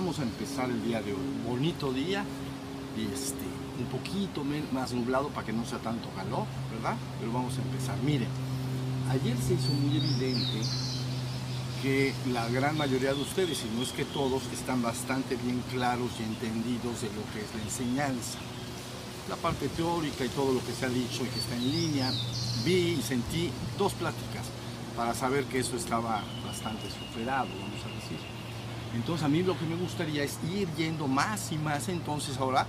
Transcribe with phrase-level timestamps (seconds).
[0.00, 1.20] vamos a empezar el día de hoy.
[1.46, 2.24] Bonito día
[2.96, 3.44] y este,
[3.78, 4.42] un poquito
[4.72, 6.96] más nublado para que no sea tanto calor, ¿verdad?
[7.18, 7.98] Pero vamos a empezar.
[8.02, 8.28] Miren,
[9.10, 10.62] ayer se hizo muy evidente
[11.82, 16.08] que la gran mayoría de ustedes, si no es que todos, están bastante bien claros
[16.18, 18.38] y entendidos de lo que es la enseñanza.
[19.28, 22.10] La parte teórica y todo lo que se ha dicho y que está en línea,
[22.64, 24.46] vi y sentí dos pláticas
[24.96, 28.39] para saber que eso estaba bastante superado, vamos a decir.
[28.94, 32.66] Entonces a mí lo que me gustaría es ir yendo más y más entonces ahora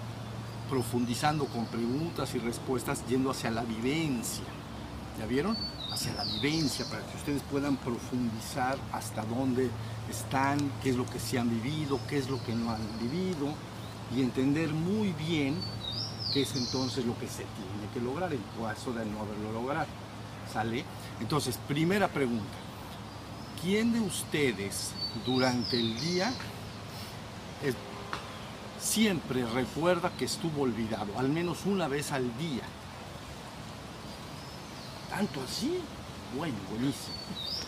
[0.69, 4.45] profundizando con preguntas y respuestas, yendo hacia la vivencia.
[5.19, 5.57] ¿Ya vieron?
[5.91, 9.69] Hacia la vivencia, para que ustedes puedan profundizar hasta dónde
[10.09, 13.53] están, qué es lo que se han vivido, qué es lo que no han vivido,
[14.15, 15.57] y entender muy bien
[16.33, 19.87] qué es entonces lo que se tiene que lograr en caso de no haberlo logrado.
[20.53, 20.85] ¿Sale?
[21.19, 22.70] Entonces, primera pregunta.
[23.61, 24.91] ¿Quién de ustedes
[25.25, 26.33] durante el día
[27.63, 27.75] es-
[28.83, 32.63] siempre recuerda que estuvo olvidado, al menos una vez al día?
[35.09, 35.79] ¿Tanto así?
[36.35, 37.15] Bueno, buenísimo.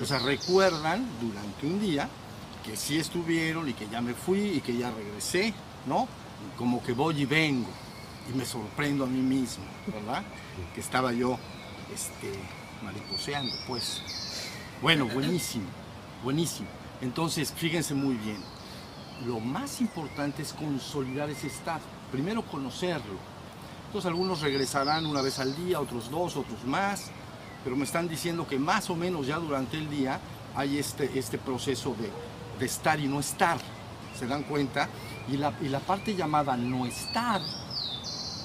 [0.02, 2.10] O sea, recuerdan durante un día
[2.66, 5.54] que sí estuvieron y que ya me fui y que ya regresé,
[5.86, 6.08] ¿no?
[6.58, 7.70] Como que voy y vengo
[8.34, 10.24] y me sorprendo a mí mismo, ¿verdad?
[10.74, 11.38] Que estaba yo
[11.94, 12.32] este,
[12.84, 14.02] mariposeando, pues.
[14.82, 15.66] Bueno, buenísimo,
[16.24, 16.68] buenísimo.
[17.02, 18.38] Entonces, fíjense muy bien.
[19.26, 21.82] Lo más importante es consolidar ese estado.
[22.12, 23.16] Primero conocerlo.
[23.88, 27.12] Entonces algunos regresarán una vez al día, otros dos, otros más,
[27.64, 30.20] pero me están diciendo que más o menos ya durante el día
[30.56, 32.10] hay este, este proceso de,
[32.60, 33.58] de estar y no estar.
[34.18, 34.90] ¿Se dan cuenta?
[35.32, 37.42] Y la, y la parte llamada no estar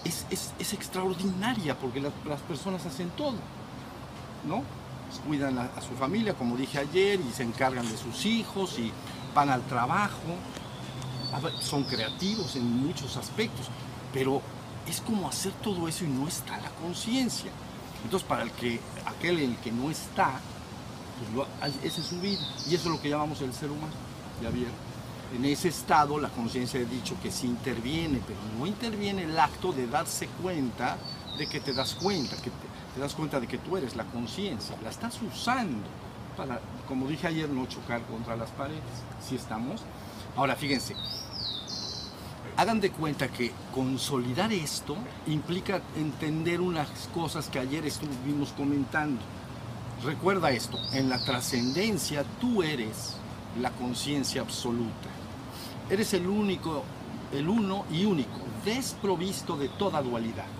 [0.05, 3.34] es, es- es extraordinaria porque las, las personas hacen todo,
[4.47, 4.62] ¿no?
[5.09, 8.93] Pues cuidan a, su familia, como dije ayer, y se encargan de sus hijos y
[9.35, 10.37] van al trabajo.
[11.61, 13.67] Son creativos en muchos aspectos,
[14.13, 14.43] pero
[14.87, 17.51] es como hacer todo eso y no está la conciencia.
[18.05, 20.41] Entonces, para el que, aquel en el que no está,
[21.35, 21.49] pues
[21.83, 22.41] esa es su vida.
[22.69, 23.93] Y eso es lo que llamamos el ser humano.
[24.43, 24.73] ¿Ya vieron?
[25.37, 29.73] En ese estado la conciencia ha dicho que sí interviene, pero no interviene el acto
[29.73, 30.97] de darse cuenta
[31.37, 32.67] de que te das cuenta, que te,
[32.99, 34.77] te das cuenta de que tú eres la conciencia.
[34.83, 35.87] La estás usando
[36.37, 38.83] para, como dije ayer, no chocar contra las paredes.
[39.25, 39.83] ¿Sí estamos?
[40.35, 40.97] Ahora, fíjense,
[42.57, 44.97] hagan de cuenta que consolidar esto
[45.29, 49.21] implica entender unas cosas que ayer estuvimos comentando.
[50.03, 53.15] Recuerda esto, en la trascendencia tú eres
[53.61, 55.09] la conciencia absoluta.
[55.89, 56.83] Eres el único,
[57.33, 60.58] el uno y único, desprovisto de toda dualidad.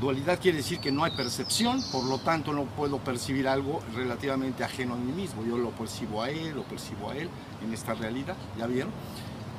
[0.00, 4.64] Dualidad quiere decir que no hay percepción, por lo tanto no puedo percibir algo relativamente
[4.64, 5.44] ajeno a mí mismo.
[5.44, 7.28] Yo lo percibo a él, lo percibo a él
[7.64, 8.90] en esta realidad, ¿ya vieron?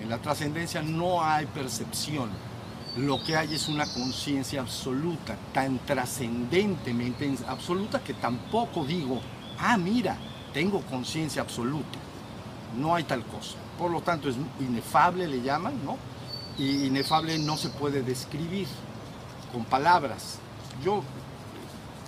[0.01, 2.29] En la trascendencia no hay percepción.
[2.97, 9.21] Lo que hay es una conciencia absoluta, tan trascendentemente absoluta que tampoco digo,
[9.57, 10.17] ah, mira,
[10.53, 11.97] tengo conciencia absoluta.
[12.77, 13.55] No hay tal cosa.
[13.77, 15.97] Por lo tanto, es inefable, le llaman, ¿no?
[16.57, 18.67] Y inefable no se puede describir
[19.55, 20.39] con palabras.
[20.83, 21.01] Yo,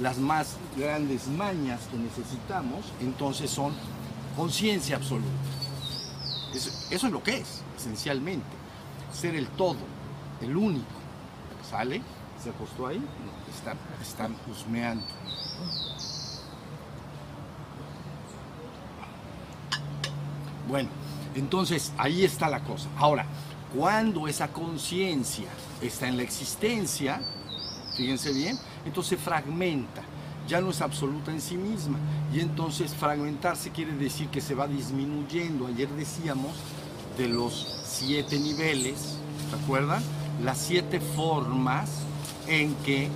[0.02, 3.74] las más grandes mañas que necesitamos, entonces son
[4.36, 5.30] conciencia absoluta.
[6.54, 8.46] Eso, es lo que es, esencialmente.
[9.14, 9.78] Ser el todo,
[10.42, 10.86] el único.
[11.72, 12.02] ¿Sale?
[12.44, 13.02] ¿Se acostó ahí?
[13.56, 15.06] Están, están husmeando.
[20.68, 20.90] Bueno,
[21.34, 22.90] entonces ahí está la cosa.
[22.98, 23.26] Ahora,
[23.74, 25.48] cuando esa conciencia
[25.82, 27.22] está en la existencia,
[27.98, 30.04] fíjense bien, entonces fragmenta,
[30.48, 31.98] ya no es absoluta en sí misma.
[32.34, 35.68] Y entonces fragmentarse quiere decir que se va disminuyendo.
[35.68, 36.52] Ayer decíamos
[37.18, 39.18] de los siete niveles,
[39.50, 40.02] ¿se acuerdan?
[40.44, 41.90] Las siete formas
[42.48, 43.10] en que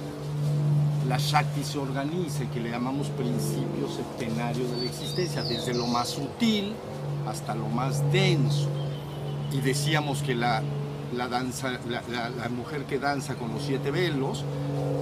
[1.08, 6.10] la Shakti se organiza, que le llamamos principio septenario de la existencia, desde lo más
[6.10, 6.74] sutil
[7.28, 8.68] hasta lo más denso.
[9.52, 10.64] Y decíamos que la,
[11.16, 14.44] la danza, la, mujer que danza con los siete velos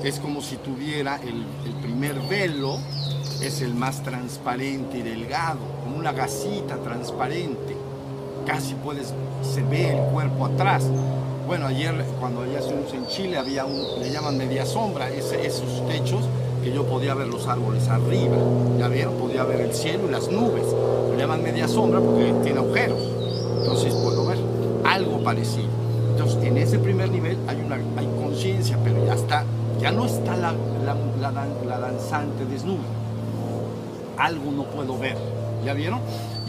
[0.03, 1.45] es como si tuviera el,
[1.81, 2.77] primer velo,
[3.41, 7.75] es el más transparente y delgado, como una gasita transparente.
[8.45, 10.85] Casi puedes, se ve el cuerpo atrás.
[11.45, 16.25] Bueno, ayer cuando allá estuvimos en Chile había un, le llaman media sombra, esos techos
[16.63, 18.37] que yo podía ver los árboles arriba,
[18.77, 20.65] ya vieron, podía ver el cielo y las nubes.
[21.11, 23.01] Le llaman media sombra porque tiene agujeros,
[23.59, 24.37] entonces puedo ver
[24.85, 25.78] algo parecido.
[26.41, 29.43] En ese primer nivel hay una hay conciencia, pero ya está,
[29.79, 30.53] ya no está la,
[30.85, 32.83] la, la dan- la danzante desnuda.
[34.17, 35.17] Algo no puedo ver,
[35.65, 35.99] ¿ya vieron?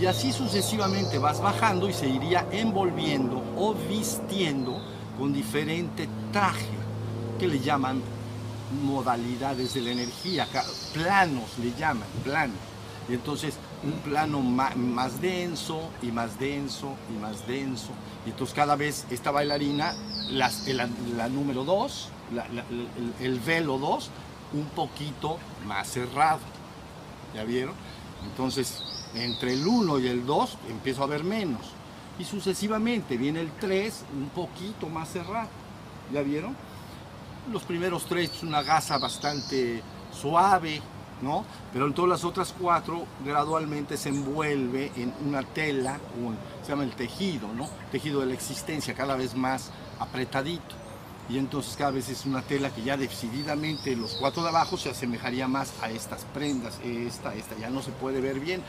[0.01, 4.77] Y así sucesivamente vas bajando y se iría envolviendo o vistiendo
[5.19, 6.67] con diferente traje
[7.39, 8.01] que le llaman
[8.85, 10.47] modalidades de la energía,
[10.95, 12.57] planos le llaman, planos.
[13.09, 17.91] Entonces un plano más denso y más denso y más denso.
[18.27, 19.95] Y entonces cada vez esta bailarina,
[20.29, 24.11] las- la, la número 2, el, el velo 2,
[24.53, 26.41] un poquito más cerrado.
[27.35, 27.75] ¿Ya vieron?
[28.25, 28.83] Entonces,
[29.15, 31.63] entre el 1 y el 2 empiezo a ver menos.
[32.19, 35.49] Y sucesivamente viene el 3 un poquito más cerrado.
[36.13, 36.57] ¿Ya vieron?
[37.51, 39.83] Los primeros tres es una gasa bastante
[40.13, 40.83] suave,
[41.23, 41.45] ¿no?
[41.73, 46.85] Pero en todas las otras cuatro gradualmente se envuelve en una tela, un- se llama
[46.85, 47.49] el tejido.
[47.93, 50.75] Tejido de la existencia, cada vez más apretadito.
[51.29, 54.91] Y entonces cada vez es una tela que ya decididamente los cuatro de abajo se
[54.91, 58.63] asemejaría más a estas prendas, esta, esta, ya no se puede ver bien.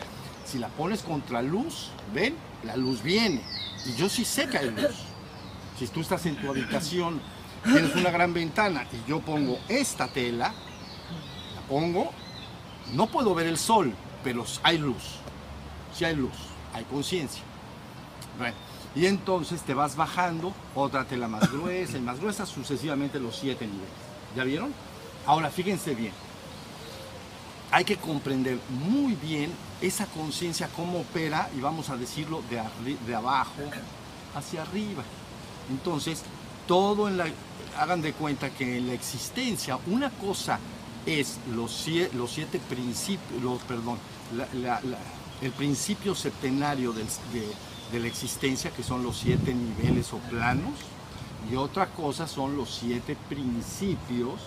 [0.45, 3.41] Si la pones contra luz, ven, la luz viene.
[3.87, 4.95] Y yo sí sé que hay luz.
[5.79, 7.19] Si tú estás en tu habitación,
[7.63, 10.53] tienes una gran ventana y yo pongo esta tela,
[11.55, 12.11] la pongo,
[12.93, 13.93] no puedo ver el sol,
[14.23, 15.19] pero hay luz.
[15.95, 16.31] Si hay luz,
[16.73, 17.41] hay conciencia.
[18.37, 18.55] Bueno,
[18.95, 23.65] y entonces te vas bajando, otra tela más gruesa y más gruesa, sucesivamente los siete
[23.65, 23.89] niveles.
[24.35, 24.73] ¿Ya vieron?
[25.25, 26.13] Ahora fíjense bien.
[27.71, 29.51] Hay que comprender muy bien
[29.81, 32.61] esa conciencia, cómo opera, y vamos a decirlo de,
[33.07, 33.61] de abajo
[34.35, 35.03] hacia arriba.
[35.69, 36.23] Entonces,
[36.67, 37.27] todo en la.
[37.79, 40.59] Hagan de cuenta que en la existencia, una cosa
[41.05, 43.97] es los, sie- los siete principios, los, perdón,
[45.41, 50.73] el principio septenario de, la existencia, que son los siete niveles o planos,
[51.51, 54.41] y otra cosa son los siete principios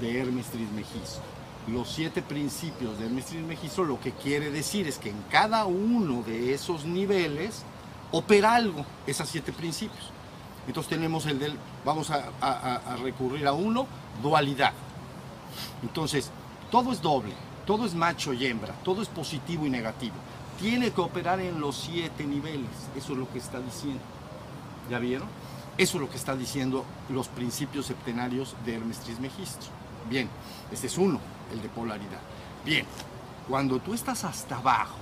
[0.00, 1.22] de Hermes Trismegisto.
[1.68, 6.22] Los siete principios de Hermes Trismegisto lo que quiere decir es que en cada uno
[6.22, 7.62] de esos niveles
[8.12, 10.10] opera algo, esos siete principios.
[10.66, 13.86] Entonces tenemos el del, vamos a recurrir a uno,
[14.22, 14.72] dualidad.
[15.82, 16.30] Entonces,
[16.70, 17.34] todo es doble,
[17.66, 20.14] todo es macho y hembra, todo es positivo y negativo.
[20.60, 24.02] Tiene que operar en los siete niveles, eso es lo que está diciendo.
[24.90, 25.28] ¿Ya vieron?
[25.76, 29.66] Eso es lo que está diciendo los principios septenarios de Hermes Trismegisto.
[30.08, 30.28] Bien,
[30.70, 31.18] ese es uno,
[31.52, 32.20] el de polaridad.
[32.64, 32.86] Bien,
[33.48, 34.98] cuando tú estás hasta abajo,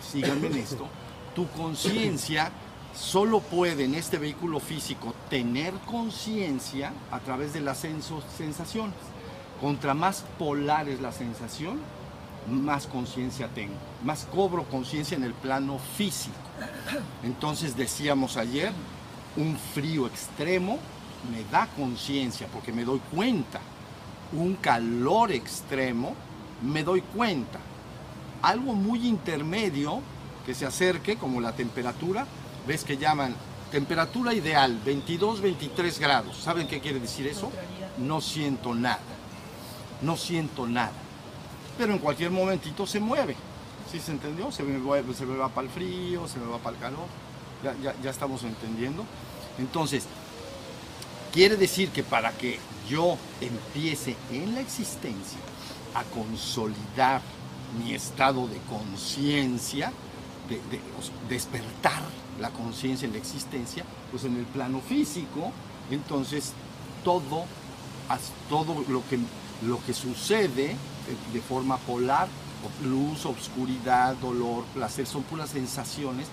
[0.00, 0.86] síganme en esto,
[1.34, 2.52] tu conciencia
[2.94, 8.94] solo puede en este vehículo físico tener conciencia a través de las sensaciones.
[9.60, 11.80] Contra más polar es la sensación,
[12.50, 16.36] más conciencia tengo, más cobro conciencia en el plano físico.
[17.22, 18.72] Entonces decíamos ayer,
[19.36, 20.78] un frío extremo
[21.30, 23.60] me da conciencia porque me doy cuenta.
[24.32, 26.14] Un calor extremo
[26.62, 27.58] me doy cuenta.
[28.42, 30.00] Algo muy intermedio
[30.44, 32.26] que se acerque, como la temperatura,
[32.66, 33.34] ves que llaman
[33.70, 36.36] temperatura ideal, 22, 23 grados.
[36.36, 37.50] ¿Saben qué quiere decir eso?
[37.98, 39.00] No siento nada.
[40.02, 40.92] No siento nada.
[41.78, 43.36] Pero en cualquier momentito se mueve.
[43.90, 44.50] ¿Sí se entendió?
[44.50, 47.06] Se me, va- para el frío, se me va para el calor.
[47.62, 49.04] Ya, ya, estamos entendiendo.
[49.58, 50.04] Entonces,
[51.32, 55.38] quiere decir que para que yo empiece en la existencia
[55.94, 57.22] a consolidar
[57.78, 59.92] mi estado de conciencia,
[60.48, 60.60] de,
[61.28, 62.02] despertar
[62.40, 65.52] la conciencia en la existencia, pues en el plano físico,
[65.90, 66.52] entonces
[67.04, 67.44] todo,
[68.48, 69.18] todo lo, que,
[69.62, 70.76] lo que sucede de,
[71.32, 72.28] de forma polar,
[72.84, 76.26] luz, obscuridad, dolor, placer, son puras sensaciones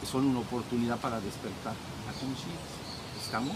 [0.00, 1.74] que son una oportunidad para despertar
[2.06, 2.76] la conciencia.
[3.24, 3.54] ¿Estamos?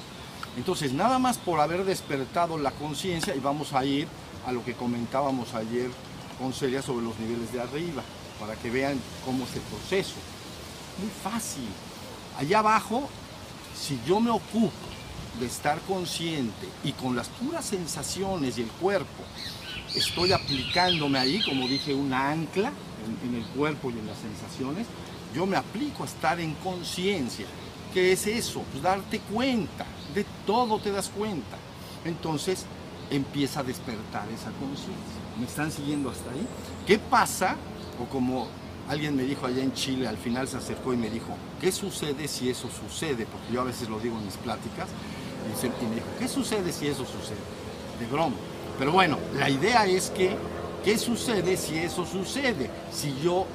[0.56, 4.08] Entonces, nada más por haber despertado la conciencia, y vamos a ir
[4.46, 5.90] a lo que comentábamos ayer
[6.38, 8.02] con Celia sobre los niveles de arriba,
[8.40, 10.14] para que vean cómo es el proceso.
[10.98, 11.68] Muy fácil.
[12.38, 13.08] Allá abajo,
[13.78, 14.72] si yo me ocupo
[15.40, 19.24] de estar consciente y con las puras sensaciones y el cuerpo,
[19.94, 22.72] estoy aplicándome ahí, como dije, una ancla
[23.24, 24.86] en, el cuerpo y en las sensaciones,
[25.34, 27.46] yo me aplico a estar en conciencia.
[27.92, 28.62] ¿Qué es eso?
[28.70, 31.56] Pues darte cuenta, de todo te das cuenta.
[32.04, 32.66] Entonces,
[33.10, 35.20] empieza a despertar esa conciencia.
[35.38, 36.46] ¿Me están siguiendo hasta ahí?
[36.86, 37.56] ¿Qué pasa?
[38.00, 38.48] O como
[38.88, 42.28] alguien me dijo allá en Chile, al final se acercó y me dijo, ¿qué sucede
[42.28, 43.26] si eso sucede?
[43.26, 44.88] Porque yo a veces lo digo en mis pláticas,
[45.62, 47.38] y me dijo, ¿qué sucede si eso sucede?
[47.98, 48.36] De broma.
[48.78, 50.36] Pero bueno, la idea es que,
[50.84, 52.70] ¿qué sucede si eso sucede?
[52.92, 53.46] Si yo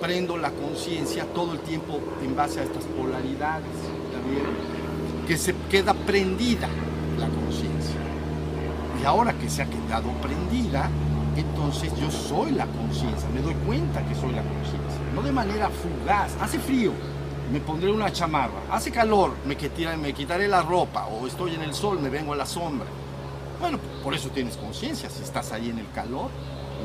[0.00, 3.70] prendo la conciencia todo el tiempo en base a estas polaridades,
[4.12, 4.54] ¿ya vieron?
[5.26, 6.68] Que se queda prendida
[7.18, 7.94] la conciencia.
[9.00, 10.90] Y ahora que se ha quedado prendida,
[11.36, 15.70] entonces yo soy la conciencia, me doy cuenta que soy la conciencia, no de manera
[15.70, 16.92] fugaz, hace frío,
[17.52, 19.56] me pondré una chamarra, hace calor, me,
[19.98, 22.86] me quitaré la ropa, o estoy en el sol, me vengo a la sombra.
[23.60, 26.30] Bueno, por eso tienes conciencia, si estás ahí en el calor,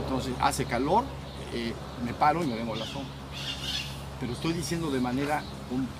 [0.03, 1.05] entonces hace calor,
[1.53, 3.13] eh, me paro y me vengo a la sombra.
[4.19, 5.41] Pero estoy diciendo de manera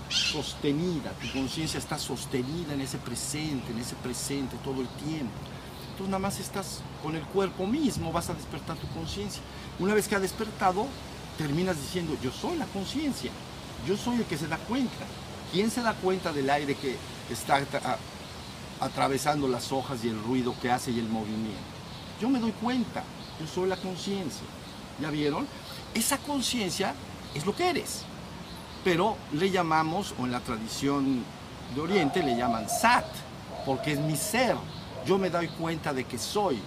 [0.10, 5.34] sostenida, tu conciencia está sostenida en ese presente, en ese presente todo el tiempo.
[5.92, 9.42] Entonces nada más estás con el cuerpo mismo, vas a despertar tu conciencia.
[9.80, 10.88] Una vez que ha despertado,
[11.38, 13.32] terminas diciendo, yo soy la conciencia,
[13.86, 15.06] yo soy el que se da cuenta.
[15.52, 16.98] ¿Quién se da cuenta del aire que
[17.32, 17.62] está
[18.80, 21.62] atravesando las hojas y el ruido que hace y el movimiento?
[22.20, 23.04] Yo me doy cuenta,
[23.40, 24.46] yo soy la conciencia.
[25.00, 25.48] ¿Ya vieron?
[25.94, 26.94] Esa conciencia
[27.34, 28.02] es lo que eres.
[28.84, 31.24] Pero le llamamos, o en la tradición
[31.76, 33.06] de Oriente le llaman Sat,
[33.66, 34.56] porque es mi ser,
[35.06, 36.60] yo me doy cuenta de que soy.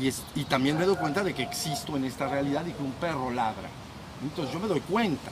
[0.00, 2.92] Y, y también me doy cuenta de que existo en esta realidad y que un
[2.92, 3.68] perro ladra.
[4.22, 5.30] Entonces yo me doy cuenta.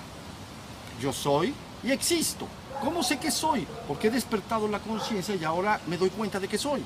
[1.01, 2.47] Yo soy y existo.
[2.81, 3.67] ¿Cómo sé que soy?
[3.89, 6.83] Porque he despertado la conciencia y ahora me doy cuenta de que soy.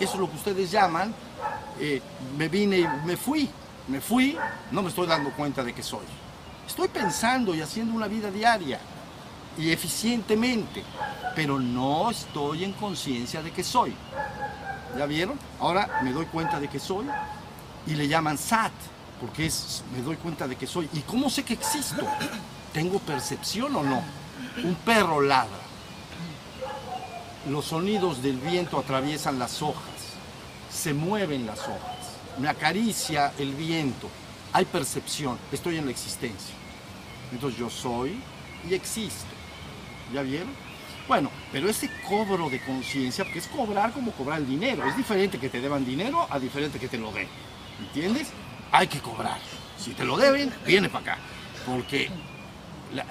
[0.00, 1.14] Eso es lo que ustedes llaman,
[1.78, 2.00] eh,
[2.36, 3.48] me vine y me fui.
[3.86, 4.36] Me fui,
[4.70, 6.06] no me estoy dando cuenta de que soy.
[6.66, 8.80] Estoy pensando y haciendo una vida diaria
[9.58, 10.82] y eficientemente,
[11.36, 13.94] pero no estoy en conciencia de que soy.
[14.96, 15.38] ¿Ya vieron?
[15.60, 17.06] Ahora me doy cuenta de que soy
[17.86, 18.72] y le llaman sat,
[19.20, 20.88] porque es, me doy cuenta de que soy.
[20.94, 22.06] ¿Y cómo sé que existo?
[22.74, 24.02] ¿Tengo percepción o no?
[24.64, 25.62] Un perro ladra.
[27.48, 29.84] Los sonidos del viento atraviesan las hojas,
[30.70, 34.10] se mueven las hojas, me acaricia el viento,
[34.52, 36.54] hay percepción, estoy en la existencia.
[37.30, 38.18] Entonces yo soy
[38.68, 39.26] y existo.
[40.12, 40.50] ¿Ya vieron?
[41.06, 45.38] Bueno, pero ese cobro de conciencia, porque es cobrar como cobrar el dinero, es diferente
[45.38, 47.28] que te deban dinero a diferente que te lo den.
[47.78, 48.30] ¿Entiendes?
[48.72, 49.38] Hay que cobrar.
[49.78, 51.18] Si te lo deben, viene para acá.
[51.66, 52.10] Porque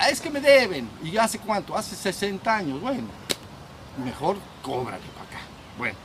[0.09, 0.89] es que me deben.
[1.03, 1.75] ¿Y hace cuánto?
[1.75, 2.81] Hace 60 años.
[2.81, 3.07] Bueno,
[4.03, 5.39] mejor cóbrale para acá.
[5.77, 5.97] Bueno,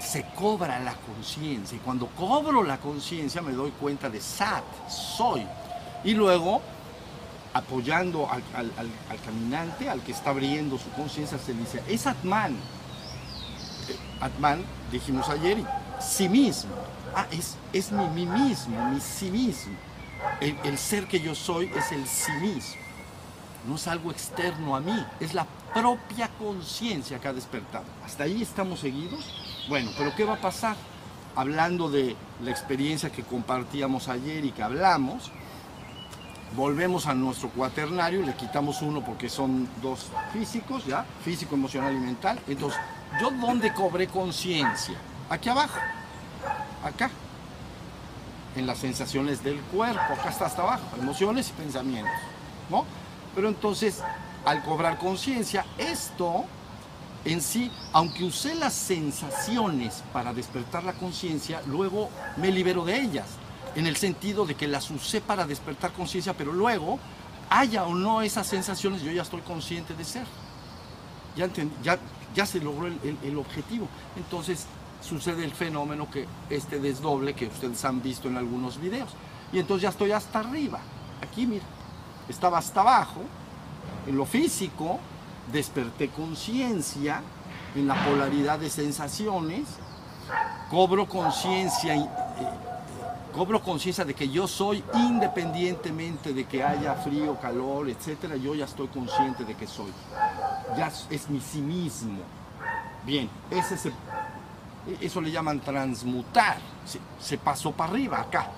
[0.00, 1.76] se cobra la conciencia.
[1.76, 5.46] Y cuando cobro la conciencia me doy cuenta de SAT, soy.
[6.04, 6.62] Y luego
[7.52, 8.42] apoyando al,
[9.24, 12.52] caminante, al que está abriendo su conciencia, se dice, es Atman.
[12.52, 15.58] Eh, Atman, dijimos ayer,
[16.00, 16.70] sí mismo.
[17.14, 19.74] Ah, es, es mi mí mismo, mi sí mismo.
[20.40, 22.80] El, ser que yo soy es el sí mismo.
[23.66, 27.84] No es algo externo a mí, es la propia conciencia que ha despertado.
[28.04, 29.32] ¿Hasta ahí estamos seguidos?
[29.68, 30.76] Bueno, pero ¿qué va a pasar?
[31.36, 35.30] Hablando de la experiencia que compartíamos ayer y que hablamos,
[36.56, 41.04] volvemos a nuestro cuaternario, le quitamos uno porque son dos físicos, ¿ya?
[41.24, 42.40] Físico, emocional y mental.
[42.48, 42.80] Entonces,
[43.20, 44.96] ¿yo dónde cobré conciencia?
[45.28, 45.78] Aquí abajo,
[46.84, 47.10] acá,
[48.56, 52.12] en las sensaciones del cuerpo, acá está hasta abajo, emociones y pensamientos,
[52.68, 52.84] ¿no?
[53.34, 54.02] Pero entonces,
[54.44, 56.44] al cobrar conciencia, esto
[57.24, 63.26] en sí, aunque usé las sensaciones para despertar la conciencia, luego me libero de ellas
[63.74, 66.98] en el sentido de que las usé para despertar conciencia, pero luego,
[67.48, 70.26] haya o no esas sensaciones, yo ya estoy consciente de ser.
[71.36, 73.88] Ya, se logró el, objetivo.
[74.16, 74.66] Entonces
[75.02, 79.10] sucede el fenómeno que este desdoble que ustedes han visto en algunos videos.
[79.52, 80.80] Y entonces ya estoy hasta arriba.
[81.22, 81.64] Aquí, mira,
[82.30, 83.20] estaba hasta abajo,
[84.06, 84.98] en lo físico,
[85.52, 87.22] desperté conciencia
[87.74, 89.68] en la polaridad de sensaciones,
[90.70, 92.08] cobro conciencia eh,
[93.34, 98.64] cobro conciencia de que yo soy independientemente de que haya frío, calor, etcétera, yo ya
[98.64, 99.92] estoy consciente de que soy.
[100.76, 102.18] Ya es mi sí mismo.
[103.04, 103.92] Bien, ese
[105.00, 106.58] eso le llaman transmutar.
[106.84, 108.48] Se, se pasó para arriba, acá.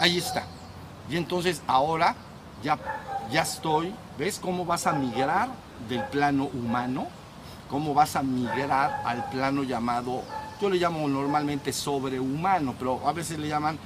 [0.00, 0.44] Ahí está.
[1.08, 2.14] Y entonces ahora
[2.62, 2.78] ya,
[3.30, 5.48] ya estoy, ¿ves cómo vas a migrar
[5.88, 7.08] del plano humano?
[7.68, 10.22] ¿Cómo vas a migrar al plano llamado
[10.62, 13.76] yo le llamo normalmente sobrehumano, pero a veces le llaman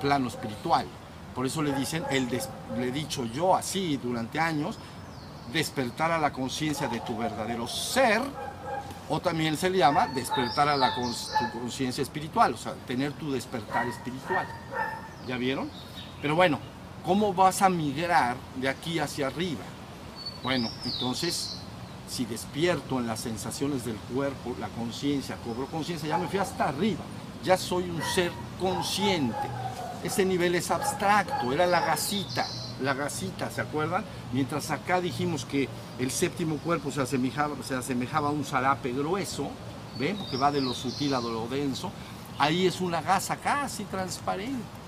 [0.00, 0.84] plano espiritual.
[1.32, 2.28] Por eso le dicen, el
[2.76, 4.78] le he dicho yo así durante años,
[5.52, 8.20] despertar a la conciencia de tu verdadero ser
[9.08, 13.30] O también se le llama despertar a la tu conciencia espiritual, o sea, tener tu
[13.30, 14.46] despertar espiritual.
[15.28, 15.70] ¿Ya vieron?
[16.20, 16.58] Pero bueno,
[17.04, 19.62] ¿cómo vas a migrar de aquí hacia arriba?
[20.42, 21.56] Bueno, entonces,
[22.08, 26.68] si despierto en las sensaciones del cuerpo, la conciencia, cobro conciencia, ya me fui hasta
[26.68, 27.00] arriba,
[27.44, 29.48] ya soy un ser consciente.
[30.02, 32.46] Ese nivel es abstracto, era la gasita,
[32.82, 34.04] la gasita, ¿se acuerdan?
[34.32, 35.68] Mientras acá dijimos que
[35.98, 39.48] el séptimo cuerpo se asemejaba, se asemejaba a un zarape grueso,
[39.98, 40.16] ¿ven?
[40.16, 41.92] Porque va de lo sutil a lo denso.
[42.38, 44.81] Ahí es una gasa casi transparente.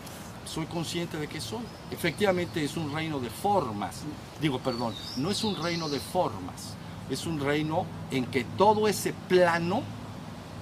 [0.45, 1.65] Soy consciente de que soy.
[1.91, 4.03] Efectivamente es un reino de formas.
[4.41, 6.75] Digo, perdón, no es un reino de formas.
[7.11, 9.83] Es un reino en que todo ese plano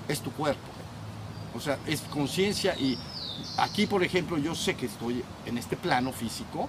[0.08, 0.60] es tu cuerpo.
[1.54, 2.98] O sea, es conciencia y
[3.58, 6.68] aquí, por ejemplo, yo sé que estoy en este plano físico,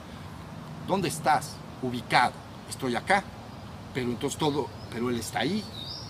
[0.87, 2.33] ¿Dónde estás ubicado?
[2.69, 3.23] Estoy acá.
[3.93, 5.63] Pero entonces todo, pero él está ahí,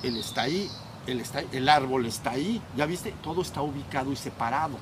[0.03, 0.69] él está ahí,
[1.05, 2.61] él está ahí, el árbol está ahí.
[2.75, 3.13] ¿Ya viste?
[3.21, 4.77] Todo está ubicado y separado.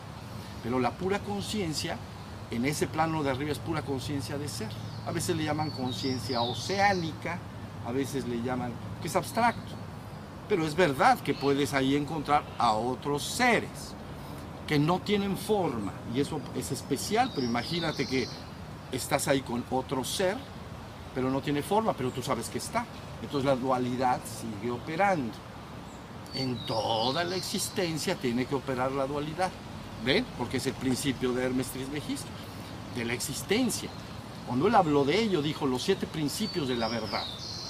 [0.63, 1.97] Pero la pura conciencia,
[2.51, 4.69] en ese plano de arriba es pura conciencia de ser.
[5.07, 7.39] A veces le llaman conciencia oceánica,
[7.87, 9.73] a veces le llaman, que es abstracto.
[10.47, 13.95] Pero es verdad que puedes ahí encontrar a otros seres
[14.67, 18.27] que no tienen forma y eso es especial, pero imagínate que
[18.91, 20.37] estás ahí con otro ser,
[21.15, 22.85] pero no tiene forma, pero tú sabes que está.
[23.21, 25.33] Entonces la dualidad sigue operando.
[26.33, 29.51] En toda la existencia tiene que operar la dualidad.
[30.03, 30.25] ¿Ven?
[30.37, 32.27] Porque es el principio de Hermes Trismegisto,
[32.95, 33.89] de la existencia.
[34.47, 37.23] Cuando él habló de ello, dijo los siete principios de la verdad.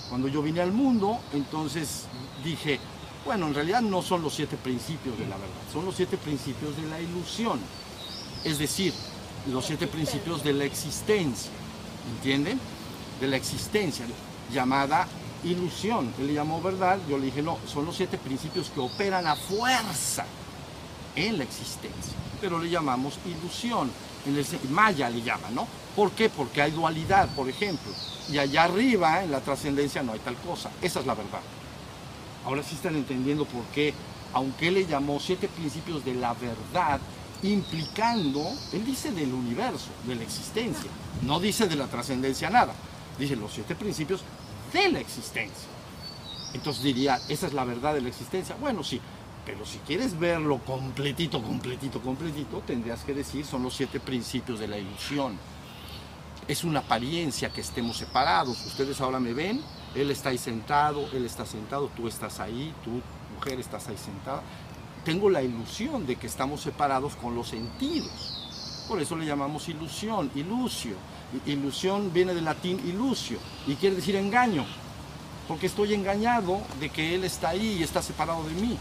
[0.09, 2.05] Cuando yo vine al mundo, entonces
[2.43, 2.79] dije,
[3.25, 6.75] bueno, en realidad no son los siete principios de la verdad, son los siete principios
[6.77, 7.59] de la ilusión.
[8.43, 8.93] Es decir,
[9.51, 11.51] los siete principios de la existencia,
[12.15, 12.59] ¿entienden?
[13.19, 14.05] De la existencia,
[14.51, 15.07] llamada
[15.43, 16.13] ilusión.
[16.19, 19.35] Él le llamó verdad, yo le dije, no, son los siete principios que operan a
[19.35, 20.25] fuerza
[21.15, 23.91] en la existencia, pero le llamamos ilusión,
[24.25, 25.67] en el Maya le llama, ¿no?
[25.95, 26.29] ¿Por qué?
[26.29, 27.91] Porque hay dualidad, por ejemplo,
[28.29, 30.71] y allá arriba, en la trascendencia, no hay tal cosa.
[30.81, 31.41] Esa es la verdad.
[32.45, 33.93] Ahora sí están entendiendo por qué,
[34.33, 36.99] aunque le llamó siete principios de la verdad,
[37.43, 40.89] implicando, él dice del universo, de la existencia,
[41.23, 42.73] no dice de la trascendencia nada,
[43.17, 44.21] dice los siete principios
[44.71, 45.67] de la existencia.
[46.53, 48.55] Entonces diría, esa es la verdad de la existencia.
[48.59, 49.01] Bueno, sí,
[49.51, 54.67] pero si quieres verlo completito, completito, completito, tendrías que decir, son los siete principios de
[54.69, 55.37] la ilusión.
[56.47, 58.65] Es una apariencia que estemos separados.
[58.65, 59.61] Ustedes ahora me ven,
[59.93, 63.01] él está ahí sentado, él está sentado, tú estás ahí, tú,
[63.35, 64.41] mujer, estás ahí sentada
[65.03, 68.85] tengo la ilusión de que estamos separados con los sentidos.
[68.87, 70.93] Por eso le llamamos ilusión, ilusio.
[71.45, 74.63] Ilusión viene del latín ilusio y quiere decir engaño,
[75.47, 78.77] porque estoy engañado de que Él está ahí y está separado de mí.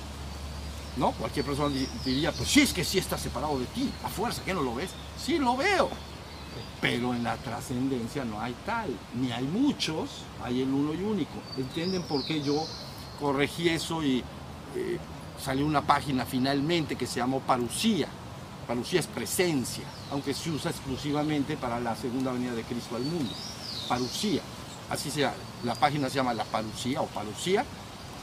[0.97, 1.13] ¿No?
[1.13, 1.75] Cualquier persona
[2.05, 4.75] diría, pues sí, es que sí está separado de ti, a fuerza, ¿qué no lo
[4.75, 4.91] ves?
[5.23, 5.89] Sí, lo veo.
[6.81, 10.11] Pero en la trascendencia no hay tal, ni hay muchos,
[10.43, 11.35] hay el uno y único.
[11.57, 12.65] ¿Entienden por qué yo
[13.21, 14.25] corregí eso y
[14.75, 14.99] eh,
[15.43, 18.09] salió una página finalmente que se llamó Parucía.
[18.67, 23.33] Parucía es presencia, aunque se usa exclusivamente para la segunda venida de Cristo al mundo.
[23.89, 24.43] Parucía,
[24.89, 27.65] así sea, la página se llama La Parucía o Parucía.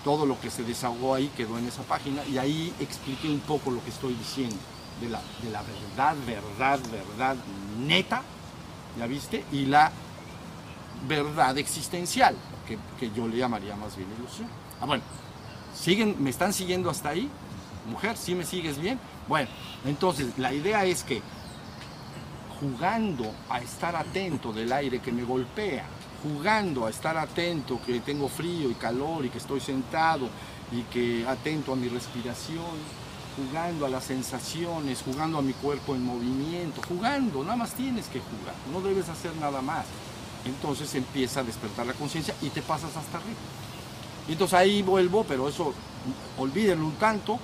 [0.08, 3.72] Todo lo que se desahogó ahí quedó en esa página y ahí expliqué un poco
[3.72, 4.56] lo que estoy diciendo,
[5.02, 7.36] de la, verdad, verdad, verdad
[7.78, 8.22] neta,
[8.98, 9.44] ¿ya viste?
[9.52, 9.92] Y la
[11.10, 14.48] verdad existencial, que, que yo le llamaría más bien ilusión.
[14.80, 15.04] Ah, bueno,
[15.76, 17.30] ¿Siguen, ¿Me están siguiendo hasta ahí?
[17.92, 18.98] Mujer, ¿sí me sigues bien?
[19.28, 19.50] Bueno,
[19.84, 21.22] entonces la idea es que
[22.62, 25.84] jugando a estar atento del aire que me golpea,
[26.24, 30.30] jugando a estar atento que tengo frío y calor y que estoy sentado
[30.72, 32.66] y que atento a mi respiración,
[33.36, 38.20] jugando a las sensaciones, jugando a mi cuerpo en movimiento, jugando, nada más tienes que
[38.20, 39.86] jugar, no debes hacer nada más.
[40.46, 43.38] Entonces empieza a despertar la conciencia y te pasas hasta arriba.
[44.28, 45.74] Y entonces ahí vuelvo, pero eso
[46.38, 47.40] olvídenlo un tanto,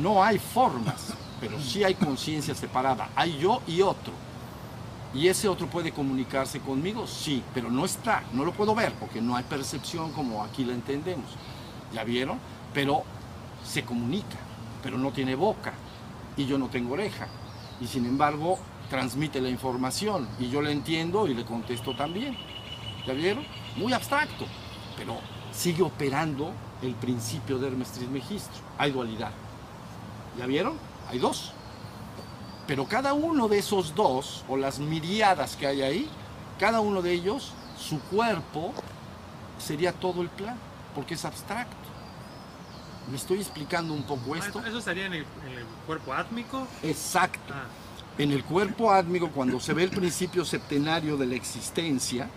[0.00, 4.25] no hay formas, pero sí hay conciencia separada, hay yo y otro.
[5.16, 7.06] ¿Y ese otro puede comunicarse conmigo?
[7.06, 10.74] Sí, pero no está, no lo puedo ver porque no hay percepción como aquí la
[10.74, 11.24] entendemos.
[11.94, 12.38] ¿Ya vieron?
[12.74, 13.02] Pero
[13.64, 14.36] se comunica,
[14.82, 15.72] pero no tiene boca
[16.36, 17.28] y yo no tengo oreja.
[17.80, 18.58] Y sin embargo
[18.90, 22.36] transmite la información y yo la entiendo y le contesto también.
[23.06, 23.46] ¿Ya vieron?
[23.76, 24.44] Muy abstracto,
[24.98, 25.16] pero
[25.50, 26.52] sigue operando
[26.82, 28.58] el principio de Hermes Trismegisto.
[28.76, 29.30] Hay dualidad.
[30.38, 30.74] ¿Ya vieron?
[31.08, 31.54] Hay dos.
[32.66, 36.10] Pero cada uno de esos dos, o las miriadas que hay ahí,
[36.58, 38.74] cada uno de ellos, su cuerpo
[39.58, 40.62] sería todo el plan,
[40.94, 41.76] porque es abstracto.
[43.06, 44.64] ¿Me estoy explicando un poco esto?
[44.64, 46.66] ¿Eso estaría en el, en el cuerpo átmico?
[46.82, 47.54] Exacto.
[47.54, 47.70] Ah,
[48.18, 52.32] En el cuerpo átmico, cuando se ve el principio septenario de la existencia,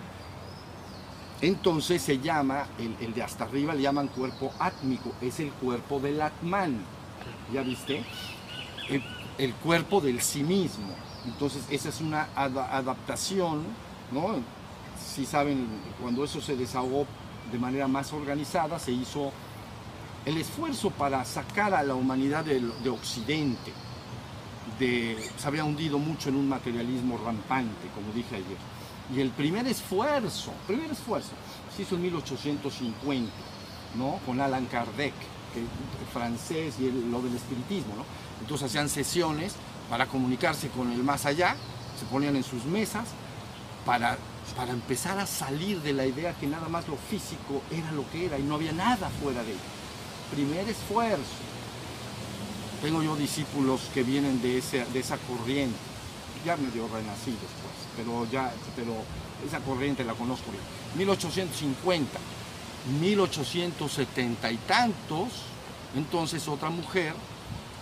[1.42, 6.00] entonces se llama, el, el de hasta arriba le llaman cuerpo átmico, es el cuerpo
[6.00, 6.86] del Atman.
[7.52, 8.06] ¿Ya viste?
[8.90, 9.04] El,
[9.40, 10.90] el cuerpo del sí mismo.
[11.26, 13.64] Entonces, esa es una ada- adaptación,
[14.12, 14.36] ¿no?
[15.16, 15.68] Si saben,
[16.02, 17.08] cuando eso se desahogó
[17.52, 19.32] de manera más organizada, se hizo
[20.26, 23.72] el esfuerzo para sacar a la humanidad de Occidente
[24.78, 28.58] de, se había hundido mucho en un materialismo rampante, como dije ayer.
[29.16, 31.32] Y el primer esfuerzo, primer esfuerzo,
[31.76, 33.32] se hizo en 1850,
[33.98, 34.20] ¿no?
[34.26, 35.14] Con Alan Kardec,
[36.14, 38.06] francés, y lo del espiritismo, ¿no?
[38.42, 39.54] Entonces hacían sesiones
[39.90, 41.56] para comunicarse con el más allá,
[42.00, 43.06] se ponían en sus mesas
[43.86, 44.18] para,
[44.56, 48.26] para empezar a salir de la idea que nada más lo físico era lo que
[48.26, 49.60] era y no había nada fuera de ello.
[50.32, 51.24] Primer esfuerzo.
[52.82, 55.76] Tengo yo discípulos que vienen de, ese, de esa corriente,
[56.46, 58.94] ya medio renacidos pues, pero ya, pero
[59.46, 60.64] esa corriente la conozco bien.
[60.96, 62.20] 1850,
[63.02, 65.28] 1870 y tantos,
[65.96, 67.14] entonces otra mujer,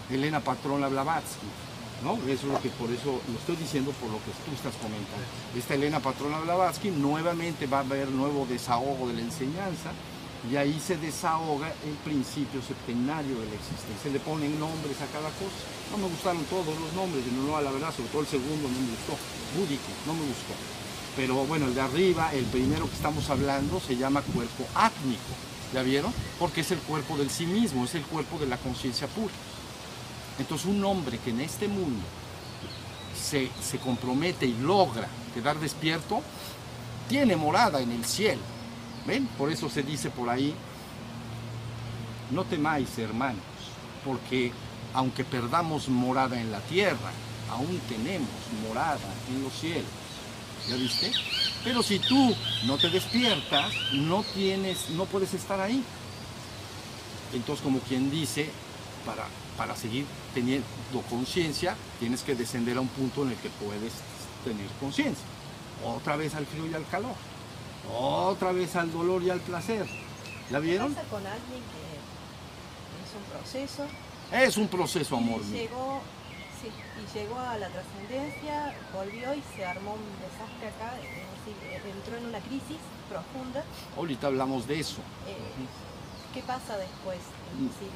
[0.09, 1.47] Elena Patrona Blavatsky,
[2.03, 2.13] ¿no?
[2.31, 5.25] Eso es lo que por eso lo estoy diciendo por lo que tú estás comentando.
[5.55, 9.91] Esta Elena Patrona Blavatsky nuevamente va a haber nuevo desahogo de la enseñanza
[10.49, 14.11] y ahí se desahoga el principio septenario de la existencia.
[14.11, 15.59] Le ponen nombres a cada cosa.
[15.91, 18.91] No me gustaron todos los nombres, no, la verdad, sobre todo el segundo no me
[18.91, 19.17] gustó.
[19.57, 20.53] Búdico, no me gustó.
[21.15, 25.33] Pero bueno, el de arriba, el primero que estamos hablando, se llama cuerpo átmico.
[25.73, 26.13] ¿Ya vieron?
[26.39, 29.33] Porque es el cuerpo del sí mismo, es el cuerpo de la conciencia pura.
[30.39, 32.06] Entonces un hombre que en este mundo
[33.15, 36.21] se, se compromete y logra quedar despierto,
[37.10, 38.41] tiene morada en el cielo.
[39.06, 39.28] ¿Ven?
[39.38, 40.54] Por eso se dice por ahí,
[42.32, 43.41] no temáis hermanos,
[44.04, 44.52] porque
[44.93, 47.12] aunque perdamos morada en la tierra,
[47.50, 48.30] aún tenemos
[48.67, 49.86] morada en los cielos.
[50.69, 51.12] ¿Ya viste?
[51.63, 55.82] Pero si tú no te despiertas, no tienes, no puedes estar ahí.
[57.34, 58.50] Entonces, como quien dice,
[59.06, 60.65] para, para seguir teniendo
[61.09, 63.93] conciencia, tienes que descender a un punto en el que puedes
[64.43, 65.25] tener conciencia.
[65.85, 67.15] Otra vez al frío y al calor.
[67.91, 69.85] Otra vez al dolor y al placer.
[70.51, 70.93] ¿La ¿Qué vieron?
[70.93, 71.97] pasa con alguien que
[73.03, 73.85] es un proceso
[74.31, 76.01] Es un proceso, amor y llegó,
[76.61, 81.95] sí, y llegó a la trascendencia, volvió y se armó un desastre acá, es decir,
[81.97, 82.77] entró en una crisis
[83.09, 83.63] profunda?
[83.97, 84.99] Ahorita hablamos de eso.
[85.27, 85.35] Eh,
[86.33, 87.17] ¿Qué pasa después?
[87.17, 87.91] Es decir,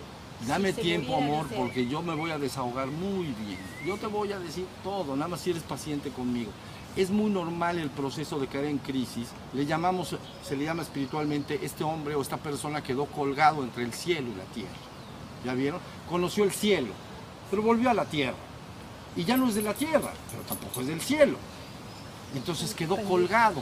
[0.48, 3.60] Dame si tiempo, amor, porque yo me voy a desahogar muy bien.
[3.86, 6.52] Yo te voy a decir todo, nada más si eres paciente conmigo.
[6.96, 9.30] Es muy normal el proceso de caer en crisis.
[9.54, 13.94] Le llamamos, se le llama espiritualmente, este hombre o esta persona quedó colgado entre el
[13.94, 14.72] cielo y la tierra.
[15.46, 15.80] ¿Ya vieron?
[16.10, 16.94] Conoció el cielo,
[17.50, 18.36] pero volvió a la tierra.
[19.16, 21.38] Y ya no es de la tierra, pero tampoco es del cielo.
[22.36, 23.62] Entonces quedó colgado.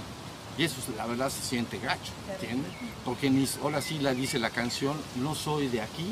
[0.59, 2.69] Y eso, la verdad, se siente gacho, ¿entiendes?
[3.05, 6.11] Porque ni, ahora sí la dice la canción, no soy de aquí,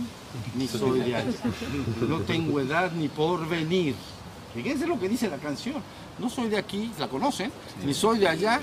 [0.56, 1.26] ni soy de allá.
[2.08, 3.94] No tengo edad ni por venir.
[4.56, 5.84] Fíjense lo que dice la canción.
[6.18, 7.52] No soy de aquí, la conocen,
[7.84, 8.62] ni soy de allá.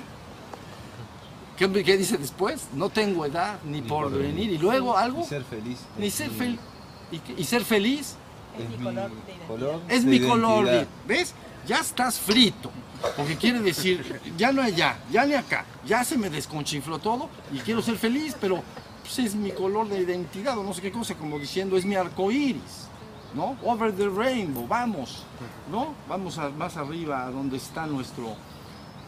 [1.59, 2.63] ¿Qué, qué dice después?
[2.73, 4.53] No tengo edad ni, por, venir.
[4.53, 5.81] Y luego algo, Y ser feliz.
[5.99, 6.61] ni ser feliz.
[7.13, 8.17] ¿Y, qué- y ser feliz
[8.59, 9.11] Es mi color
[9.87, 10.87] de es mi color.
[11.07, 11.35] ¿Ves?
[11.69, 12.71] Ya estás frito.
[13.17, 15.65] Porque quiere decir, ya no allá, ya ni acá.
[15.87, 18.63] Ya se me desconchinfló todo y quiero ser feliz, pero
[19.03, 21.95] pues, es mi color de identidad o no sé qué cosa, como diciendo, es mi
[21.95, 22.89] arco iris.
[23.35, 23.57] ¿No?
[23.65, 25.25] Over the rainbow, vamos.
[25.71, 25.95] ¿No?
[26.09, 28.37] Vamos a- más arriba, a donde está nuestro,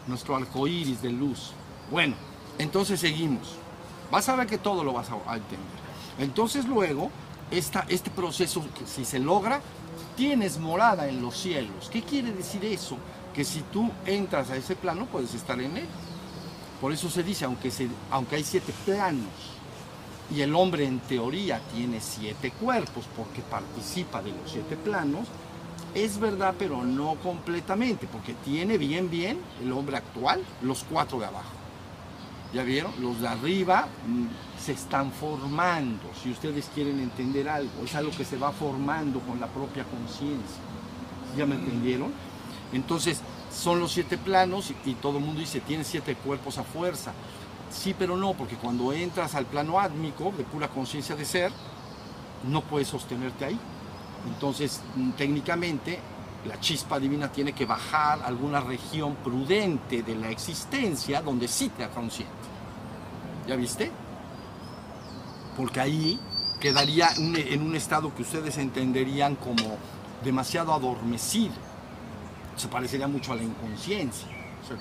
[0.05, 1.51] nuestro arco iris de luz.
[1.89, 2.13] Bueno,
[2.57, 3.55] entonces seguimos.
[4.11, 5.77] Vas a ver que todo lo vas a, a entender.
[6.19, 7.09] Entonces luego,
[7.51, 9.61] esta, este proceso, si se logra,
[10.17, 11.89] tienes morada en los cielos.
[11.89, 12.97] ¿Qué quiere decir eso?
[13.37, 15.85] Que si tú entras a ese plano, puedes estar en él.
[16.81, 19.29] Por eso se dice, aunque, se, aunque hay siete planos,
[20.35, 25.27] y el hombre en teoría tiene siete cuerpos porque participa de los siete planos,
[25.93, 31.27] es verdad, pero no completamente, porque tiene bien, bien el hombre actual los cuatro de
[31.27, 31.53] abajo.
[32.53, 32.91] ¿Ya vieron?
[32.99, 34.25] Los de arriba mm,
[34.59, 39.39] se están formando, si ustedes quieren entender algo, es algo que se va formando con
[39.39, 40.57] la propia conciencia.
[41.37, 42.11] ¿Ya me entendieron?
[42.73, 47.13] Entonces, son los siete planos y, todo el mundo dice, tiene siete cuerpos a fuerza.
[47.71, 51.51] Sí, pero no, porque cuando entras al plano átmico de pura conciencia de ser,
[52.49, 53.59] no puedes sostenerte ahí.
[54.27, 55.99] Entonces, mm, técnicamente,
[56.45, 61.87] la chispa divina tiene que bajar alguna región prudente de la existencia donde sí te
[61.89, 62.33] consciente.
[63.47, 63.91] ¿Ya viste?
[65.55, 66.19] Porque ahí
[66.59, 69.77] quedaría en un estado que ustedes entenderían como
[70.23, 71.55] demasiado adormecido.
[72.57, 74.27] Se parecería mucho a la inconsciencia.
[74.63, 74.77] O sea,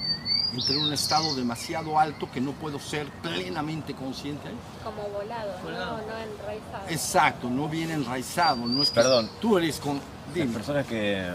[0.53, 4.49] entré en un estado demasiado alto que no puedo ser plenamente consciente.
[4.83, 5.71] Como volado, ¿no?
[5.71, 6.89] no enraizado.
[6.89, 8.67] Exacto, no bien enraizado.
[8.67, 9.31] No es que Perdón.
[9.41, 10.01] Tú eres con...
[10.35, 11.31] Las personas que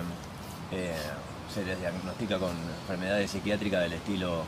[0.72, 0.96] eh,
[1.54, 2.52] se les diagnostica con
[2.82, 4.44] enfermedades psiquiátricas del estilo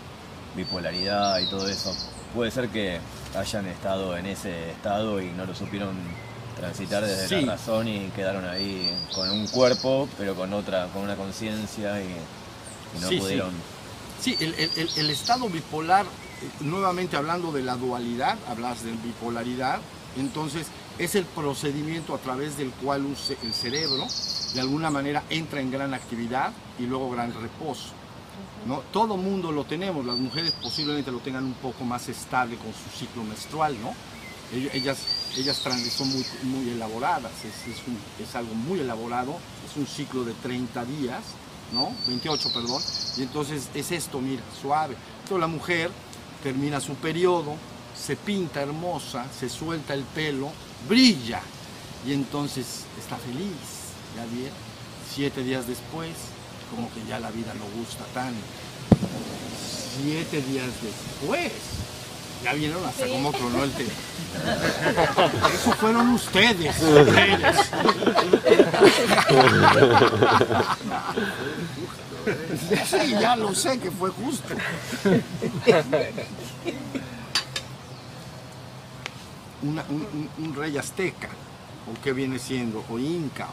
[0.55, 1.95] bipolaridad y todo eso,
[2.33, 2.99] puede ser que
[3.35, 5.95] hayan estado en ese estado y no lo supieron
[6.55, 7.45] transitar desde Sí.
[7.45, 12.05] la razón y quedaron ahí con un cuerpo, pero con otra, con una conciencia y,
[12.97, 13.51] y no Sí, pudieron.
[14.21, 18.91] Sí, el, el- el- el estado bipolar, eh, nuevamente hablando de la dualidad, hablas de
[18.91, 19.79] bipolaridad,
[20.17, 20.67] entonces
[20.99, 23.05] es el procedimiento a través del cual
[23.41, 24.05] el cerebro
[24.53, 27.89] de alguna manera entra en gran actividad y luego gran reposo.
[28.67, 28.81] ¿no?
[28.93, 32.97] Todo mundo lo tenemos, las mujeres posiblemente lo tengan un poco más estable con su
[32.97, 33.93] ciclo menstrual, ¿no?
[34.51, 34.97] Ell- Ellas,
[35.37, 39.37] ellas son muy, muy elaboradas, es, es un- es algo muy elaborado,
[39.69, 41.21] es un ciclo de 30 días,
[41.71, 41.91] ¿no?
[42.07, 42.81] 28, perdón,
[43.17, 44.95] y entonces es esto, mira, suave.
[45.23, 45.89] Entonces la mujer
[46.43, 47.55] termina su periodo,
[47.99, 50.51] se pinta hermosa, se suelta el pelo,
[50.87, 51.41] brilla,
[52.05, 52.65] y entonces
[52.99, 53.55] está feliz,
[54.15, 54.57] ¿ya vieron?
[55.15, 56.09] Siete días después,
[56.69, 58.39] como que ya la vida no gusta tanto.
[60.01, 61.51] Siete días después,
[62.43, 63.11] ya vieron hasta Sí.
[63.11, 63.91] cómo tronó el tema.
[65.53, 67.57] Eso fueron ustedes, mujeres.
[72.89, 74.53] Sí, ya lo sé que fue justo.
[79.61, 80.01] Una- un,
[80.37, 81.29] un- un rey azteca,
[81.89, 83.47] o qué viene siendo, o inca,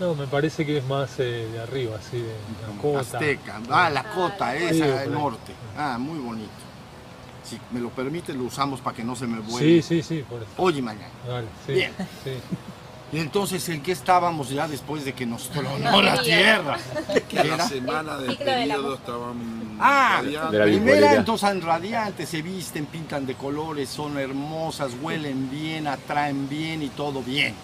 [0.00, 2.34] No, me parece que es más eh, de arriba, así, de
[2.74, 3.00] la cota.
[3.00, 3.60] azteca.
[3.70, 5.08] Ah, la cota, esa, Sí, el por ahí.
[5.10, 5.52] norte.
[5.78, 6.50] Ah, muy bonito.
[7.44, 9.82] Si me lo permite, lo usamos para que no se me Sí, vuelva.
[9.82, 10.50] sí, sí, por eso.
[10.56, 11.08] Hoy y mañana.
[11.26, 11.92] Dale, sí, Bien.
[12.24, 12.30] sí.
[13.12, 16.78] Y entonces, ¿en qué estábamos ya después de que nos tronó la tierra?
[17.28, 20.50] ¿Qué La semana del periodo mu- estaban Ah, radiantes.
[20.52, 25.86] De la primera entonces son radiantes, se visten, pintan de colores, son hermosas, huelen bien,
[25.86, 27.54] atraen bien y todo bien.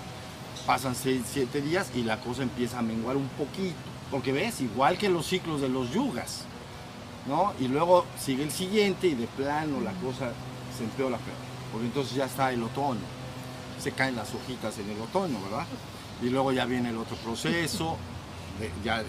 [0.66, 3.74] Pasan seis, siete días y la cosa empieza a menguar un poquito.
[4.10, 6.44] Porque ves, igual que los ciclos de los yugas,
[7.26, 7.52] ¿no?
[7.60, 10.32] Y luego sigue el siguiente y de plano la cosa
[10.76, 11.36] se empeora peor.
[11.72, 13.00] Porque entonces ya está el otoño.
[13.80, 15.66] Se caen las hojitas en el otoño, ¿verdad?
[16.22, 17.96] Y luego ya viene el otro proceso,
[18.58, 19.06] de- ya el-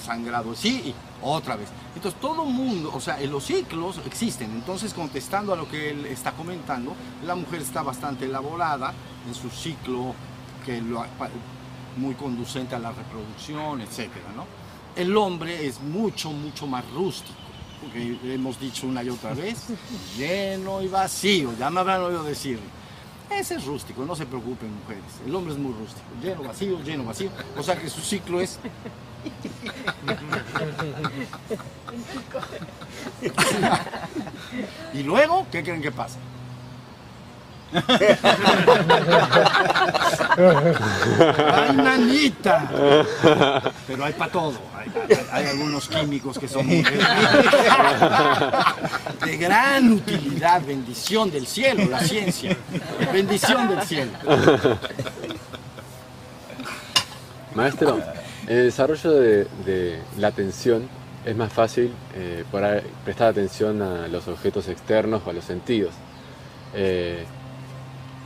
[0.00, 1.68] sangrado, sí, y otra vez.
[1.94, 4.50] Entonces todo mundo, o sea, los ciclos existen.
[4.50, 8.92] Entonces contestando a lo que él está comentando, la mujer está bastante elaborada
[9.26, 10.14] en su ciclo
[10.64, 11.04] que lo
[11.96, 14.44] muy conducente a la reproducción, etcétera, ¿no?
[14.96, 17.38] El hombre es mucho, mucho más rústico,
[17.82, 19.66] porque hemos dicho una y otra vez,
[20.16, 22.58] lleno y vacío, ya me habrán oído decir.
[23.30, 25.04] Ese es rústico, no se preocupen mujeres.
[25.26, 27.28] El hombre es muy rústico, lleno, vacío, lleno, vacío.
[27.58, 28.58] O sea que su ciclo es
[34.94, 36.18] y luego, ¿qué creen que pasa?
[40.36, 43.62] ¡Ay, nanita!
[43.86, 44.54] Pero hay para todo.
[44.76, 46.82] Hay, hay- hay algunos químicos que son muy
[49.24, 52.56] de gran utilidad, bendición del cielo, la ciencia.
[53.12, 54.12] Bendición del cielo.
[57.54, 57.98] Maestro,
[58.46, 60.88] el desarrollo de, la atención
[61.24, 62.44] es más fácil eh,
[63.04, 65.94] prestar atención a los objetos externos o a los sentidos.
[66.74, 67.24] Eh,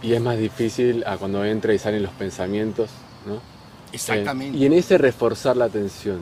[0.02, 2.90] y es más difícil a cuando entra y salen los pensamientos,
[3.26, 3.40] ¿no?
[3.92, 4.56] Exactamente.
[4.56, 6.20] Eh, y en ese reforzar la atención,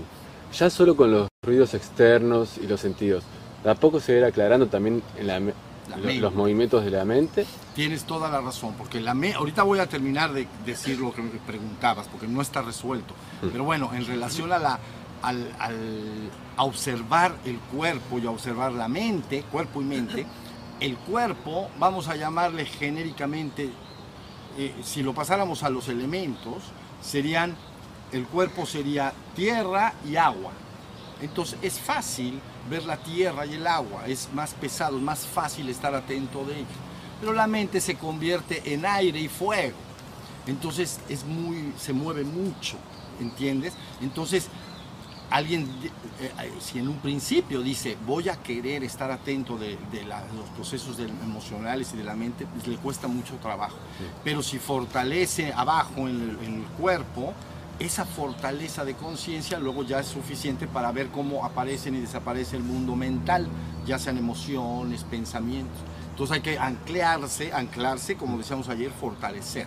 [0.57, 3.25] ya solo con los ruidos externos y los sentidos,
[3.63, 5.53] ¿de a poco se va a ir aclarando también en la me-
[5.91, 6.21] La lo- mente.
[6.21, 7.47] los movimientos de la mente?
[7.75, 11.23] Tienes toda la razón, porque la me- ahorita voy a terminar de decir lo que
[11.23, 13.15] me preguntabas, porque no está resuelto.
[13.53, 14.79] Pero bueno, en relación a la
[15.21, 20.27] al, al- a observar el cuerpo y a observar la mente, cuerpo y mente,
[20.81, 23.71] el cuerpo, vamos a llamarle genéricamente,
[24.57, 26.65] eh, si lo pasáramos a los elementos,
[27.03, 27.57] serían,
[28.13, 30.53] el cuerpo sería tierra y agua.
[31.21, 35.69] Entonces es fácil ver la tierra y el agua, es más pesado, es más fácil
[35.69, 36.67] estar atento de ello.
[37.21, 39.77] Pero la mente se convierte en aire y fuego.
[40.47, 42.77] Entonces es muy, se mueve mucho,
[43.21, 43.75] ¿entiendes?
[44.01, 44.49] Entonces
[45.31, 45.63] alguien,
[46.21, 50.25] eh, eh, si en un principio dice voy a querer estar atento de, de la-
[50.37, 53.77] los procesos del- emocionales y de la mente, pues le cuesta mucho trabajo.
[54.25, 57.33] Pero si fortalece abajo en el, en el cuerpo,
[57.79, 62.63] esa fortaleza de conciencia luego ya es suficiente para ver cómo aparecen y desaparece el
[62.65, 63.47] mundo mental,
[63.87, 65.79] ya sean emociones, pensamientos.
[66.11, 69.67] Entonces hay que anclarse, anclarse, como decíamos ayer, fortalecer.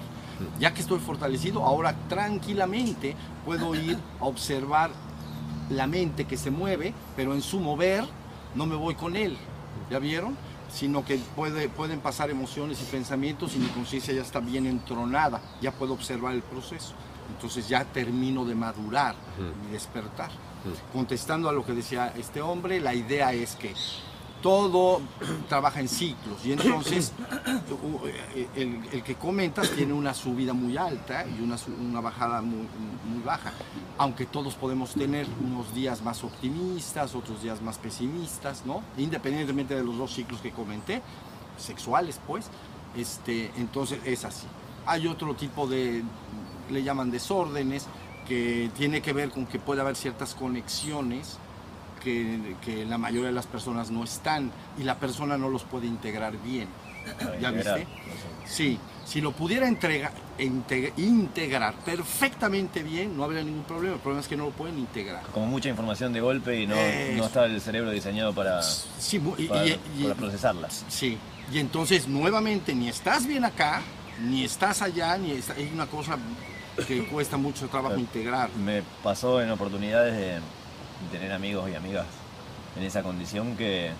[0.59, 4.89] Ya que estoy fortalecido, ahora tranquilamente puedo ir a observar
[5.71, 8.05] la mente que se mueve, pero en su mover
[8.55, 9.37] no me voy con él.
[9.89, 10.37] ¿Ya vieron?
[10.71, 15.41] Sino que puede, pueden pasar emociones y pensamientos y mi conciencia ya está bien entronada,
[15.61, 16.93] ya puedo observar el proceso.
[17.33, 19.15] Entonces ya termino de madurar
[19.67, 20.29] y despertar.
[20.93, 23.73] Contestando a lo que decía este hombre, la idea es que
[24.41, 25.01] todo
[25.49, 27.13] trabaja en ciclos y entonces
[28.55, 32.67] el, el, que comentas tiene una subida muy alta y una, una bajada muy,
[33.05, 33.53] muy, baja,
[33.97, 38.81] aunque todos podemos tener unos días más optimistas, otros días más pesimistas, ¿no?
[38.97, 41.01] Independientemente de los dos ciclos que comenté,
[41.57, 42.49] sexuales pues,
[42.97, 44.47] este, entonces es así.
[44.85, 46.03] Hay otro tipo de,
[46.69, 47.87] le llaman desórdenes,
[48.27, 51.37] que tiene que ver con que puede haber ciertas conexiones
[52.03, 56.37] que, la mayoría de las personas no están y la persona no los puede integrar
[56.41, 56.67] bien.
[57.39, 57.87] ¿Ya viste?
[58.45, 63.95] Sí, si lo pudiera entregar, integrar perfectamente bien, no habría ningún problema.
[63.95, 65.23] El problema es que no lo pueden integrar.
[65.33, 70.15] Como mucha información de golpe y no, no está el cerebro diseñado para, sí, para,
[70.15, 70.69] procesarla.
[70.69, 71.17] Sí,
[71.51, 73.81] y entonces nuevamente ni estás bien acá,
[74.21, 76.17] ni estás allá, ni hay una cosa
[76.87, 78.49] que cuesta mucho trabajo integrar.
[78.51, 80.39] Me pasó en oportunidades de
[81.09, 82.05] tener amigos y amigas
[82.77, 83.91] en esa condición que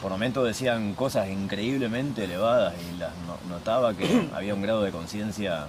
[0.00, 3.12] por momentos decían cosas increíblemente elevadas y las
[3.48, 5.66] notaba que había un grado de conciencia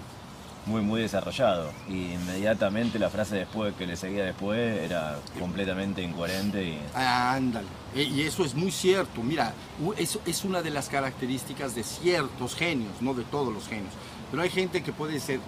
[0.66, 1.72] muy muy desarrollado.
[1.88, 7.68] Y inmediatamente la frase después que le seguía después era completamente incoherente y ándale.
[7.96, 9.24] E, y eso es muy cierto.
[9.24, 9.54] Mira
[9.98, 13.94] eso es una de las características de ciertos genios no de todos los genios.
[14.30, 15.40] Pero hay gente que puede ser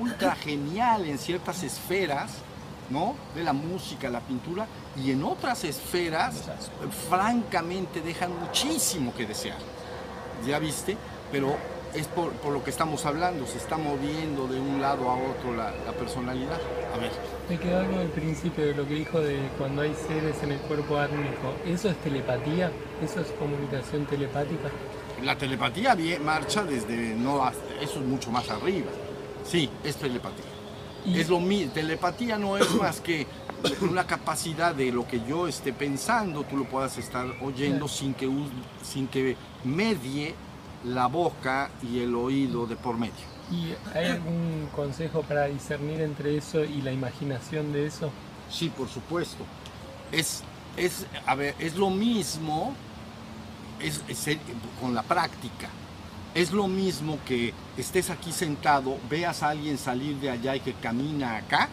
[0.00, 2.36] ultra genial en ciertas esferas
[2.90, 3.14] ¿no?
[3.34, 6.42] de la música, la pintura, y en otras esferas,
[7.08, 9.58] francamente, dejan muchísimo que desear.
[10.46, 10.96] ¿Ya viste?
[11.32, 11.56] Pero
[11.94, 15.72] es por, lo que estamos hablando, se está moviendo de un lado a otro la,
[15.92, 16.60] personalidad.
[16.94, 17.10] A ver.
[17.48, 20.58] Me quedó algo al principio de lo que dijo de cuando hay seres en el
[20.60, 21.54] cuerpo átmico.
[21.64, 22.70] ¿Eso es telepatía?
[23.02, 24.68] ¿Eso es comunicación telepática?
[25.22, 27.48] La telepatía marcha desde, no,
[27.80, 28.90] eso es mucho más arriba.
[29.44, 30.55] Sí, es telepatía.
[31.14, 33.26] Es lo mismo, telepatía no es más que
[33.80, 38.28] una capacidad de lo que yo esté pensando, tú lo puedas estar oyendo sin que,
[38.82, 40.34] sin que medie
[40.84, 43.14] la boca y el oído de por medio.
[43.50, 48.10] ¿Y hay algún consejo para discernir entre eso y la imaginación de eso?
[48.50, 49.44] Sí, por supuesto.
[50.10, 50.42] Es,
[50.76, 52.74] es, a ver, es lo mismo
[53.80, 54.00] es,
[54.80, 55.68] con la práctica.
[56.36, 60.74] Es lo mismo que estés aquí sentado, veas a alguien salir de allá y que
[60.74, 61.70] camina acá,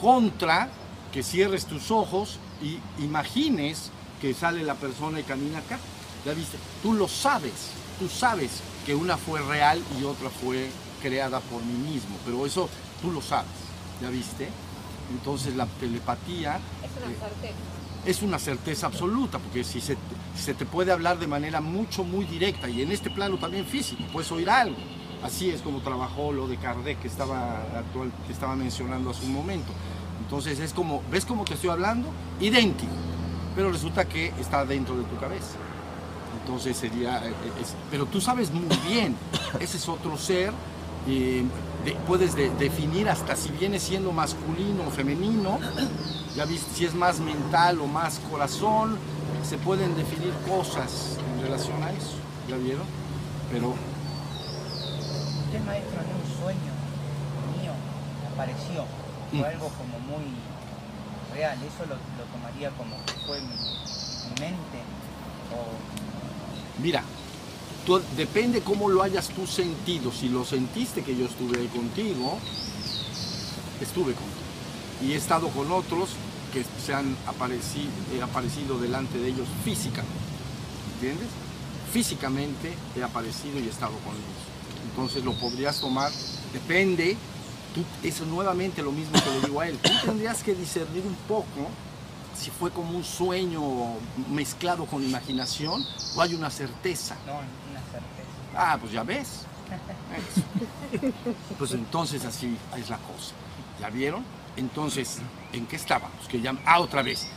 [0.00, 0.70] contra
[1.12, 3.90] que cierres tus ojos y imagines
[4.22, 5.78] que sale la persona y camina acá.
[6.24, 6.56] ¿Ya viste?
[6.82, 10.70] Tú lo sabes, tú sabes que una fue real y otra fue
[11.02, 12.70] creada por mí mismo, pero eso
[13.02, 13.52] tú lo sabes,
[14.00, 14.48] ¿ya viste?
[15.10, 16.58] Entonces la telepatía...
[16.82, 17.54] Es una eh, certeza.
[18.06, 19.98] Es una certeza absoluta, porque si se,
[20.36, 24.02] se te puede hablar de manera mucho, muy directa, y en este plano también físico,
[24.12, 24.76] puedes oír algo.
[25.22, 29.32] Así es como trabajó lo de Kardec que estaba, actual, que estaba mencionando hace un
[29.32, 29.72] momento.
[30.20, 32.08] Entonces es como, ¿ves cómo te estoy hablando?
[32.40, 32.92] Idéntico,
[33.54, 35.56] pero resulta que está dentro de tu cabeza.
[36.40, 39.16] Entonces sería, eh, eh, pero tú sabes muy bien,
[39.58, 40.52] ese es otro ser,
[41.08, 41.44] eh,
[42.06, 45.58] puedes definir hasta si viene siendo masculino o femenino,
[46.36, 48.96] ya viste, si es más mental o más corazón,
[49.46, 52.84] se pueden definir cosas en relación a eso, ¿ya vieron?
[53.52, 53.74] Pero...
[55.44, 56.72] Usted maestro en un sueño
[57.54, 57.72] mío
[58.32, 58.84] apareció,
[59.30, 59.44] fue mm.
[59.44, 60.24] algo como muy
[61.32, 61.96] real, ¿eso lo,
[62.34, 64.78] tomaría como que fue mi, mi mente?
[65.54, 66.82] O...
[66.82, 67.04] Mira,
[68.16, 70.10] depende cómo lo hayas tú sentido.
[70.10, 72.38] Si lo sentiste que yo estuve ahí contigo,
[73.80, 74.36] estuve contigo.
[75.02, 76.16] Y he estado con otros
[76.56, 80.14] que se han aparecido, he aparecido delante de ellos físicamente.
[80.94, 81.28] ¿Entiendes?
[81.92, 84.40] Físicamente he aparecido y he estado con ellos.
[84.88, 86.10] Entonces lo podrías tomar,
[86.54, 87.14] depende.
[87.74, 89.76] Tú, eso nuevamente lo mismo que le digo a él.
[89.82, 91.68] Tú tendrías que discernir un poco
[92.34, 93.60] si fue como un sueño
[94.30, 95.84] mezclado con imaginación
[96.14, 97.16] o hay una certeza.
[97.26, 98.56] No, una certeza.
[98.56, 99.42] Ah, pues ya ves.
[101.58, 103.34] Pues entonces así es la cosa.
[103.80, 104.24] ¿Ya vieron?
[104.56, 105.18] Entonces,
[105.52, 106.26] ¿en qué estábamos?
[106.28, 107.28] Que ya, ah, otra vez.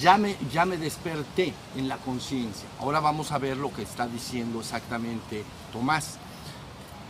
[0.00, 2.68] Ya me, ya me desperté en la conciencia.
[2.80, 6.18] Ahora vamos a ver lo que está diciendo exactamente Tomás.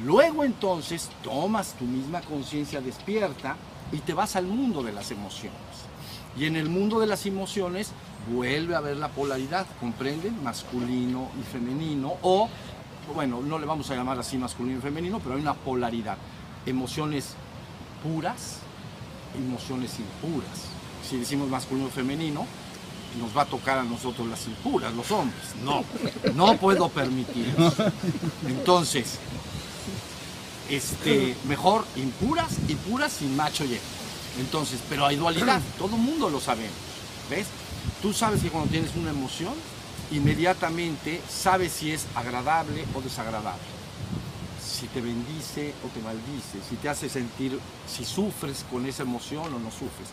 [0.05, 3.57] Luego entonces tomas tu misma conciencia despierta
[3.92, 5.59] y te vas al mundo de las emociones.
[6.38, 7.92] Y en el mundo de las emociones
[8.32, 10.42] vuelve a haber la polaridad, ¿comprenden?
[10.42, 12.48] Masculino y femenino, o,
[13.14, 16.16] bueno, no le vamos a llamar así masculino y femenino, pero hay una polaridad.
[16.66, 17.34] Emociones
[18.03, 18.61] puras,
[19.37, 20.51] emociones impuras.
[21.09, 22.47] Si decimos masculino y femenino,
[23.18, 25.43] nos va a tocar a nosotros las impuras, los hombres.
[25.64, 25.85] No,
[26.35, 27.55] no puedo permitir.
[28.47, 29.18] Entonces,
[30.68, 33.78] este, mejor impuras y puras sin macho y.
[34.39, 36.72] Entonces, pero hay dualidad, todo el mundo lo sabemos.
[37.28, 37.47] ¿Ves?
[38.01, 39.55] Tú sabes que cuando tienes una emoción,
[40.12, 43.80] inmediatamente sabes si es agradable o desagradable.
[44.81, 49.53] Si te bendice o te maldice, si te hace sentir, si sufres con esa emoción
[49.53, 50.09] o no sufres.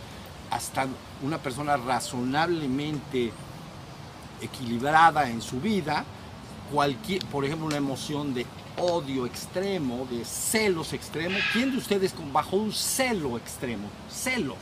[0.52, 0.88] Hasta
[1.24, 3.32] una persona razonablemente
[4.42, 6.04] equilibrada en su vida,
[6.70, 8.46] cualquier, por ejemplo, una emoción de
[8.76, 11.42] odio extremo, de celos extremos.
[11.54, 14.58] ¿Quién de ustedes con, bajo un celo extremo, celos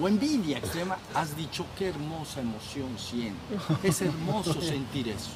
[0.00, 3.40] o envidia extrema, has dicho qué hermosa emoción siente?
[3.82, 5.30] Es hermoso sentir eso.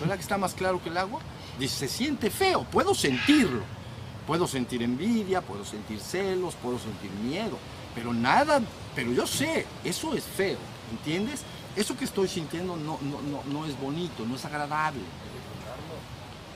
[0.00, 1.20] ¿Verdad que está más claro que el agua?
[1.58, 3.62] Dice, se siente feo, puedo sentirlo.
[4.26, 7.56] Puedo sentir envidia, puedo sentir celos, puedo sentir miedo,
[7.94, 8.60] pero nada,
[8.92, 10.58] pero yo sé, eso es feo,
[10.90, 11.42] ¿entiendes?
[11.76, 15.02] Eso que estoy sintiendo no, no, no, no es bonito, no es agradable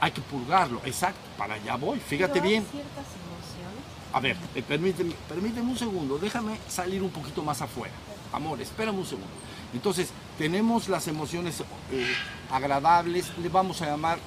[0.01, 2.66] hay que purgarlo, exacto, para allá voy, fíjate Pero hay bien.
[2.70, 3.84] ciertas emociones.
[4.12, 7.92] A ver, eh, permíteme, permíteme un segundo, déjame salir un poquito más afuera.
[8.32, 9.28] Amor, espérame un segundo.
[9.74, 12.14] Entonces, tenemos las emociones eh,
[12.51, 14.18] agradables, le vamos a llamar,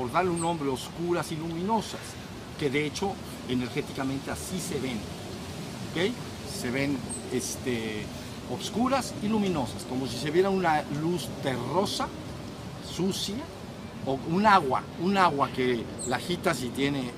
[0.00, 2.00] por darle un nombre, oscuras y luminosas,
[2.58, 3.12] que de hecho
[3.50, 4.96] energéticamente así se ven.
[5.90, 6.14] ¿Ok?
[6.50, 6.96] Se ven
[7.34, 8.06] este,
[8.50, 12.08] obscuras y luminosas, como si se viera una luz terrosa,
[12.90, 13.44] sucia,
[14.06, 17.10] o un agua, un agua que la agitas y tiene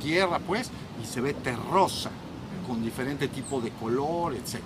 [0.00, 0.70] tierra, pues,
[1.02, 2.12] y se ve terrosa,
[2.68, 4.60] con diferente tipo de color, etc.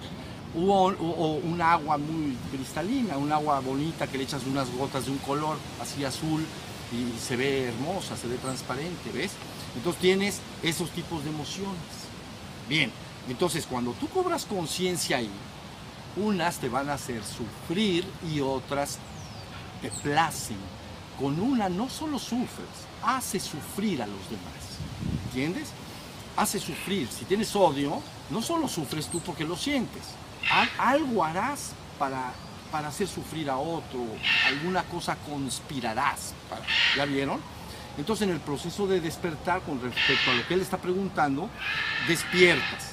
[0.54, 5.12] O, o un agua muy cristalina, un agua bonita que le echas unas gotas de
[5.12, 6.44] un color así azul
[6.92, 9.32] y se ve hermosa, se ve transparente, ¿ves?
[9.76, 11.76] Entonces tienes esos tipos de emociones.
[12.68, 12.90] Bien,
[13.28, 15.30] entonces cuando tú cobras conciencia ahí,
[16.16, 18.98] unas te van a hacer sufrir y otras
[19.82, 20.56] te placen.
[21.18, 22.68] Con una no solo sufres,
[23.02, 24.52] hace sufrir a los demás.
[25.28, 25.68] ¿Entiendes?
[26.36, 27.08] Hace sufrir.
[27.08, 30.02] Si tienes odio, no solo sufres tú porque lo sientes.
[30.50, 32.32] Al- algo harás para,
[32.66, 34.00] para hacer sufrir a otro.
[34.46, 36.34] Alguna cosa conspirarás.
[36.50, 36.62] para-
[36.96, 37.40] ¿Ya vieron?
[37.98, 41.48] Entonces en el proceso de despertar con respecto a lo que él está preguntando,
[42.06, 42.90] despiertas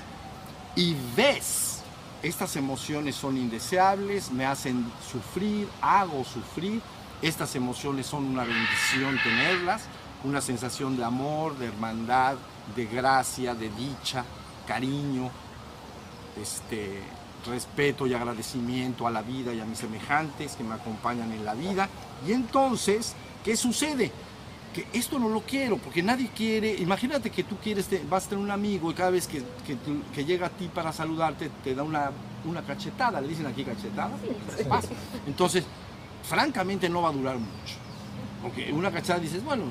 [0.75, 1.81] y ves,
[2.21, 6.81] estas emociones son indeseables, me hacen sufrir, hago sufrir,
[7.21, 9.83] estas emociones son una bendición tenerlas,
[10.23, 12.35] una sensación de amor, de hermandad,
[12.75, 14.23] de gracia, de dicha,
[14.65, 15.29] cariño,
[16.41, 17.01] este,
[17.45, 21.53] respeto y agradecimiento a la vida y a mis semejantes que me acompañan en la
[21.53, 21.89] vida.
[22.27, 23.13] Y entonces,
[23.43, 24.11] ¿qué sucede?
[24.73, 28.29] Que esto no lo quiero, porque nadie quiere, imagínate que tú quieres, te- vas a
[28.29, 31.51] tener un amigo y cada vez que, que tú- que llega a ti para saludarte
[31.63, 32.09] te da una,
[32.45, 34.11] una cachetada, le dicen aquí cachetada,
[34.67, 34.87] Vas.
[35.27, 35.63] entonces,
[36.27, 37.75] francamente no va a durar mucho,
[38.41, 39.65] porque una cachetada dices, bueno,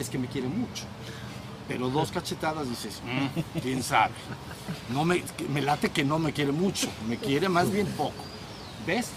[0.00, 0.82] es que me quiere mucho,
[1.68, 4.14] pero dos cachetadas dices, "Mm, quién sabe,
[4.90, 8.12] no me, me late que no me quiere mucho, me quiere más bien poco.
[8.86, 9.08] ¿Ves?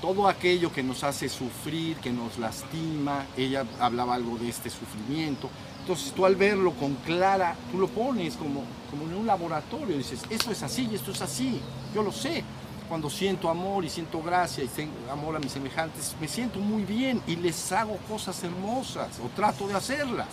[0.00, 5.48] Todo aquello que nos hace sufrir, que nos lastima, ella hablaba algo de este sufrimiento.
[5.80, 10.20] Entonces tú al verlo con clara, tú lo pones como, como en un laboratorio, dices,
[10.30, 11.60] esto es así y esto es así,
[11.94, 12.44] yo lo sé.
[12.88, 16.84] Cuando siento amor y siento gracia y tengo amor a mis semejantes, me siento muy
[16.84, 20.28] bien y les hago cosas hermosas o trato de hacerlas.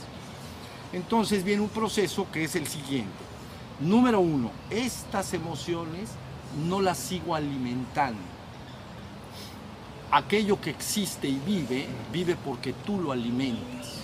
[0.93, 3.11] Entonces viene un proceso que es el siguiente.
[3.79, 6.11] Número uno, estas emociones
[6.67, 8.21] no las sigo alimentando.
[10.11, 14.01] Aquello que existe y vive, vive porque tú lo alimentas.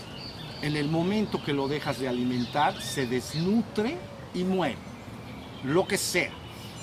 [0.64, 3.98] En el momento que lo dejas de alimentar, se desnutre
[4.34, 4.78] y muere.
[5.64, 6.32] Lo que sea.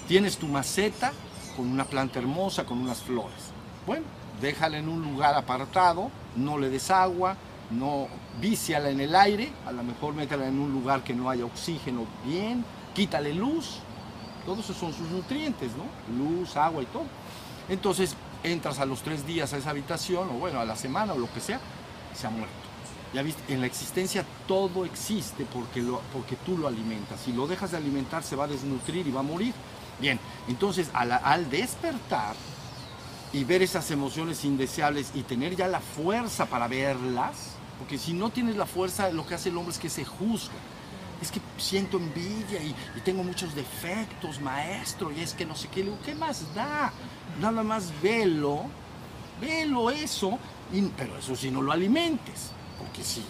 [0.07, 1.13] Tienes tu maceta
[1.57, 3.51] con una planta hermosa, con unas flores.
[3.85, 4.05] Bueno,
[4.41, 7.37] déjala en un lugar apartado, no le des agua,
[7.71, 8.07] no
[8.41, 12.07] víciala en el aire, a lo mejor métela en un lugar que no haya oxígeno
[12.25, 12.65] bien,
[12.95, 13.79] quítale luz,
[14.45, 15.85] todos esos son sus nutrientes, ¿no?
[16.17, 17.05] Luz, agua y todo.
[17.69, 21.19] Entonces entras a los tres días a esa habitación, o bueno, a la semana o
[21.19, 21.61] lo que sea,
[22.15, 22.55] se ha muerto.
[23.13, 27.21] Ya viste, en la existencia todo existe porque, lo, porque tú lo alimentas.
[27.21, 29.55] Si lo dejas de alimentar se va a desnutrir y va a morir.
[30.01, 32.37] Bien, entonces al despertar
[33.33, 38.31] y ver esas emociones indeseables y tener ya la fuerza para verlas, porque si no
[38.31, 40.55] tienes la fuerza, lo que hace el hombre es que se juzga.
[41.23, 45.69] es que siento envidia y, y tengo muchos defectos, maestro, y es que no sé
[45.69, 45.81] qué.
[45.81, 46.93] Le digo, ¿qué más da?
[47.41, 48.65] Nada más velo,
[49.41, 50.39] velo eso,
[50.73, 53.25] y- pero eso si no lo alimentes, porque si,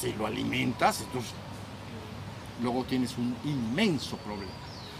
[0.00, 1.32] si lo alimentas, entonces
[2.62, 4.50] luego tienes un inmenso problema.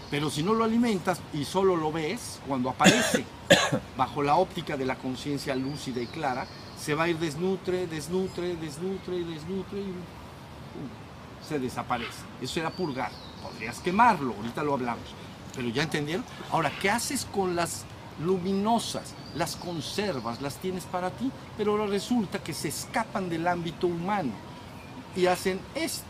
[0.09, 3.25] Pero si no lo alimentas y solo lo ves, cuando aparece
[3.97, 6.45] bajo la óptica de la conciencia lúcida y clara,
[6.83, 9.93] se va a ir desnutre, desnutre, desnutre, desnutre y
[11.47, 12.23] se desaparece.
[12.41, 13.09] Eso era purgar.
[13.41, 15.05] Podrías quemarlo, ahorita lo hablamos.
[15.55, 16.25] Pero ya entendieron.
[16.51, 17.85] Ahora, ¿qué haces con las
[18.21, 19.13] luminosas?
[19.35, 24.31] Las conservas, las tienes para ti, pero ahora resulta que se escapan del ámbito humano
[25.15, 26.03] y hacen esto.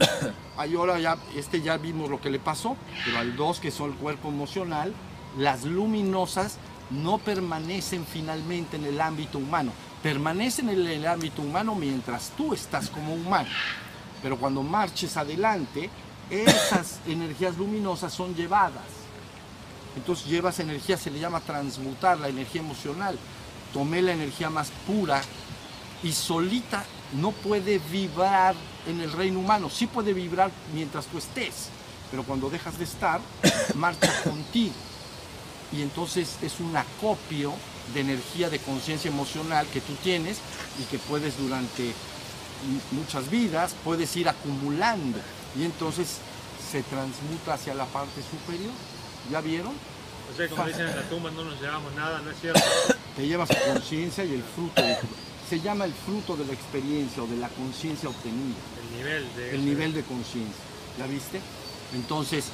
[0.56, 3.92] Ahí ahora ya, este ya vimos lo que le pasó, pero al dos que son
[3.92, 4.92] el cuerpo emocional,
[5.38, 6.58] las luminosas
[6.90, 12.88] no permanecen finalmente en el ámbito humano, permanecen en el ámbito humano mientras tú estás
[12.88, 13.48] como humano.
[14.22, 15.90] Pero cuando marches adelante,
[16.30, 18.84] esas energías luminosas son llevadas.
[19.96, 23.18] Entonces llevas energía, se le llama transmutar la energía emocional.
[23.72, 25.20] Tomé la energía más pura
[26.02, 26.84] y solita
[27.14, 28.54] no puede vibrar
[28.86, 29.68] en el reino humano.
[29.70, 31.68] Sí puede vibrar mientras tú estés,
[32.10, 33.20] pero cuando dejas de estar,
[33.74, 34.74] marcha contigo.
[35.72, 37.52] Y entonces es un acopio
[37.94, 40.38] de energía de conciencia emocional que tú tienes
[40.80, 41.92] y que puedes durante
[42.92, 45.18] muchas vidas, puedes ir acumulando.
[45.58, 46.18] Y entonces
[46.70, 48.72] se transmuta hacia la parte superior.
[49.30, 49.72] ¿Ya vieron?
[50.32, 52.60] O sea, como dicen en la tumba, no nos llevamos nada, ¿no es cierto?
[53.16, 54.82] te llevas tu conciencia y el fruto.
[54.82, 54.98] de-
[55.48, 59.54] se llama el fruto de la experiencia o de la conciencia obtenida, El nivel de...
[59.54, 60.62] el nivel de conciencia.
[60.98, 61.40] ¿La viste?
[61.94, 62.44] Entonces,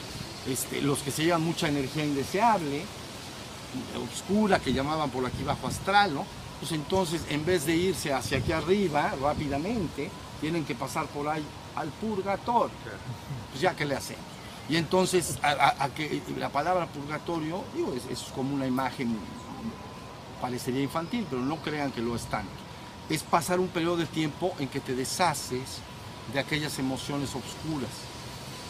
[0.48, 2.84] este, los que se llevan mucha energía indeseable,
[4.12, 6.24] oscura, que llamaban por aquí bajo astral, ¿no?
[6.60, 10.10] Pues entonces, en vez de irse hacia aquí arriba rápidamente,
[10.40, 11.44] tienen que pasar por ahí
[11.76, 12.70] al purgatorio.
[13.50, 14.22] Pues ya que le hacemos.
[14.68, 19.16] Y entonces, a, a- a que la palabra purgatorio, digo, es, es como una imagen,
[20.40, 22.50] parecería infantil, pero no crean que lo es tanto.
[23.08, 25.78] Es pasar un periodo de tiempo en que te deshaces
[26.32, 27.90] de aquellas emociones oscuras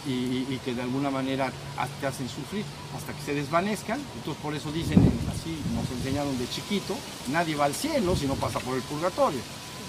[0.06, 1.52] y, que de alguna manera
[2.00, 2.64] te hacen sufrir
[2.96, 4.00] hasta que se desvanezcan.
[4.16, 5.00] Entonces, por eso dicen,
[5.30, 6.96] así nos enseñaron de chiquito,
[7.28, 9.40] nadie va al cielo si no pasa por el purgatorio.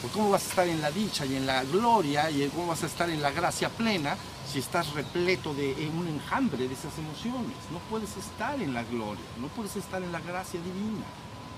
[0.02, 2.84] Pues ¿Cómo vas a estar en la dicha y en la gloria y cómo vas
[2.84, 4.18] a estar en la gracia plena
[4.52, 7.56] si estás repleto de en un enjambre de esas emociones?
[7.72, 11.06] No puedes estar en la gloria, no puedes estar en la gracia divina.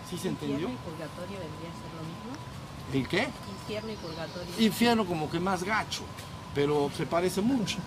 [0.09, 0.69] ¿Sí se entendió?
[0.69, 2.57] ¿Infierno y purgatorio vendría a ser lo mismo?
[2.93, 3.27] ¿El qué?
[3.59, 4.53] Infierno y purgatorio.
[4.59, 6.03] Infierno como que más gacho,
[6.55, 7.77] pero se parece mucho.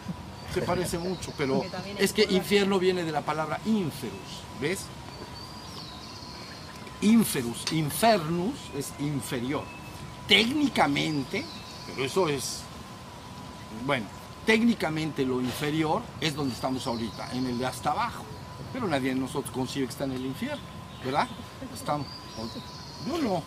[0.53, 1.63] Se parece mucho, pero
[1.99, 4.81] es que infierno viene de la palabra inferus, ¿ves?
[7.03, 9.65] Inferus, infernus es inferior.
[10.27, 11.45] Técnicamente,
[11.87, 12.61] pero eso es,
[13.87, 14.07] bueno,
[14.45, 18.25] técnicamente lo inferior es donde estamos ahorita, en el de hasta abajo.
[18.73, 20.63] Pero nadie de nosotros concibe que está en el infierno,
[21.05, 21.29] ¿verdad?
[21.75, 22.07] Estamos,
[23.07, 23.43] yo no,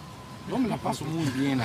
[0.49, 1.61] yo me la paso muy bien.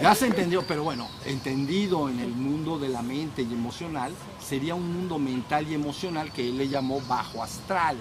[0.00, 4.74] Ya se entendió, pero bueno, entendido en el mundo de la mente y emocional, sería
[4.74, 7.96] un mundo mental y emocional que él le llamó bajo astral.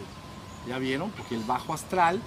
[0.68, 1.12] ¿Ya vieron?
[1.12, 2.20] Porque el bajo astral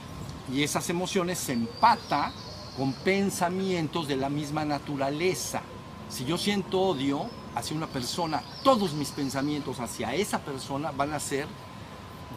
[0.52, 2.32] y esas emociones se empata
[2.76, 5.62] con pensamientos de la misma naturaleza.
[6.08, 11.20] Si yo siento odio hacia una persona, todos mis pensamientos hacia esa persona van a
[11.20, 11.46] ser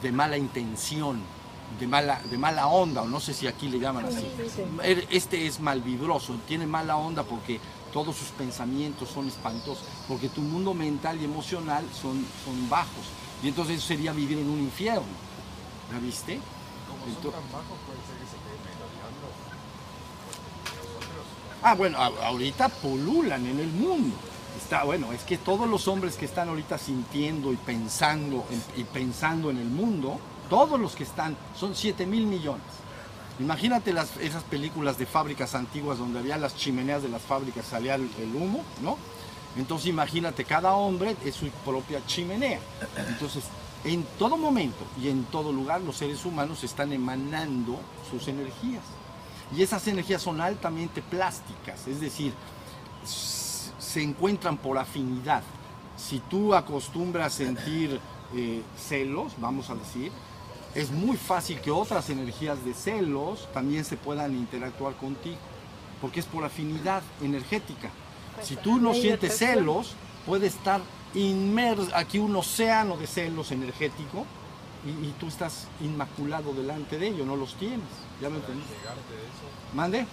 [0.02, 1.20] de mala intención,
[1.80, 4.26] de mala, de mala onda, o no sé si aquí le llaman así.
[4.84, 7.60] Er- Este es malvibroso, tiene mala onda porque
[7.94, 13.06] todos sus pensamientos son espantosos, porque tu mundo mental y emocional son, son bajos.
[13.44, 15.04] Y entonces eso sería vivir en un infierno.
[15.92, 16.36] ¿La viste?
[16.36, 17.32] Ento-
[21.64, 24.16] Ah, bueno, ahorita pululan en el mundo.
[24.62, 28.84] Está, bueno, es que todos los hombres que están ahorita sintiendo y pensando en- y
[28.86, 30.20] pensando en el mundo,
[30.50, 32.64] todos los que están, son 7 mil millones.
[33.40, 37.96] Imagínate las, esas películas de fábricas antiguas donde había las chimeneas de las fábricas, salía
[37.96, 38.98] el, humo, ¿no?
[39.56, 42.60] Entonces imagínate, cada hombre es su propia chimenea.
[43.10, 43.44] Entonces,
[43.84, 47.80] en todo momento y en todo lugar los seres humanos están emanando
[48.10, 48.84] sus energías.
[49.56, 52.34] Y esas energías son altamente plásticas, es decir,
[53.04, 55.44] se encuentran por afinidad.
[55.96, 58.00] Si tú acostumbras sentir
[58.36, 60.12] eh, celos, vamos a decir,
[60.78, 65.38] es muy fácil que otras energías de celos también se puedan interactuar contigo,
[66.00, 67.90] porque es por afinidad energética.
[68.44, 69.96] Si tú no sientes celos,
[70.28, 70.82] puede estar
[71.16, 74.26] inmerso, aquí un océano de celos energético,
[74.86, 77.80] y, y tú estás inmaculado delante de ello, no los tienes.
[78.22, 78.76] ¿Ya me entendiste?
[79.74, 80.06] ¿Mande?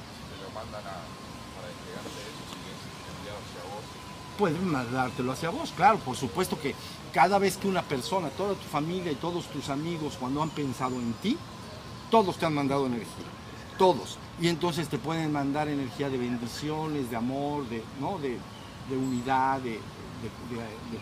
[4.38, 5.72] pueden mandártelo hacia vos.
[5.76, 6.74] Claro, por supuesto que
[7.14, 10.96] cada vez que una persona, toda tu familia y todos tus amigos, cuando han pensado
[10.96, 11.38] en ti,
[12.10, 13.26] todos te han mandado energía,
[13.78, 14.18] todos.
[14.40, 18.18] Y entonces te pueden mandar energía de bendiciones, de amor, de, ¿no?
[18.18, 18.38] de,
[18.96, 19.78] unidad, de,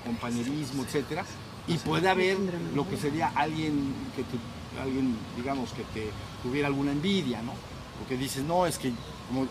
[0.04, 1.24] compañerismo, etcétera.
[1.66, 2.36] Y puede haber
[2.74, 6.10] lo que sería alguien que te- alguien, digamos, que te
[6.42, 7.52] tuviera alguna envidia, ¿no?
[7.98, 8.92] Porque dices, no, es que
[9.28, 9.46] como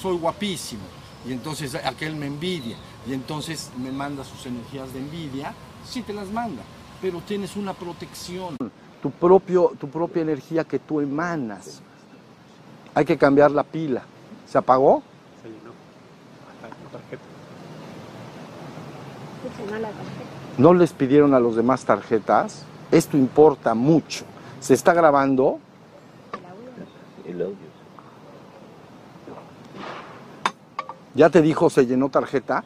[0.00, 0.82] soy guapísimo,
[1.26, 5.52] y entonces aquel me envidia, y entonces me manda sus energías de envidia,
[5.88, 6.62] sí te las manda,
[7.00, 8.56] pero tienes una protección.
[9.02, 11.80] Tu, propio, tu propia energía que tú emanas.
[12.94, 14.02] Hay que cambiar la pila.
[14.46, 15.02] ¿Se apagó?
[15.42, 15.72] Se llenó.
[16.92, 17.22] Tarjeta.
[20.58, 22.64] no les pidieron a los demás tarjetas.
[22.90, 24.24] Esto importa mucho.
[24.60, 25.58] Se está grabando.
[27.24, 27.68] El audio.
[31.14, 32.64] Ya te dijo, se llenó tarjeta.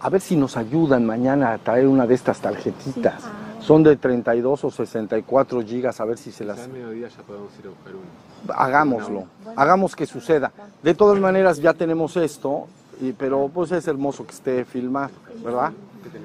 [0.00, 3.22] A ver si nos ayudan mañana a traer una de estas tarjetitas.
[3.22, 3.28] Sí.
[3.30, 3.62] Ah.
[3.62, 6.60] Son de 32 o 64 gigas, a ver si se Ya las...
[6.64, 8.54] al mediodía ya podemos ir a buscar uno.
[8.56, 9.24] Hagámoslo,
[9.56, 10.52] hagamos que suceda.
[10.82, 12.68] De todas maneras ya tenemos esto,
[13.00, 15.10] y, pero pues es hermoso que esté filmado,
[15.44, 15.72] ¿verdad?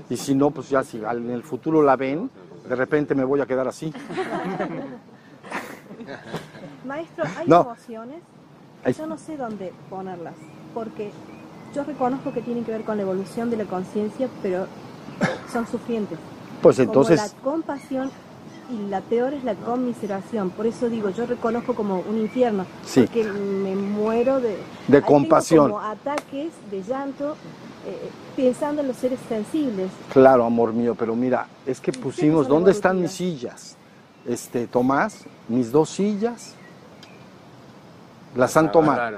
[0.10, 2.30] Y si no, pues ya si al- en el futuro la ven,
[2.70, 3.92] de repente me voy a quedar así.
[6.86, 7.62] Maestro, hay No.
[7.62, 8.22] emociones,
[8.98, 10.34] yo no sé dónde ponerlas,
[10.76, 11.12] porque
[11.74, 14.68] yo reconozco que tienen que ver con la evolución de la conciencia, pero
[15.52, 16.18] son sufrientes.
[16.62, 17.18] Pues Como entonces...
[17.20, 18.12] la compasión
[18.70, 20.50] y la peor es la conmiseración.
[20.52, 23.02] Por eso digo, yo reconozco como un infierno, Sí.
[23.02, 24.50] porque me muero de...
[24.50, 25.72] De ahí tengo compasión.
[25.72, 27.36] como ataques de llanto
[27.86, 29.90] eh, pensando en los seres sensibles.
[30.14, 33.76] Claro, amor mío, pero mira, es que pusimos, ¿dónde están mis sillas?
[34.26, 36.54] Este, Tomás, mis dos sillas,
[38.36, 39.18] las han tomado.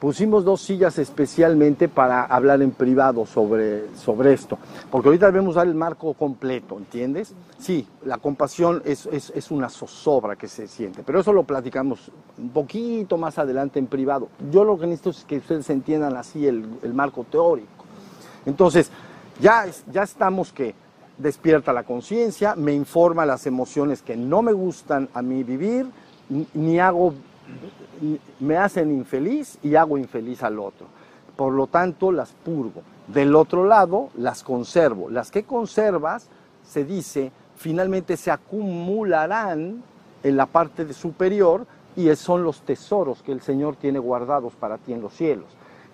[0.00, 4.56] Pusimos dos sillas especialmente para hablar en privado sobre, sobre esto,
[4.92, 7.34] porque ahorita debemos dar el marco completo, ¿entiendes?
[7.58, 12.12] Sí, la compasión es, es, es una zozobra que se siente, pero eso lo platicamos
[12.38, 14.28] un poquito más adelante en privado.
[14.52, 17.84] Yo lo que necesito es que ustedes entiendan así el, el marco teórico.
[18.46, 18.92] Entonces,
[19.40, 20.76] ya, ya estamos que
[21.18, 25.86] despierta la conciencia, me informa las emociones que no me gustan a mí vivir,
[26.54, 27.14] ni- hago,
[28.40, 30.86] me hacen infeliz y hago infeliz al otro.
[31.36, 32.82] Por lo tanto, las purgo.
[33.06, 35.08] Del otro lado, las conservo.
[35.08, 36.28] Las que conservas,
[36.66, 39.82] se dice, finalmente se acumularán
[40.22, 44.78] en la parte de superior y son los tesoros que el Señor tiene guardados para
[44.78, 45.46] ti en los cielos.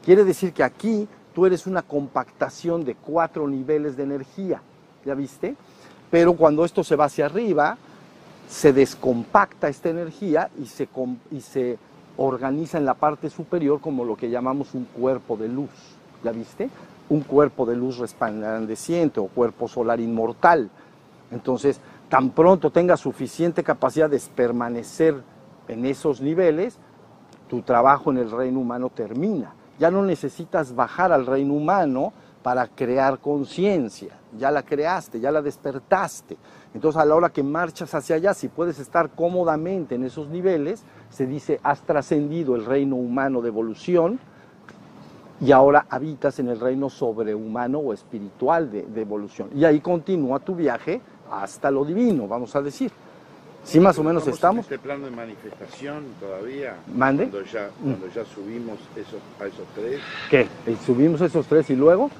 [0.04, 4.60] Quiere decir que aquí tú eres una compactación de cuatro niveles de energía,
[5.04, 5.56] ¿ya viste?
[6.10, 7.78] Pero cuando esto se va hacia arriba,
[8.48, 10.88] se descompacta esta energía y se,
[11.30, 11.78] y se
[12.16, 15.70] organiza en la parte superior como lo que llamamos un cuerpo de luz,
[16.22, 16.70] ¿ya viste?
[17.08, 20.70] Un cuerpo de luz resplandeciente o cuerpo solar inmortal.
[21.30, 25.22] Entonces, tan pronto tengas suficiente capacidad de permanecer
[25.68, 26.78] en esos niveles,
[27.48, 29.54] tu trabajo en el reino humano termina.
[29.78, 32.12] Ya no necesitas bajar al reino humano
[32.42, 34.18] para crear conciencia.
[34.38, 36.36] Ya la creaste, ya la despertaste.
[36.74, 40.84] Entonces a la hora que marchas hacia allá, si puedes estar cómodamente en esos niveles,
[41.10, 44.18] se dice, has trascendido el reino humano de evolución
[45.40, 49.50] y ahora habitas en el reino sobrehumano o espiritual de, de evolución.
[49.54, 51.00] Y ahí continúa tu viaje
[51.30, 52.90] hasta lo divino, vamos a decir.
[53.64, 54.66] Sí, más o menos estamos.
[54.66, 56.76] en este plano de manifestación todavía.
[56.94, 57.28] Mande.
[57.28, 60.00] Cuando ya, cuando ya subimos esos, a esos tres,
[60.30, 60.46] ¿Qué?
[60.66, 62.10] ¿Y subimos esos tres y luego?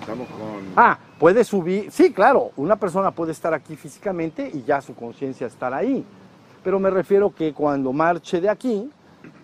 [0.00, 0.62] estamos con...
[0.76, 5.48] Ah, puede subir, sí, claro, una persona puede estar aquí físicamente y ya su conciencia
[5.48, 6.04] estará ahí.
[6.66, 8.90] Pero me refiero que cuando marche de aquí,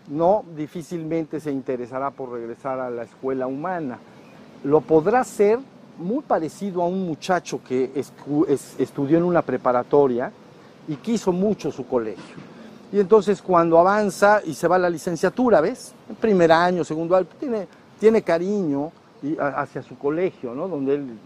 [0.09, 3.97] no difícilmente se interesará por regresar a la escuela humana.
[4.65, 5.61] Lo podrá hacer
[5.99, 7.93] muy parecido a un muchacho que
[8.77, 10.33] estudió en una preparatoria
[10.89, 12.35] y quiso mucho su colegio.
[12.91, 15.95] Y entonces cuando avanza y se va a la licenciatura, ¿ves?
[16.09, 17.69] En primer año, segundo año, tiene,
[18.01, 18.91] tiene cariño
[19.39, 20.67] hacia su colegio, ¿no?
[20.67, 21.19] Donde él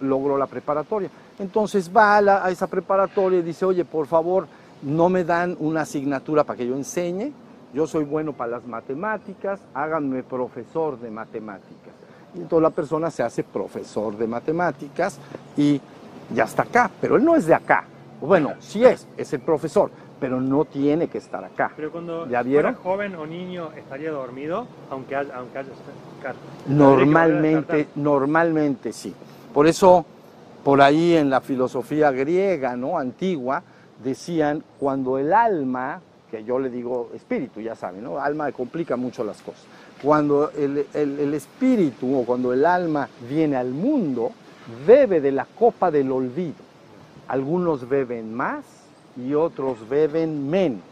[0.00, 1.08] logró la preparatoria.
[1.38, 4.48] Entonces va a, a esa preparatoria y dice, oye, por favor,
[4.82, 7.32] no me dan una asignatura para que yo enseñe.
[7.74, 11.94] Yo soy bueno para las matemáticas, háganme profesor de matemáticas.
[12.34, 15.18] Y entonces la persona se hace profesor de matemáticas
[15.56, 15.80] y
[16.34, 17.84] ya está acá, pero él no es de acá.
[18.20, 21.72] Bueno, sí es, es el profesor, pero no tiene que estar acá.
[21.76, 22.74] Pero cuando ¿Ya vieron?
[22.74, 25.68] fuera joven o niño estaría dormido, aunque haya, aunque haya
[26.66, 29.14] Normalmente, normalmente sí.
[29.52, 30.04] Por eso,
[30.64, 32.98] por ahí en la filosofía griega, ¿no?
[32.98, 33.62] Antigua,
[34.02, 38.18] decían, cuando el alma que yo le digo espíritu, ya saben, ¿no?
[38.18, 39.62] Alma complica mucho las cosas.
[40.02, 44.30] Cuando el, el- espíritu o cuando el alma viene al mundo,
[44.86, 46.54] bebe de la copa del olvido.
[47.28, 48.64] Algunos beben más
[49.16, 50.82] y otros beben menos.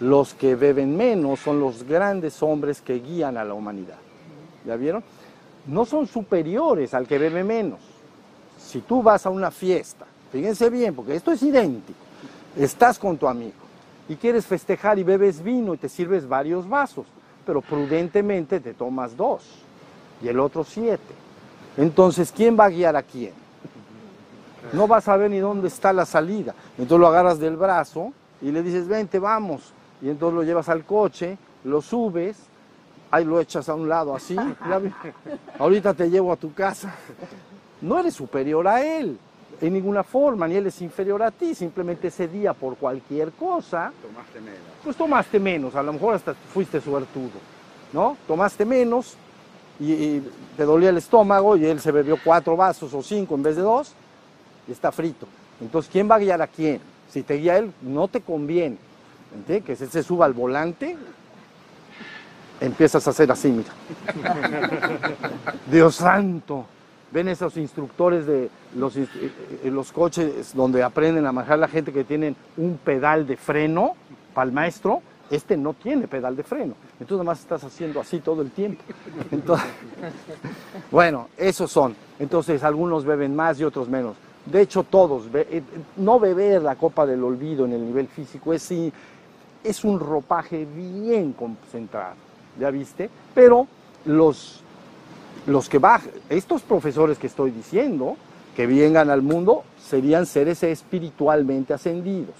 [0.00, 3.98] Los que beben menos son los grandes hombres que guían a la humanidad.
[4.64, 5.02] ¿Ya vieron?
[5.66, 7.80] No son superiores al que bebe menos.
[8.58, 11.98] Si tú vas a una fiesta, fíjense bien, porque esto es idéntico,
[12.58, 13.54] estás con tu amigo
[14.08, 17.06] y quieres festejar y bebes vino y te sirves varios vasos,
[17.46, 19.42] pero prudentemente te tomas dos
[20.22, 21.14] y el otro siete.
[21.76, 23.32] Entonces, ¿quién va a guiar a quién?
[24.72, 26.54] No vas a ver ni dónde está la salida.
[26.72, 29.72] Entonces lo agarras del brazo y le dices, vente, vamos.
[30.02, 32.36] Y entonces lo llevas al coche, lo subes,
[33.10, 34.36] ahí lo echas a un lado así.
[35.58, 36.94] ahorita te llevo a tu casa.
[37.80, 39.18] No eres superior a él
[39.60, 41.54] en ninguna forma, ni él es inferior a ti.
[41.54, 44.60] Simplemente ese día por cualquier cosa, Tomaste menos.
[44.84, 45.74] pues tomaste menos.
[45.74, 47.38] A lo mejor hasta fuiste suertudo,
[47.92, 48.16] ¿no?
[48.26, 49.14] Tomaste menos
[49.80, 53.42] y, y te dolía el estómago y él se bebió cuatro vasos o cinco en
[53.42, 53.92] vez de dos
[54.68, 55.26] y está frito.
[55.60, 56.80] Entonces, ¿quién va a guiar a quién?
[57.10, 58.76] Si te guía él, no te conviene.
[59.34, 59.64] ¿Entiendes?
[59.78, 60.96] Que él se suba al volante,
[62.60, 63.70] empiezas a hacer así, mira.
[65.70, 66.64] Dios santo.
[67.10, 69.30] Ven esos instructores de los, inst- eh,
[69.64, 73.92] eh, los coches donde aprenden a manejar la gente que tienen un pedal de freno
[74.34, 75.00] para el maestro.
[75.30, 76.74] Este no tiene pedal de freno.
[77.00, 78.82] Entonces, nada más estás haciendo así todo el tiempo.
[79.30, 79.66] Entonces,
[80.90, 81.94] bueno, esos son.
[82.18, 84.16] Entonces, algunos beben más y otros menos.
[84.46, 85.24] De hecho, todos.
[85.34, 85.62] eh,
[85.96, 88.70] No beber la copa del olvido en el nivel físico es,
[89.64, 92.14] es un ropaje bien concentrado,
[92.58, 93.10] ¿ya viste?
[93.34, 93.66] Pero
[94.06, 94.62] los,
[95.46, 98.16] los que bajan, estos profesores que estoy diciendo,
[98.56, 102.34] que vengan al mundo, serían seres espiritualmente ascendidos.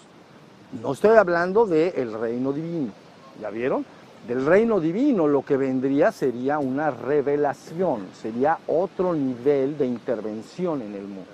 [0.83, 2.93] No estoy hablando del reino divino,
[3.41, 3.85] ¿ya vieron?
[4.27, 10.95] Del reino divino lo que vendría sería una revelación, sería otro nivel de intervención en
[10.95, 11.31] el mundo.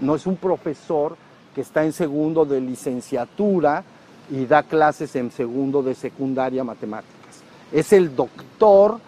[0.00, 1.16] No es un profesor
[1.54, 3.82] que está en segundo de licenciatura
[4.30, 7.42] y da clases en segundo de secundaria matemáticas.
[7.72, 9.00] Es el doctor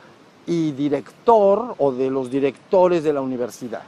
[0.46, 3.82] y director o de los directores de la universidad.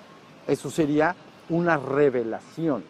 [0.47, 1.15] Eso sería
[1.49, 2.85] una revelación.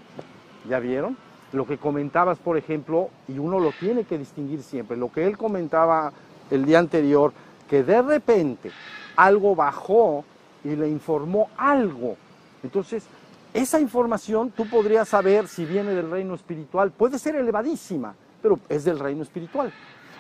[0.69, 1.17] ¿Ya vieron?
[1.53, 5.39] Lo que comentabas, por ejemplo, y uno lo tiene que distinguir siempre, lo que él
[5.39, 6.13] comentaba
[6.51, 7.33] el día anterior,
[7.69, 8.71] que de repente
[9.17, 10.25] algo bajó
[10.65, 12.17] y le informó algo.
[12.63, 13.05] Entonces,
[13.53, 18.85] esa información tú podrías saber si viene del reino espiritual, puede ser elevadísima, pero es
[18.85, 19.73] del reino espiritual.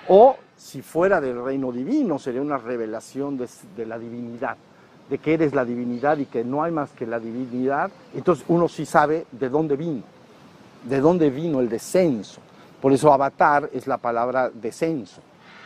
[0.08, 4.56] O si fuera del reino divino, sería una revelación de, la divinidad,
[5.08, 7.90] de que eres la divinidad y que no hay más que la divinidad.
[8.14, 10.02] Entonces uno sí sabe de dónde vino,
[10.84, 12.40] de dónde vino el descenso.
[12.80, 15.20] Por eso avatar es la palabra descenso.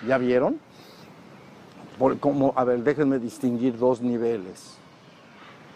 [0.07, 0.59] ¿Ya vieron?
[1.99, 4.77] Por- como, a ver, déjenme distinguir dos niveles.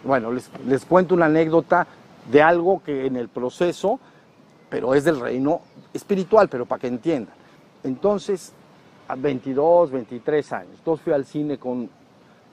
[0.05, 1.85] Bueno, les, les cuento una anécdota
[2.31, 3.99] de algo que en el proceso,
[4.69, 5.61] pero es del reino
[5.93, 7.35] espiritual, pero para que entiendan.
[7.83, 8.53] Entonces,
[9.07, 11.89] a 22, 23 años, entonces fui al cine con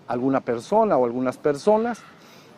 [0.09, 2.03] alguna persona o algunas personas,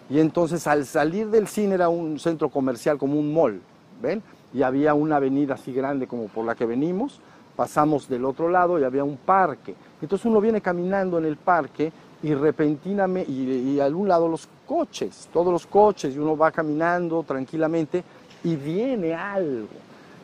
[0.08, 3.60] y entonces al salir del cine era un centro comercial como un mall,
[4.00, 4.22] ¿ven?
[4.54, 7.20] Y había una avenida así grande como por la que venimos,
[7.56, 9.74] pasamos del otro lado y había un parque.
[10.00, 11.92] Entonces uno viene caminando en el parque
[12.22, 16.50] y repentinamente, y, y a un lado los coches, todos los coches, y uno va
[16.50, 18.02] caminando tranquilamente
[18.44, 19.68] y viene algo.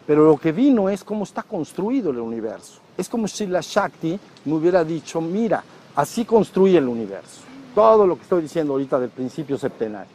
[0.08, 2.80] Pero lo que vino es cómo está construido el universo.
[2.96, 5.62] Es como si la Shakti me hubiera dicho, mira,
[5.94, 7.42] así construye el universo.
[7.74, 10.10] Todo lo que estoy diciendo ahorita del principio septenario.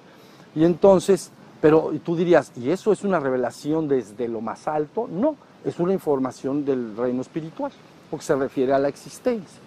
[0.56, 1.30] Y entonces,
[1.62, 5.08] pero tú dirías, ¿y eso es una revelación desde lo más alto?
[5.08, 7.72] No, es una información del reino espiritual,
[8.10, 9.60] porque se refiere a la existencia.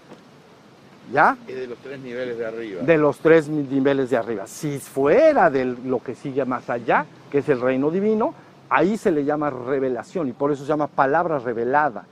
[1.12, 1.38] ¿Ya?
[1.46, 2.82] Es de los tres niveles de arriba.
[2.82, 4.48] de los tres niveles de arriba.
[4.48, 8.34] Si fuera de lo que sigue más allá, que es el reino divino,
[8.70, 12.04] ahí se le llama revelación y por eso se llama palabra revelada.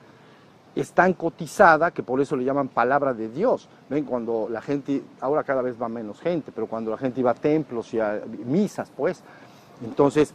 [0.74, 3.68] Es tan cotizada que por eso le llaman palabra de Dios.
[3.88, 7.30] Ven, cuando la gente, ahora cada vez va menos gente, pero cuando la gente iba
[7.30, 9.22] a templos y a misas, pues,
[9.84, 10.34] entonces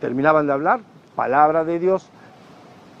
[0.00, 0.80] terminaban de hablar,
[1.14, 2.06] palabra de Dios,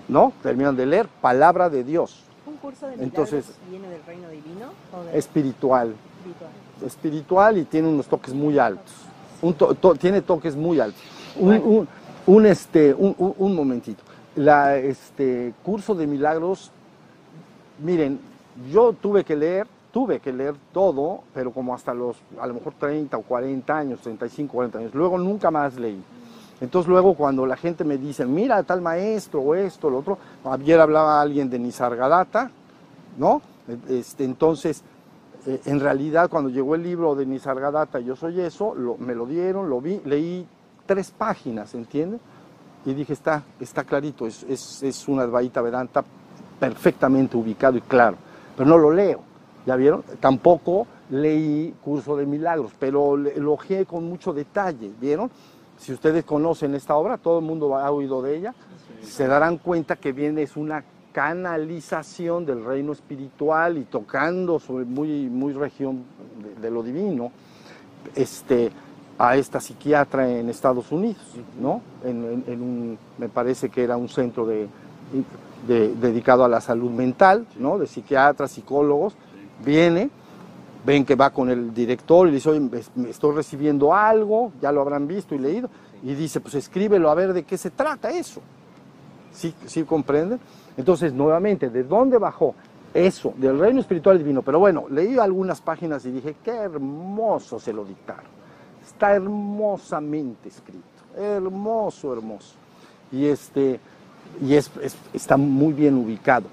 [0.08, 0.32] ¿no?
[0.42, 5.16] Terminan de leer, palabra de Dios, ¿Un curso de Entonces- viene del reino divino o
[5.16, 5.94] espiritual.
[6.18, 6.50] espiritual?
[6.84, 8.92] espiritual y tiene unos toques muy altos.
[9.40, 11.00] Un to- to- tiene toques muy altos.
[11.36, 11.88] Un, un-
[12.30, 14.02] un, este, un, un- momentito.
[14.36, 16.70] La este, curso de milagros,
[17.82, 18.20] miren,
[18.72, 22.74] yo tuve que leer, tuve que leer todo, pero como hasta los, a lo mejor
[22.78, 24.94] 30 o 40 años, 35, 40 años.
[24.94, 26.00] Luego nunca más leí.
[26.60, 30.78] Entonces luego cuando la gente me dice, mira, tal maestro, o esto, lo otro, ayer
[30.78, 32.50] hablaba alguien de Nisargadatta,
[33.18, 33.42] ¿no?
[33.88, 34.82] Este, entonces,
[35.46, 39.26] eh, en realidad cuando llegó el libro de Nisargadatta, Yo soy eso, lo- me lo
[39.26, 40.46] dieron, lo vi, leí
[40.90, 42.20] tres páginas, ¿entiendes?
[42.84, 46.02] Y dije, está, está clarito, es, es, es una Advaita Vedanta
[46.58, 48.16] perfectamente ubicado y claro,
[48.56, 49.20] pero no lo leo,
[49.66, 50.02] ¿ya vieron?
[50.18, 55.30] Tampoco leí Curso de Milagros, pero le- lo ojeé con mucho detalle, ¿vieron?
[55.78, 58.52] Si ustedes conocen esta obra, todo el mundo ha oído de ella,
[59.00, 60.82] se darán cuenta que viene es una
[61.12, 66.02] canalización del reino espiritual y tocando sobre muy, muy región
[66.42, 67.30] de, de lo divino,
[68.16, 68.72] este,
[69.22, 71.22] a esta psiquiatra en Estados Unidos,
[71.60, 71.82] ¿no?
[73.18, 74.66] Me parece que era un centro de,
[75.68, 77.76] de- dedicado a la salud mental, ¿no?
[77.76, 79.14] De psiquiatras, psicólogos,
[79.62, 80.08] viene,
[80.86, 82.70] ven que va con el director y le dice, oye,
[83.10, 85.68] estoy recibiendo algo, ya lo habrán visto y leído,
[86.02, 88.40] y dice, pues escríbelo a ver de qué se trata eso.
[89.34, 90.40] ¿Sí, sí comprenden?
[90.78, 92.54] Entonces, nuevamente, ¿de dónde bajó?
[92.94, 94.40] Eso, del reino espiritual divino.
[94.40, 98.39] Pero bueno, leí algunas páginas y dije, qué hermoso se lo dictaron.
[99.00, 100.84] Está hermosamente escrito.
[101.16, 102.52] Hermoso, hermoso.
[103.10, 103.80] Y, este,
[104.46, 106.44] y es, es- está muy bien ubicado.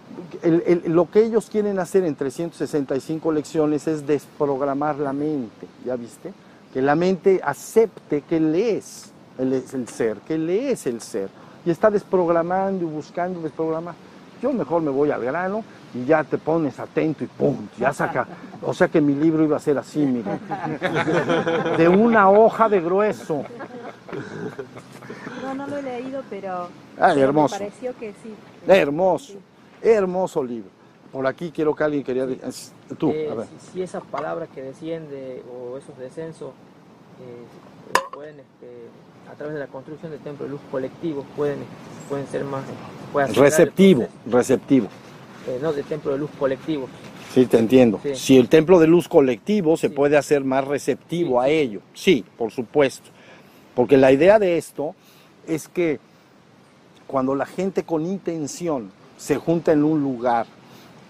[0.86, 6.32] Lo que ellos quieren hacer en 365 lecciones es desprogramar la mente, ¿ya viste?
[6.74, 11.02] Que la mente acepte que él es el, es el ser, que él es el
[11.02, 11.28] ser.
[11.66, 13.95] Y está desprogramando y buscando desprogramar.
[14.41, 18.27] Yo mejor me voy al grano y ya te pones atento y pum, ya saca.
[18.61, 20.38] O sea que mi libro iba a ser así, mira.
[21.77, 23.43] De una hoja de grueso.
[25.43, 26.67] No, no lo he leído, pero,
[26.97, 27.55] pero hermoso.
[27.55, 28.33] me pareció que sí.
[28.67, 29.33] Hermoso,
[29.81, 30.69] hermoso libro.
[31.11, 32.25] Por aquí quiero que alguien quería...
[32.43, 33.47] es- Tú, Eh, a ver.
[33.61, 36.51] si, si esas palabras que desciende o esos descensos
[37.21, 38.88] eh, pueden, este,
[39.29, 41.59] a través de la construcción de templos de luz colectivos, pueden,
[42.07, 42.63] pueden ser más.
[43.11, 44.88] puede acelerar el Receptivo, receptivo.
[45.48, 46.89] Eh, no, de templo de luz colectivos.
[47.34, 48.00] Sí, te entiendo.
[48.04, 48.16] Sí.
[48.16, 51.82] Si el templo de luz colectivo se puede hacer más receptivo a ello.
[51.93, 53.10] Sí, por supuesto.
[53.76, 54.95] Porque la idea de esto
[55.48, 56.00] es que
[57.06, 60.45] cuando la gente con intención se junta en un lugar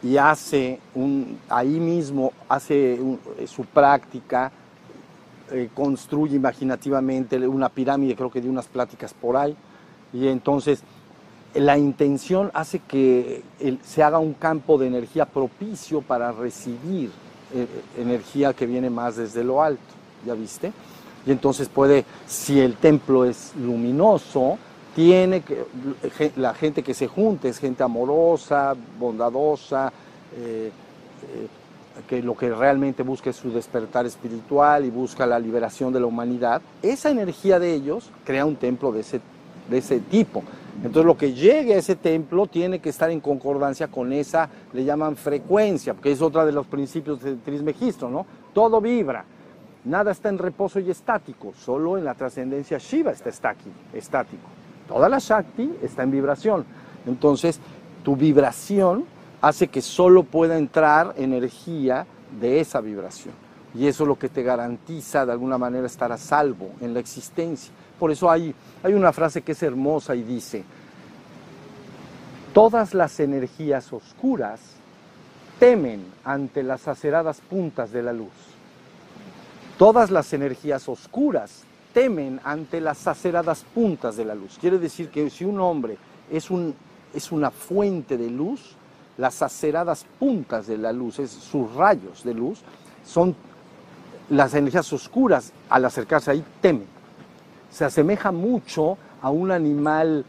[0.04, 4.52] y hace un, ahí mismo hace un- eh, su práctica,
[5.52, 9.56] eh, construye imaginativamente una pirámide, creo que de unas pláticas por ahí,
[10.14, 10.84] y entonces
[11.54, 17.10] la intención hace que el- se haga un campo de energía propicio para recibir
[17.54, 17.66] eh,
[17.98, 19.82] energía que viene más desde lo alto,
[20.26, 20.74] ¿ya viste?
[21.26, 24.58] Y entonces puede, si el templo es luminoso,
[24.96, 25.66] tiene que,
[26.36, 29.94] la gente que se junte es gente amorosa, bondadosa,
[30.36, 31.48] eh, eh,
[32.08, 36.06] que lo que realmente busca es su despertar espiritual y busca la liberación de la
[36.06, 39.22] humanidad, esa energía de ellos crea un templo de ese,
[39.70, 40.44] de ese tipo.
[40.78, 44.84] Entonces lo que llegue a ese templo tiene que estar en concordancia con esa, le
[44.84, 48.26] llaman frecuencia, porque es otra de los principios del Trismegisto, ¿no?
[48.54, 49.26] Todo vibra,
[49.86, 54.48] nada está en reposo y estático, solo en la trascendencia Shiva está estático.
[54.88, 56.66] Toda la Shakti está en vibración.
[57.06, 57.60] Entonces,
[58.04, 59.06] tu vibración
[59.42, 62.06] hace que solo pueda entrar energía
[62.40, 63.47] de esa vibración.
[63.78, 67.00] Y eso es lo que te garantiza de alguna manera estar a salvo en la
[67.00, 67.72] existencia.
[68.00, 70.64] Por eso hay, hay una frase que es hermosa y dice,
[72.54, 74.60] todas las energías oscuras
[75.60, 78.34] temen ante las aceradas puntas de la luz.
[79.78, 81.64] Todas las energías oscuras
[81.94, 84.58] temen ante las aceradas puntas de la luz.
[84.60, 85.98] Quiere decir que si un hombre
[86.32, 86.74] es, un,
[87.14, 88.76] es una fuente de luz,
[89.18, 92.62] las aceradas puntas de la luz, es, sus rayos de luz,
[93.06, 93.36] son
[94.30, 96.86] las energías oscuras al acercarse ahí temen.
[97.70, 100.26] Se asemeja mucho a un animal,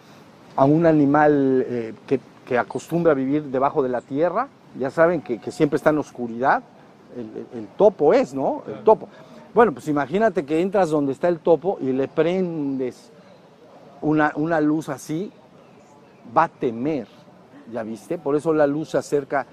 [0.57, 5.21] a un animal eh, que, que acostumbra a vivir debajo de la tierra, ya saben
[5.23, 6.63] que, que siempre está en oscuridad,
[7.17, 7.23] el,
[7.53, 8.63] el- el topo es, ¿no?
[8.67, 9.09] El topo.
[9.55, 13.11] Bueno, pues imagínate que entras donde está el topo y le prendes
[14.03, 15.33] una, una luz así,
[16.37, 17.09] va a temer,
[17.73, 18.19] ¿ya viste?
[18.19, 19.47] Por eso la luz se acerca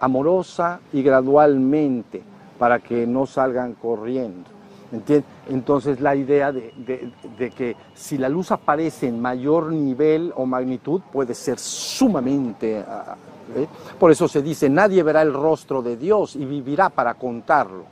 [0.00, 2.22] amorosa y gradualmente
[2.58, 4.50] para que no salgan corriendo.
[4.90, 5.28] ¿entiendes?
[5.50, 10.46] Entonces la idea de, de- de que si la luz aparece en mayor nivel o
[10.46, 12.82] magnitud puede ser sumamente...
[12.88, 13.14] ah,
[13.54, 13.66] ¿eh?
[13.98, 17.84] Por eso se dice, nadie verá el rostro de Dios y vivirá para contarlo.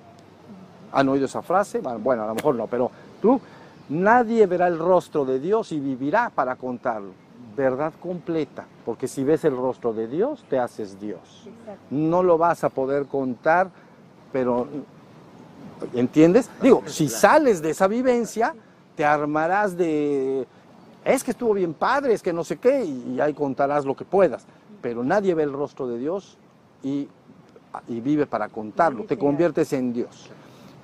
[0.93, 1.81] ¿Han oído esa frase?
[1.81, 2.91] Bueno, Bueno, a lo mejor no, pero
[3.21, 3.39] tú,
[3.91, 7.11] nadie verá el rostro de Dios y vivirá para contarlo.
[7.55, 11.49] Verdad completa, porque si ves el rostro de Dios, te haces Dios.
[11.91, 13.69] No lo vas a poder contar,
[14.37, 14.67] pero,
[15.95, 16.51] ¿entiendes?
[16.61, 18.55] Digo, si sales de esa vivencia,
[18.95, 20.47] te armarás de
[21.07, 23.97] es que estuvo bien padre, es que no sé qué, y, y ahí contarás lo
[23.97, 24.45] que puedas.
[24.83, 26.37] Pero nadie ve el rostro de Dios
[26.83, 27.09] y,
[27.89, 30.29] y vive para contarlo, te conviertes en Dios.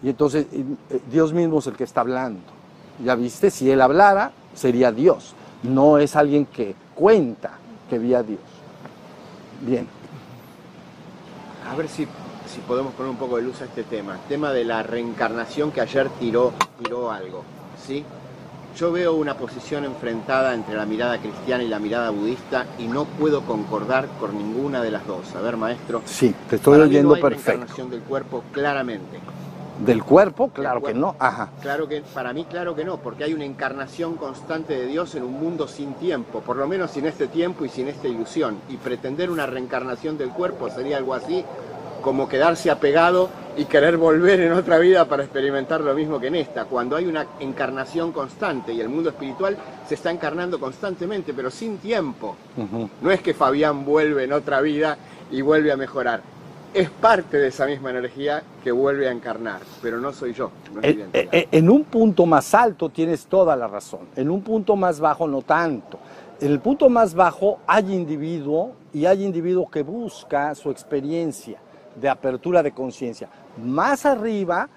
[0.03, 2.41] Y entonces y, eh, Dios mismo es el que está hablando.
[3.05, 5.35] Ya viste, si Él hablara, sería Dios.
[5.63, 7.59] No es alguien que cuenta
[7.91, 8.41] que vi a Dios.
[9.61, 9.87] Bien.
[11.71, 12.09] A ver si,
[12.53, 14.19] si podemos poner un poco de luz a este tema.
[14.29, 17.45] Tema de la reencarnación que ayer tiró, tiró algo.
[17.85, 18.05] ¿sí?
[18.77, 23.05] Yo veo una posición enfrentada entre la mirada cristiana y la mirada budista y no
[23.05, 25.35] puedo concordar con ninguna de las dos.
[25.35, 26.03] A ver, maestro.
[26.05, 27.51] Sí, te estoy oyendo no hay perfecto.
[27.51, 29.19] reencarnación del cuerpo, claramente.
[29.85, 31.01] Del cuerpo, claro que cuerpo.
[31.01, 31.17] no.
[31.19, 31.51] Ajá.
[31.61, 35.23] Claro que, para mí, claro que no, porque hay una encarnación constante de Dios en
[35.25, 38.59] un mundo sin tiempo, por lo menos sin este tiempo y sin esta ilusión.
[38.69, 41.45] Y pretender una reencarnación del cuerpo sería algo así
[42.03, 46.35] como quedarse apegado y querer volver en otra vida para experimentar lo mismo que en
[46.37, 49.57] esta, cuando hay una encarnación constante y el mundo espiritual
[49.89, 52.37] se está encarnando constantemente, pero sin tiempo.
[52.57, 52.89] Ujú.
[53.01, 54.97] No es que Fabián vuelve en otra vida
[55.31, 56.21] y vuelve a mejorar.
[56.75, 60.51] Es parte de esa misma energía que vuelve a encarnar, pero no soy yo.
[60.75, 61.29] no es En, evidente.
[61.31, 65.29] en- en un punto más alto tienes toda la razón, en un punto más bajo
[65.29, 65.99] no tanto.
[66.41, 71.59] En el punto más bajo hay individuo y hay individuo que busca su experiencia
[71.97, 73.29] de apertura de conciencia.
[73.63, 74.69] Más arriba,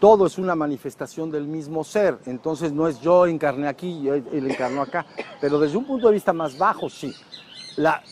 [0.00, 2.18] todo es una manifestación del mismo ser.
[2.26, 5.06] Entonces no es yo encarné aquí y él encarnó acá.
[5.40, 7.12] Pero desde un punto de vista más bajo, sí.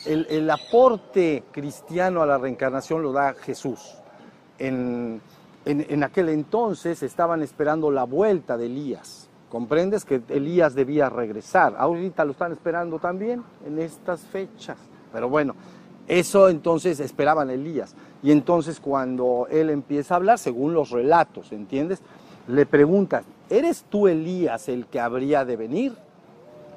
[0.05, 3.95] El, aporte cristiano a la reencarnación lo da Jesús.
[4.59, 5.21] En,
[5.65, 9.29] en- en aquel entonces estaban esperando la vuelta de Elías.
[9.49, 11.75] ¿Comprendes que Elías debía regresar?
[11.79, 14.77] Ahorita lo están esperando también en estas fechas.
[15.13, 15.55] Pero bueno,
[16.09, 17.95] eso entonces esperaban Elías.
[18.25, 22.01] Y entonces cuando él empieza a hablar, según los relatos, ¿entiendes?
[22.49, 25.95] Le preguntan, ¿eres tú Elías el que habría de venir?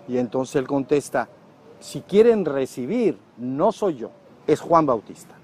[0.10, 1.30] Y entonces él contesta,
[1.80, 4.12] si quieren recibir, no soy yo,
[4.46, 5.36] es Juan Bautista.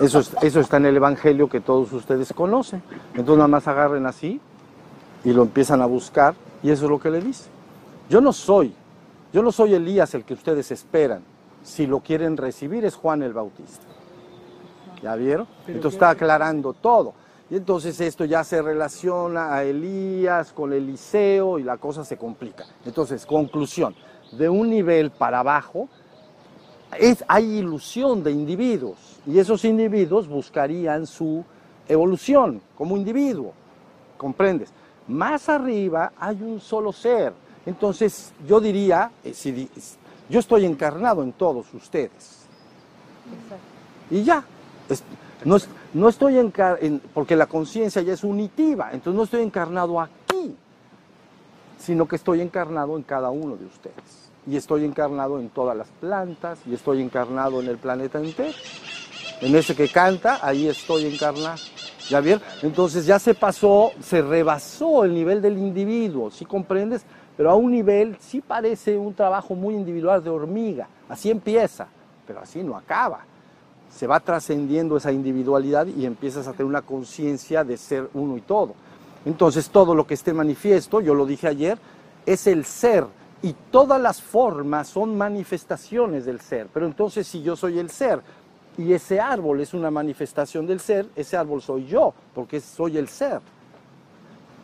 [0.00, 2.82] Eso, es- eso está en el Evangelio que todos ustedes conocen.
[3.10, 4.40] Entonces nada más agarren así
[5.24, 6.34] y lo empiezan a buscar
[6.64, 7.44] y eso es lo que le dice.
[8.10, 8.74] Yo no soy,
[9.32, 11.22] yo no soy Elías el que ustedes esperan.
[11.62, 13.86] Si lo quieren recibir es Juan el Bautista.
[15.02, 15.46] ¿Ya vieron?
[15.66, 17.14] Entonces está aclarando todo.
[17.50, 22.64] Y entonces esto ya se relaciona a Elías con Eliseo y la cosa se complica.
[22.86, 23.94] Entonces, conclusión,
[24.32, 25.88] de un nivel para abajo
[26.98, 31.44] es, hay ilusión de individuos y esos individuos buscarían su
[31.88, 33.52] evolución como individuo,
[34.16, 34.70] ¿comprendes?
[35.08, 37.32] Más arriba hay un solo ser.
[37.66, 39.68] Entonces yo diría, eh, si
[40.28, 42.40] yo estoy encarnado en todos ustedes.
[44.10, 44.44] Y ya,
[44.88, 45.02] es-
[45.44, 49.42] no, es- no estoy encar- en, porque la conciencia ya es unitiva, entonces no estoy
[49.42, 50.54] encarnado aquí,
[51.78, 54.30] sino que estoy encarnado en cada uno de ustedes.
[54.46, 58.56] Y estoy encarnado en todas las plantas, y estoy encarnado en el planeta entero.
[59.40, 61.58] En ese que canta, ahí estoy encarnado.
[62.08, 62.42] ¿Ya vieron?
[62.62, 67.02] Entonces ya se pasó, se rebasó el nivel del individuo, ¿sí comprendes?
[67.42, 70.86] Pero a un nivel sí parece un trabajo muy individual de hormiga.
[71.08, 71.88] Así empieza,
[72.24, 73.24] pero así no acaba
[73.90, 78.42] se va trascendiendo esa individualidad y empiezas a tener una conciencia de ser uno y
[78.42, 78.76] todo.
[79.24, 81.78] Entonces todo lo que esté manifiesto, yo lo dije ayer,
[82.24, 83.06] es el ser
[83.42, 86.68] y todas las formas son manifestaciones del ser.
[86.72, 88.20] Pero entonces si yo soy el ser
[88.78, 93.08] y ese árbol es una manifestación del ser, ese árbol soy yo, porque soy el
[93.08, 93.40] ser.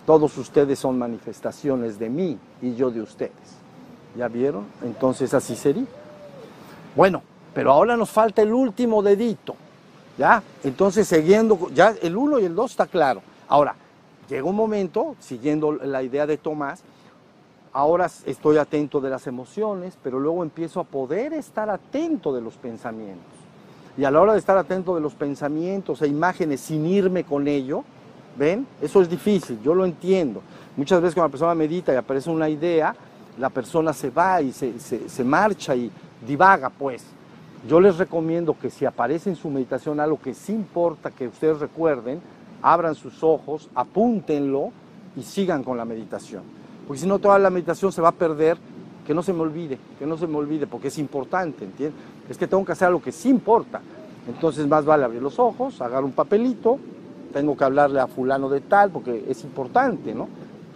[0.09, 3.59] Todos ustedes son manifestaciones de mí y yo de ustedes.
[4.17, 4.65] ¿Ya vieron?
[4.83, 5.85] Entonces así sería.
[6.97, 9.55] Bueno, pero ahora nos falta el último dedito.
[10.17, 10.43] ¿Ya?
[10.65, 13.21] Entonces, siguiendo, ya el 1 y el 2 está claro.
[13.49, 13.75] Ahora,
[14.31, 16.81] llega un momento, siguiendo la idea de Tomás,
[17.75, 22.55] ahora estoy atento de las emociones, pero luego empiezo a poder estar atento de los
[22.55, 23.35] pensamientos.
[23.99, 27.47] Y a la hora de estar atento de los pensamientos e imágenes sin irme con
[27.47, 27.85] ello,
[28.39, 28.67] ¿ven?
[28.81, 30.41] Eso es difícil, yo lo entiendo.
[30.77, 32.95] Muchas veces cuando la persona medita y aparece una idea,
[33.39, 35.91] la persona se va y se, se- marcha y
[36.27, 37.05] divaga, pues.
[37.69, 41.59] Yo les recomiendo que si aparece en su meditación algo que sí importa que ustedes
[41.59, 42.21] recuerden,
[42.63, 44.71] abran sus ojos, apúntenlo
[45.17, 46.43] y sigan con la meditación.
[46.87, 48.57] Porque si no, toda la meditación se va a perder,
[49.07, 51.99] que no se me olvide, que no se me olvide, porque es importante, ¿entiendes?
[52.31, 53.81] Es que tengo que hacer algo que sí importa.
[54.29, 56.79] Entonces más vale abrir los ojos, agarrar un papelito,
[57.33, 60.29] tengo que hablarle a fulano de tal, porque es importante, ¿no?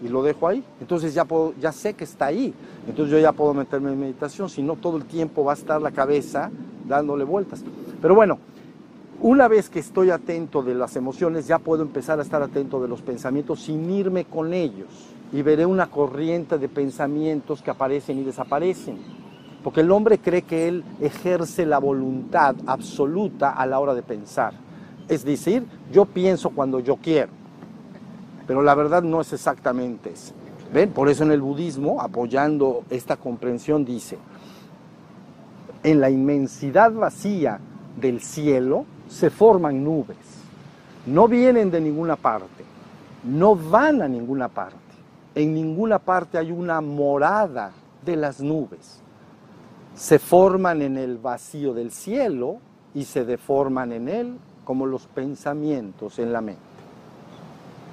[0.02, 0.64] Y lo dejo ahí.
[0.80, 2.52] Entonces ya, puedo, ya sé que está ahí.
[2.88, 5.80] Entonces yo ya puedo meterme en meditación, si no todo el tiempo va a estar
[5.80, 6.50] la cabeza
[6.88, 7.64] dándole vueltas.
[8.00, 8.38] Pero bueno,
[9.20, 12.88] una vez que estoy atento de las emociones, ya puedo empezar a estar atento de
[12.88, 14.88] los pensamientos sin irme con ellos.
[15.34, 18.98] y veré una corriente de pensamientos que aparecen y desaparecen.
[19.64, 24.52] Porque el hombre cree que él ejerce la voluntad absoluta a la hora de pensar.
[25.08, 27.30] Es decir, yo pienso cuando yo quiero.
[28.46, 30.32] Pero la verdad no es exactamente eso.
[30.72, 30.90] ¿Ven?
[30.90, 34.18] Por eso en el budismo, apoyando esta comprensión, dice,
[35.82, 37.60] en la inmensidad vacía
[38.00, 40.16] del cielo se forman nubes.
[41.04, 42.64] No vienen de ninguna parte,
[43.24, 44.78] no van a ninguna parte.
[45.34, 47.72] En ninguna parte hay una morada
[48.04, 49.00] de las nubes.
[49.94, 52.58] Se forman en el vacío del cielo
[52.94, 56.62] y se deforman en él como los pensamientos en la mente.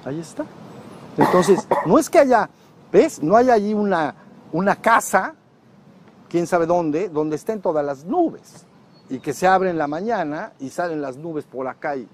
[0.04, 0.44] Ahí está.
[1.16, 2.48] Entonces, no es que haya,
[2.92, 3.22] ¿ves?
[3.22, 4.14] No hay allí una,
[4.52, 5.34] una casa,
[6.28, 8.66] quién sabe dónde, donde estén todas las nubes
[9.10, 12.08] y que se abre en la mañana y salen las nubes por acá, y,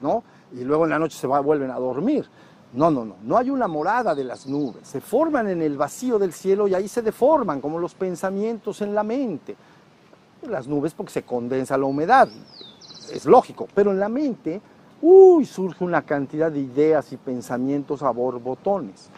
[0.00, 0.22] ¿no?
[0.52, 2.26] Y luego en la noche se vuelven a dormir.
[2.72, 4.86] No, no, no, no hay una morada de las nubes.
[4.86, 8.94] Se forman en el vacío del cielo y ahí se deforman como los pensamientos en
[8.94, 9.56] la mente.
[10.42, 12.28] Las nubes porque se condensa la humedad,
[13.12, 14.60] es lógico, pero en la mente,
[15.00, 19.08] uy, surge una cantidad de ideas y pensamientos a borbotones.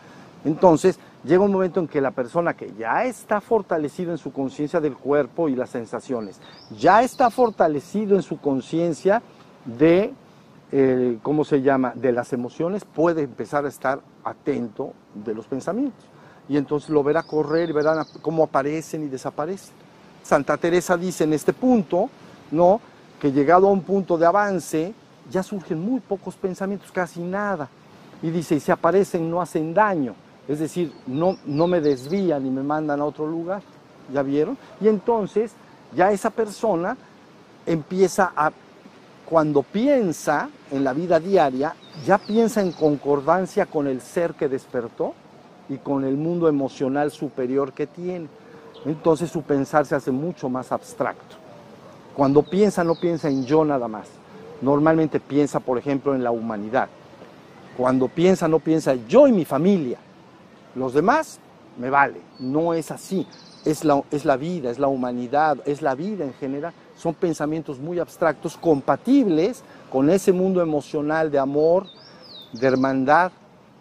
[0.45, 4.81] Entonces, llega un momento en que la persona que ya está fortalecido en su conciencia
[4.81, 6.41] del cuerpo y las sensaciones,
[6.79, 9.23] ya está fortalecido en su conciencia
[9.67, 10.15] de,
[10.73, 16.05] eh, ¿cómo se llama?, de las emociones, puede empezar a estar atento de los pensamientos.
[16.49, 19.75] Y entonces lo verá correr y verá cómo aparecen y desaparecen.
[20.23, 22.09] Santa Teresa dice en este punto,
[22.51, 22.81] ¿no?,
[23.21, 24.95] que llegado a un punto de avance,
[25.31, 27.69] ya surgen muy pocos pensamientos, casi nada.
[28.23, 30.15] Y dice, y si aparecen no hacen daño
[30.51, 33.63] es decir, no, no me desvían y me mandan a otro lugar,
[34.13, 34.59] ¿ya vieron?
[34.81, 35.53] Y entonces
[35.95, 36.97] ya esa persona
[37.65, 38.51] empieza a,
[39.27, 45.15] cuando piensa en la vida diaria, ya piensa en concordancia con el ser que despertó
[45.69, 48.27] y con el mundo emocional superior que tiene.
[48.85, 51.37] Entonces su pensar se hace mucho más abstracto.
[52.17, 54.09] Cuando piensa no piensa en yo nada más.
[54.61, 56.89] Normalmente piensa, por ejemplo, en la humanidad.
[57.77, 59.99] Cuando piensa no piensa yo y mi familia
[60.75, 61.41] los demás,
[61.79, 62.21] me vale.
[62.39, 63.27] No es así.
[63.65, 66.73] Es la, es la vida, es la humanidad, es la vida en general.
[66.97, 71.87] Son pensamientos muy abstractos, compatibles con ese mundo emocional de amor,
[72.53, 73.33] de hermandad,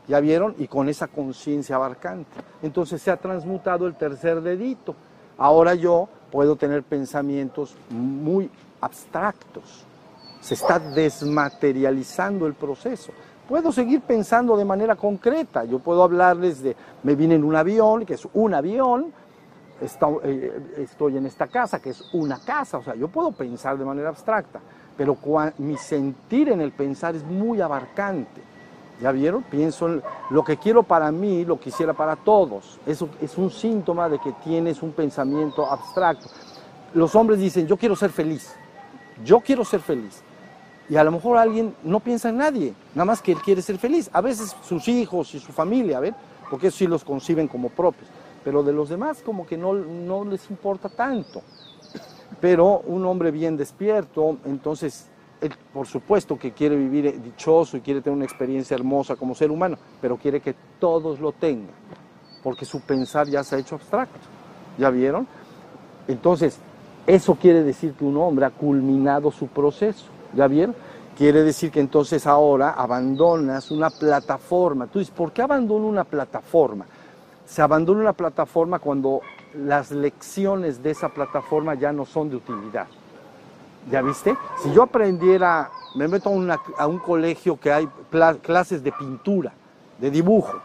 [0.08, 0.54] ¿ya vieron?
[0.58, 2.30] Y con esa conciencia abarcante.
[2.62, 4.96] Entonces se ha transmutado el tercer dedito.
[5.38, 8.50] Ahora yo puedo tener pensamientos muy
[8.82, 9.86] abstractos.
[10.42, 13.12] Se está desmaterializando el proceso
[13.50, 15.66] puedo seguir pensando de manera concreta.
[15.66, 19.12] Yo puedo hablarles de, me vine en un avión, que es un avión,
[20.24, 23.86] eh, estoy en esta casa, que es una casa, o sea, yo puedo pensar de
[23.86, 24.60] manera abstracta,
[24.96, 25.18] pero
[25.58, 28.42] mi sentir en el pensar es muy abarcante.
[29.02, 29.44] ¿Ya vieron?
[29.44, 32.80] Pienso en lo que quiero para mí, lo quisiera para todos.
[32.86, 36.28] Eso es un síntoma de que tienes un pensamiento abstracto.
[36.94, 38.54] Los hombres dicen, yo quiero ser feliz.
[39.24, 40.22] Yo quiero ser feliz.
[40.90, 43.78] Y a lo mejor alguien no piensa en nadie, nada más que él quiere ser
[43.78, 44.10] feliz.
[44.12, 46.16] A veces sus hijos y su familia, ¿ven?
[46.50, 48.10] Porque eso sí los conciben como propios.
[48.44, 51.42] Pero de los demás como que no, no les importa tanto.
[52.42, 55.08] Pero un hombre bien despierto, entonces
[55.42, 59.52] él por supuesto que quiere vivir dichoso y quiere tener una experiencia hermosa como ser
[59.52, 61.76] humano, pero quiere que todos lo tengan,
[62.44, 64.20] porque su pensar ya se ha hecho abstracto.
[64.78, 65.28] ¿Ya vieron?
[66.08, 66.58] Entonces,
[67.06, 70.06] eso quiere decir que un hombre ha culminado su proceso.
[70.36, 70.76] ¿Ya bien?
[71.18, 74.88] Quiere decir que entonces ahora abandonas una plataforma.
[74.88, 76.86] Tú dices, ¿por qué abandono una plataforma?
[77.46, 79.22] Se abandona una plataforma cuando
[79.54, 82.88] las lecciones de esa plataforma ya no son de utilidad.
[83.90, 84.38] ¿Ya viste?
[84.62, 86.30] Si yo aprendiera, me meto
[86.78, 87.90] a, un colegio que hay
[88.42, 89.52] clases de pintura,
[89.98, 90.60] de dibujo,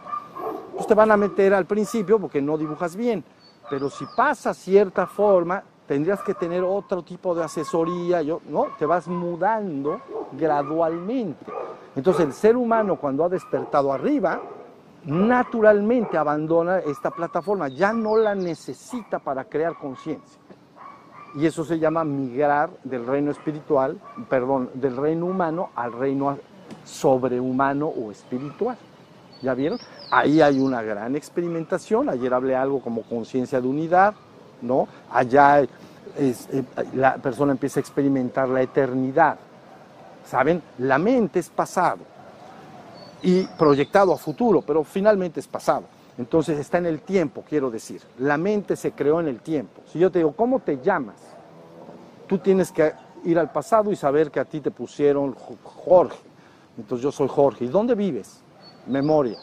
[0.75, 3.23] pues te van a meter al principio porque no dibujas bien.
[3.69, 8.67] Pero si pasa cierta forma, tendrías que tener otro tipo de asesoría, yo, ¿no?
[8.77, 10.01] Te vas mudando
[10.33, 11.45] gradualmente.
[11.95, 14.41] Entonces el ser humano cuando ha despertado arriba,
[15.05, 20.39] naturalmente abandona esta plataforma, ya no la necesita para crear conciencia.
[21.35, 23.99] Y eso se llama migrar del reino espiritual,
[24.29, 26.37] perdón, del reino humano al reino
[26.85, 28.77] sobrehumano o espiritual.
[29.41, 29.77] ¿Ya vieron?
[30.11, 32.09] Ahí hay una gran experimentación.
[32.09, 34.15] Ayer hablé algo como conciencia de unidad,
[34.61, 34.87] ¿no?
[35.11, 35.61] Allá
[36.17, 36.33] eh,
[36.93, 39.37] la persona empieza a experimentar la eternidad.
[40.25, 40.61] ¿Saben?
[40.79, 41.99] La mente es pasado
[43.21, 45.83] y proyectado a futuro, pero finalmente es pasado.
[46.17, 48.01] Entonces está en el tiempo, quiero decir.
[48.19, 49.81] La mente se creó en el tiempo.
[49.91, 51.15] Si yo te digo, ¿cómo te llamas?
[52.27, 52.93] Tú tienes que
[53.23, 56.19] ir al pasado y saber que a ti te pusieron Jorge.
[56.77, 57.65] Entonces yo soy Jorge.
[57.65, 58.41] ¿Y dónde vives?
[58.87, 59.37] Memoria.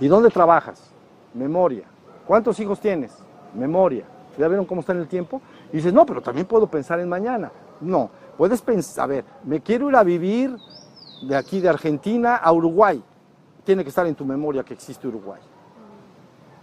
[0.00, 0.90] ¿Y dónde trabajas?
[1.34, 1.84] Memoria.
[2.26, 3.12] ¿Cuántos hijos tienes?
[3.54, 4.04] Memoria.
[4.38, 5.40] ¿Ya vieron cómo está en el tiempo?
[5.72, 7.50] Y dices, no, pero también puedo pensar en mañana.
[7.80, 10.56] No, puedes pensar, a ver, me quiero ir a vivir
[11.22, 13.02] de aquí de Argentina a Uruguay.
[13.64, 15.40] Tiene que estar en tu memoria que existe Uruguay.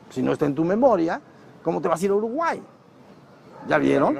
[0.09, 1.19] Si no está en tu memoria,
[1.63, 2.61] ¿cómo te vas a ir a Uruguay?
[3.67, 4.17] ¿Ya vieron?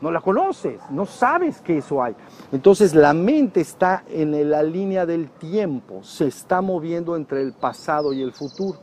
[0.00, 2.14] No la conoces, no sabes que eso hay.
[2.52, 8.12] Entonces la mente está en la línea del tiempo, se está moviendo entre el pasado
[8.12, 8.78] y el futuro.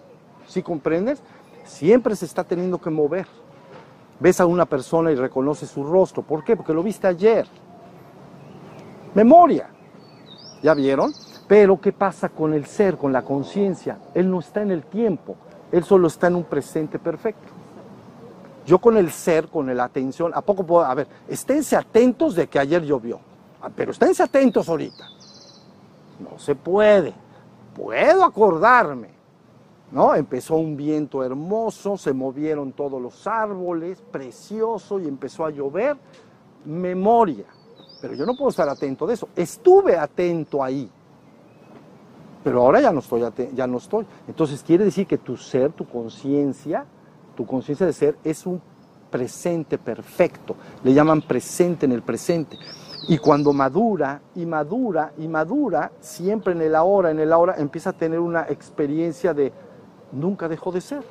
[0.48, 1.22] ¿Sí comprendes?
[1.64, 3.28] Siempre se está teniendo que mover.
[4.20, 6.24] Ves a una persona y reconoces su rostro.
[6.24, 6.56] ¿Por qué?
[6.56, 7.48] Porque lo viste ayer.
[9.14, 9.70] Memoria.
[10.64, 11.12] ¿Ya vieron?
[11.48, 14.00] Pero ¿qué pasa con el ser, con la conciencia?
[14.14, 15.36] Él no está en el tiempo,
[15.72, 17.51] él solo está en un presente perfecto.
[18.66, 20.86] Yo con el ser, con la atención, ¿a poco puedo?
[20.86, 23.20] A ver, esténse atentos de que ayer llovió,
[23.62, 25.06] Ah, pero esténse atentos ahorita.
[26.20, 27.14] No se puede.
[27.76, 29.10] Puedo acordarme,
[29.92, 30.16] ¿no?
[30.16, 35.96] Empezó un viento hermoso, se movieron todos los árboles, precioso, y empezó a llover.
[36.66, 37.46] Memoria.
[38.02, 39.30] Pero yo no puedo estar atento de eso.
[39.36, 40.90] Estuve atento ahí.
[42.44, 43.24] Pero ahora ya no estoy,
[43.54, 44.06] ya no estoy.
[44.28, 46.86] Entonces quiere decir que tu ser, tu conciencia,
[47.36, 48.62] tu conciencia de ser es un
[49.10, 50.56] presente perfecto.
[50.84, 52.58] Le llaman presente en el presente.
[53.08, 57.90] Y cuando madura y madura y madura, siempre en el ahora, en el ahora, empieza
[57.90, 59.52] a tener una experiencia de
[60.12, 61.04] nunca dejó de ser.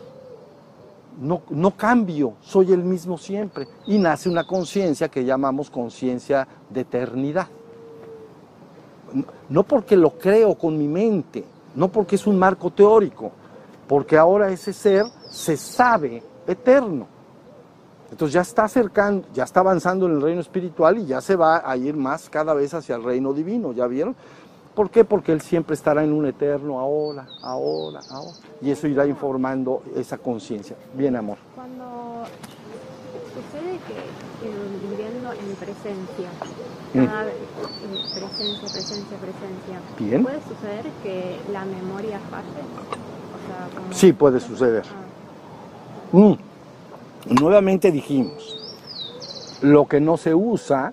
[1.20, 3.66] No, no cambio, soy el mismo siempre.
[3.86, 7.48] Y nace una conciencia que llamamos conciencia de eternidad.
[9.48, 11.44] No- porque lo creo con mi mente,
[11.74, 13.32] no porque es un marco teórico,
[13.88, 17.07] porque ahora ese ser se sabe eterno.
[18.11, 21.62] Entonces ya está acercando, ya está avanzando en el reino espiritual y ya se va
[21.65, 24.16] a ir más cada vez hacia el reino divino, ¿ya vieron?
[24.74, 25.05] ¿Por qué?
[25.05, 28.32] Porque él siempre estará en un eterno ahora, ahora, ahora.
[28.61, 30.77] Y eso irá informando esa conciencia.
[30.94, 31.39] Bien, amor.
[31.55, 32.24] Cuando
[33.35, 34.52] sucede que eh,
[34.90, 36.31] viviendo en presencia,
[36.94, 37.05] Mm.
[37.07, 40.23] cada vez, eh, presencia, presencia, presencia, Bien.
[40.24, 42.48] ¿puede suceder que la memoria falle?
[42.48, 44.82] O sea, como- Sí, puede suceder.
[46.12, 46.32] Mm.
[47.41, 48.57] Nuevamente dijimos,
[49.62, 50.93] lo que no se usa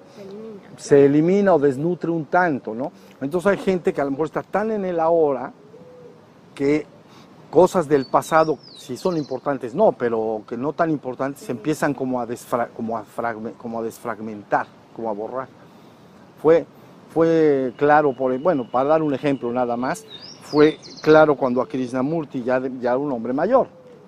[0.75, 2.91] se elimina o desnutre un tanto, ¿no?
[3.21, 5.51] Entonces hay gente que a lo mejor está tan en el ahora
[6.53, 6.85] que
[7.49, 12.19] cosas del pasado, si son importantes, no, pero que no tan importantes, se empiezan como
[12.21, 12.97] a, desfra- como
[13.79, 15.47] a, desfragmentar, como a borrar.
[16.41, 16.65] Fue,
[17.11, 20.05] fue claro, por, bueno, para dar un ejemplo nada más,
[20.43, 23.67] fue claro cuando a Krishnamurti, ya, ya era un hombre mayor,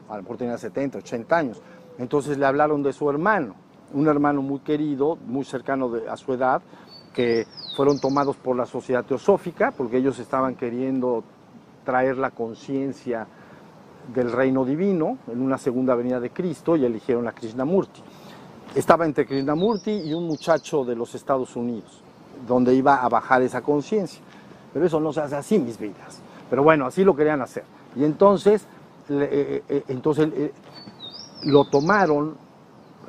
[0.09, 1.61] a lo mejor tenía 70, 80 años,
[1.97, 3.55] entonces le hablaron de su hermano,
[3.93, 6.61] un hermano muy querido, muy cercano a su edad,
[7.13, 7.45] que
[7.75, 11.23] fueron tomados por la sociedad teosófica, porque ellos estaban queriendo
[11.83, 13.27] traer la conciencia
[14.13, 18.01] del reino divino en una segunda venida de Cristo y eligieron a Krishnamurti.
[18.75, 22.03] Estaba entre Krishnamurti y un muchacho de los Estados Unidos,
[22.47, 24.21] donde iba a bajar esa conciencia.
[24.71, 26.21] Pero eso no se hace así, mis vidas.
[26.49, 27.63] Pero bueno, así lo querían hacer.
[27.95, 28.67] Y entonces,
[29.09, 30.51] entonces eh,
[31.43, 32.35] lo tomaron,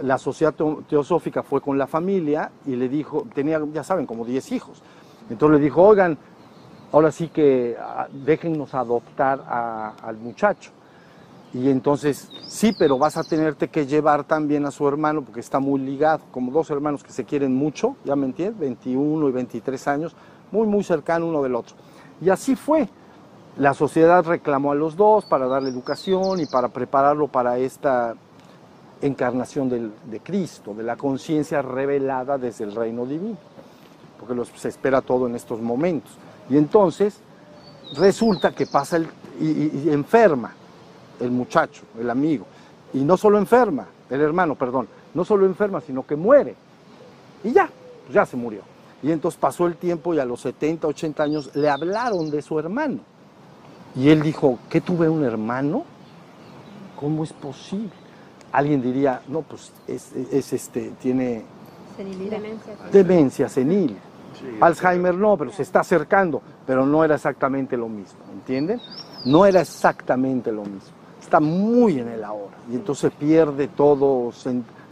[0.03, 4.25] la sociedad teo- teosófica fue con la familia y le dijo, tenía, ya saben, como
[4.25, 4.83] 10 hijos.
[5.29, 6.17] Entonces le dijo, oigan,
[6.93, 9.45] ahora sí que ah, déjennos adoptar
[10.03, 10.71] al muchacho.
[11.53, 15.59] Y entonces, sí, pero vas a tenerte que llevar también a su hermano porque está
[15.59, 18.59] muy ligado, como dos hermanos que se quieren mucho, ¿ya me entiendes?
[18.61, 20.15] 21 y 23 años,
[20.53, 21.75] muy, muy cercano uno del otro.
[22.21, 22.89] Y así fue.
[23.61, 28.15] La sociedad reclamó a los dos para darle educación y para prepararlo para esta
[29.03, 33.37] encarnación del- de Cristo, de la conciencia revelada desde el reino divino,
[34.19, 36.11] porque los- se espera todo en estos momentos.
[36.49, 37.19] Y entonces
[37.99, 39.07] resulta que pasa el,
[39.39, 40.55] y, enferma
[41.21, 42.47] el muchacho, el amigo,
[42.95, 46.55] y no solo enferma, el hermano, perdón, no solo enferma, sino que muere.
[47.45, 47.69] Y ya,
[48.11, 48.63] ya se murió.
[49.03, 52.59] Y entonces pasó el tiempo y a los 70, 80 años le hablaron de su
[52.59, 53.01] hermano.
[53.95, 55.85] Y él dijo, ¿qué tuve un hermano?
[56.99, 57.91] ¿Cómo es posible?
[58.53, 61.45] Alguien diría, no, pues es, es, este, tiene
[61.97, 62.75] Demencia.
[62.93, 63.97] demencia senil.
[64.61, 68.81] Alzheimer no, pero se está acercando, pero no era exactamente lo mismo, ¿entienden?
[69.27, 70.91] No era exactamente lo mismo.
[71.21, 74.33] Está muy en el ahora y entonces pierde todo,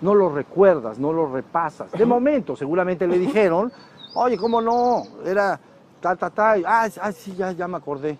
[0.03, 1.91] no lo recuerdas, no lo repasas.
[1.93, 3.73] De momento, seguramente le dijeron,
[4.15, 5.03] oye, ¿cómo no?
[5.25, 5.59] Era
[6.01, 8.19] ta, ta, ta, ah, ah, sí, ya, ya me acordé.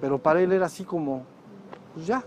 [0.00, 1.22] Pero para él era así como,
[1.94, 2.22] pues ya,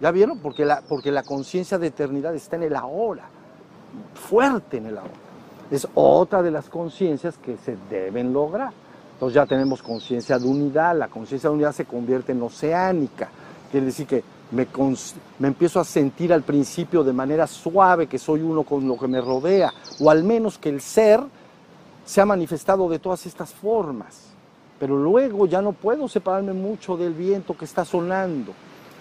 [0.00, 0.38] ¿ya vieron?
[0.38, 3.28] Porque la, porque la conciencia de eternidad está en el ahora,
[4.14, 5.10] fuerte en el ahora.
[5.70, 8.72] Es otra de las conciencias que se deben lograr.
[9.14, 13.30] Entonces ya tenemos conciencia de unidad, la conciencia de unidad se convierte en oceánica
[13.70, 14.66] Quiere decir que me,
[15.38, 19.08] me empiezo a sentir al principio de manera suave que soy uno con lo que
[19.08, 21.20] me rodea, o al menos que el ser
[22.04, 24.25] se ha manifestado de todas estas formas.
[24.78, 28.52] Pero luego ya no puedo separarme mucho del viento que está sonando.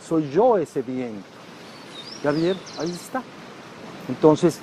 [0.05, 1.27] Soy yo ese viento.
[2.23, 2.29] ¿Ya?
[2.29, 3.21] Ahí está.
[4.07, 4.59] Entonces,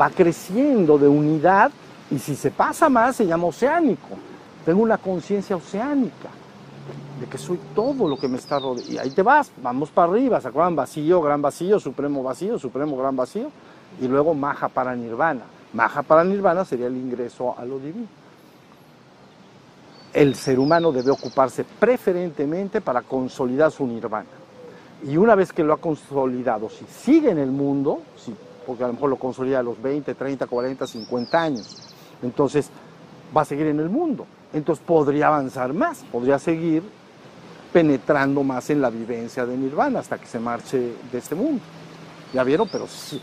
[0.00, 1.70] va creciendo de unidad
[2.10, 4.08] y si se pasa más se llama oceánico.
[4.64, 6.28] Tengo una conciencia oceánica
[7.20, 8.92] de que soy todo lo que me está rodeando.
[8.92, 10.76] Y ahí te vas, vamos para arriba, ¿se acuerdan?
[10.76, 13.50] Vacío, gran vacío, supremo vacío, supremo gran vacío.
[14.00, 15.42] Y luego maja para nirvana.
[15.72, 18.19] Maja para nirvana sería el ingreso a lo divino.
[20.12, 24.26] El ser humano debe ocuparse preferentemente para consolidar su nirvana.
[25.06, 28.34] Y una vez que lo ha consolidado, si sigue en el mundo, si,
[28.66, 32.68] porque a lo mejor lo consolida a los 20, 30, 40, 50 años, entonces
[33.34, 34.26] va a seguir en el mundo.
[34.52, 36.82] Entonces podría avanzar más, podría seguir
[37.72, 41.62] penetrando más en la vivencia de nirvana hasta que se marche de este mundo.
[42.34, 42.68] ¿Ya vieron?
[42.70, 43.22] Pero sí,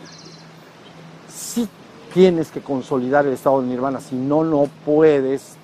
[1.28, 1.68] sí
[2.14, 5.57] tienes que consolidar el estado de nirvana, si no, no puedes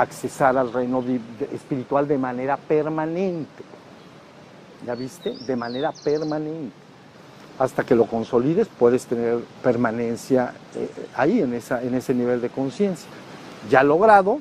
[0.00, 1.04] accesar al reino
[1.52, 3.62] espiritual de manera permanente.
[4.86, 5.34] ¿Ya viste?
[5.46, 6.74] De manera permanente.
[7.58, 12.48] Hasta que lo consolides puedes tener permanencia eh, ahí, en, esa, en ese nivel de
[12.48, 13.08] conciencia.
[13.68, 14.38] Ya logrado,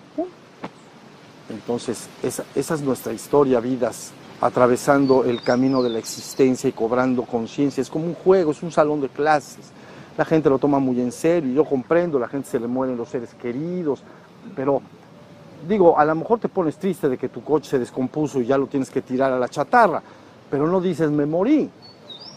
[1.49, 7.23] entonces esa, esa es nuestra historia, vidas, atravesando el camino de la existencia y cobrando
[7.23, 7.81] conciencia.
[7.81, 9.71] Es como un juego, es un salón de clases.
[10.17, 12.95] La gente lo toma muy en serio y yo comprendo, la gente se le mueren
[12.95, 14.01] los seres queridos,
[14.55, 14.81] pero
[15.67, 18.57] digo, a lo mejor te pones triste de que tu coche se descompuso y ya
[18.57, 20.01] lo tienes que tirar a la chatarra,
[20.49, 21.69] pero no dices me morí,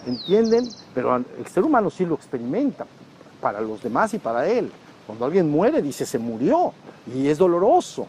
[0.06, 0.68] ¿entienden?
[0.94, 2.86] Pero el ser humano sí lo experimenta,
[3.40, 4.70] para los demás y para él.
[5.06, 6.72] Cuando alguien muere dice se murió
[7.14, 8.06] y es doloroso,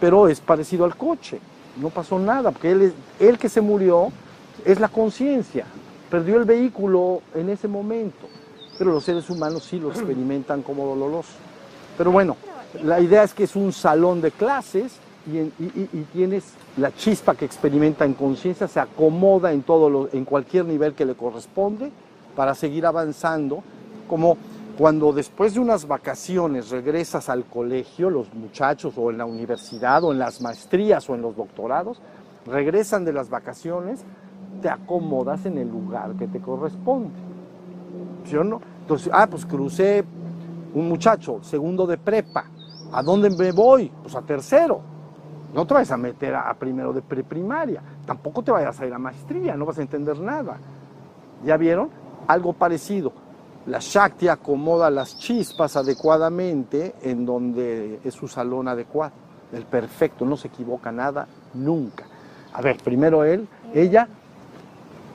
[0.00, 1.38] pero es parecido al coche,
[1.80, 4.08] no pasó nada, porque él, es- él que se murió
[4.64, 5.64] es la conciencia,
[6.10, 8.26] perdió el vehículo en ese momento,
[8.78, 11.32] pero los seres humanos sí lo experimentan como doloroso.
[11.96, 12.36] Pero bueno,
[12.82, 14.94] la idea es que es un salón de clases
[15.30, 16.44] y, en- y- y- y tienes
[16.76, 21.04] la chispa que experimenta en conciencia, se acomoda en, todo lo- en cualquier nivel que
[21.04, 21.90] le corresponde
[22.34, 23.62] para seguir avanzando,
[24.08, 24.36] como
[24.78, 30.12] cuando después de unas vacaciones regresas al colegio, los muchachos o en la universidad o
[30.12, 31.98] en las maestrías o en los doctorados,
[32.46, 34.00] regresan de las vacaciones,
[34.62, 37.10] te acomodas en el lugar que te corresponde.
[38.24, 38.60] ¿Sí o no?
[38.80, 40.04] Entonces, ah, pues crucé
[40.74, 42.46] un muchacho, segundo de prepa.
[42.92, 43.90] ¿A dónde me voy?
[44.02, 44.80] Pues a tercero.
[45.54, 47.82] No te vayas a meter a, a primero de preprimaria.
[48.06, 50.58] Tampoco te vayas a ir a maestría, no vas a entender nada.
[51.44, 51.90] ¿Ya vieron?
[52.26, 53.12] Algo parecido.
[53.66, 59.12] La Shakti acomoda las chispas adecuadamente en donde es su salón adecuado.
[59.52, 62.04] El perfecto, no se equivoca nada, nunca.
[62.54, 64.08] A ver, primero él, ella,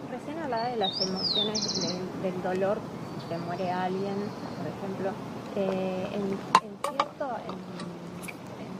[0.10, 2.78] Recién hablaba de las emociones del, del dolor,
[3.20, 4.16] si te muere alguien,
[4.58, 5.12] por ejemplo.
[5.56, 7.28] Eh, en cierto,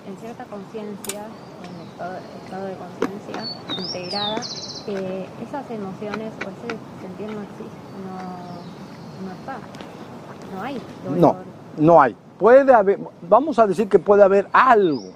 [0.08, 1.26] en, cierta conciencia,
[1.64, 4.42] en estado, estado de conciencia integrada,
[4.88, 9.58] eh, esas emociones o ese sentir no existe, no, no está.
[10.56, 11.20] No hay dolor.
[11.78, 12.16] no, no hay.
[12.40, 15.12] Puede haber, vamos a decir que puede haber algo,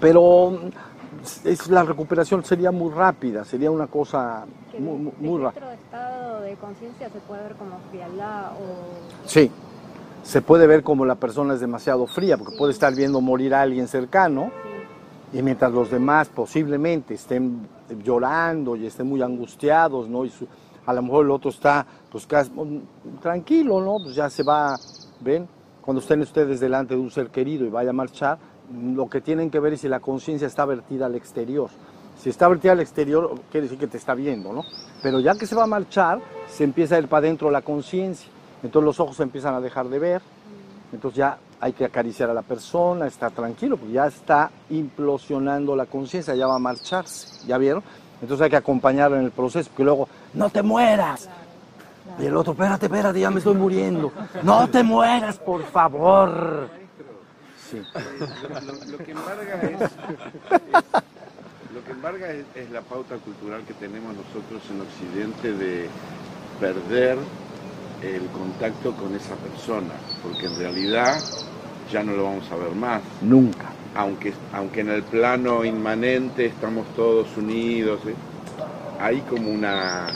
[0.00, 4.44] pero mm, es, la recuperación sería muy rápida, sería una cosa
[4.78, 5.72] muy, muy- rápida.
[5.74, 9.50] estado de conciencia se puede ver como frialdad o Sí,
[10.22, 13.62] se puede ver como la persona es demasiado fría, porque puede estar viendo morir a
[13.62, 14.50] alguien cercano
[15.32, 17.66] y mientras los demás posiblemente estén
[18.04, 20.24] llorando y estén muy angustiados, ¿no?
[20.24, 20.46] Y su-
[20.86, 23.96] a lo mejor el otro está, pues, casi, mm, tranquilo, ¿no?
[24.02, 24.76] Pues ya se va,
[25.20, 25.48] ¿ven?
[25.80, 28.38] Cuando estén ustedes delante de un ser querido y vaya a marchar,
[28.70, 31.70] mm, lo que tienen que ver es si la conciencia está vertida al exterior.
[32.18, 34.62] Si está vertida al exterior, quiere decir que te está viendo, ¿no?
[35.02, 38.30] Pero ya que se va a marchar, se empieza a ir para adentro la conciencia.
[38.62, 40.22] Entonces los ojos empiezan a dejar de ver.
[40.92, 45.86] Entonces ya hay que acariciar a la persona, estar tranquilo, porque ya está implosionando la
[45.86, 47.46] conciencia, ya va a marcharse.
[47.46, 47.82] ¿Ya vieron?
[48.20, 51.28] Entonces hay que acompañarlo en el proceso, porque luego, no te mueras.
[52.18, 54.12] Y el otro, espérate, espérate, ya me estoy muriendo.
[54.42, 56.68] No te mueras, por favor.
[57.70, 57.80] Sí.
[58.90, 59.12] Lo, que
[61.92, 65.88] embarga es la pauta cultural que tenemos nosotros en Occidente de
[66.58, 67.16] perder
[68.02, 71.20] el contacto con esa persona, porque en realidad
[71.90, 73.02] ya no lo vamos a ver más.
[73.20, 73.72] Nunca.
[73.94, 78.14] Aunque, aunque en el plano inmanente estamos todos unidos, ¿eh?
[79.00, 80.08] hay como una...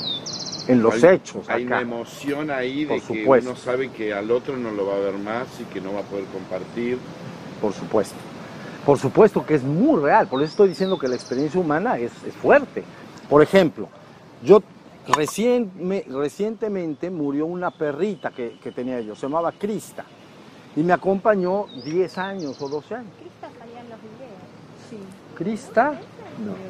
[0.67, 3.51] En los hay- hechos, Hay una emoción ahí de Por que supuesto.
[3.51, 6.01] uno sabe que al otro no lo va a ver más y que no va
[6.01, 6.97] a poder compartir.
[7.61, 8.15] Por supuesto.
[8.87, 10.27] Por supuesto que es muy real.
[10.27, 12.83] Por eso estoy diciendo que la experiencia humana es, es fuerte.
[13.29, 13.89] Por ejemplo,
[14.43, 14.63] yo
[15.09, 20.05] recién, me- recientemente murió una perrita que, que tenía yo, se llamaba Crista,
[20.77, 23.11] y me acompañó 10 años o 12 años.
[23.19, 24.91] Crista salía en los videos.
[24.91, 24.99] Sí.
[25.37, 25.89] ¿Crista?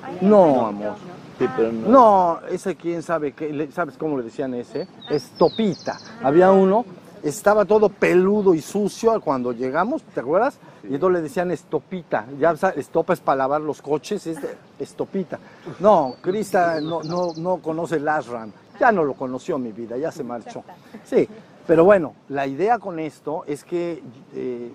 [0.03, 0.67] Ahí No, está.
[0.69, 0.95] amor.
[1.39, 1.89] Sí, pero no.
[1.89, 4.87] No, ese quién sabe, qué, le- ¿sabes cómo le decían ese?
[5.11, 5.99] Estopita.
[6.23, 6.85] Había uno,
[7.25, 10.59] estaba todo peludo y sucio cuando llegamos, ¿te acuerdas?
[10.83, 12.27] Y entonces le decían estopita.
[12.39, 15.39] Ya sabes, estopa es para lavar los coches, es de- estopita.
[15.81, 18.53] No, Crista no, no, no conoce el Ashram.
[18.79, 20.63] Ya no lo conoció mi vida, ya se marchó.
[21.05, 21.29] Sí,
[21.67, 24.03] pero bueno, la idea con esto es que,
[24.35, 24.71] eh,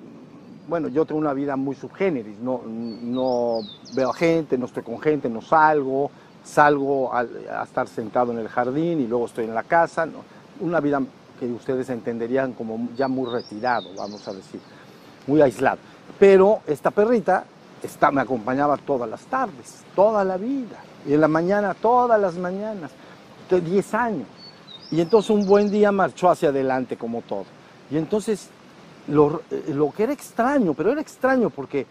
[0.67, 3.59] bueno, yo tengo una vida muy subgéneris, no, no
[3.95, 6.09] veo a gente, no estoy con gente, no salgo,
[6.43, 10.19] salgo al- a, estar sentado en el jardín y luego estoy en la casa, no,
[10.61, 11.01] una vida
[11.39, 14.59] que ustedes entenderían como ya muy retirado, vamos a decir,
[15.27, 15.77] muy aislado.
[16.19, 17.45] Pero esta perrita
[17.81, 22.35] está, me acompañaba todas las tardes, toda la vida, y en la mañana, todas las
[22.35, 22.91] mañanas,
[23.49, 24.27] de 10 años.
[24.91, 27.45] Y entonces un buen día marchó hacia adelante como todo.
[27.89, 28.49] Y entonces
[29.07, 31.85] lo, eh, lo que era extraño, pero era extraño porque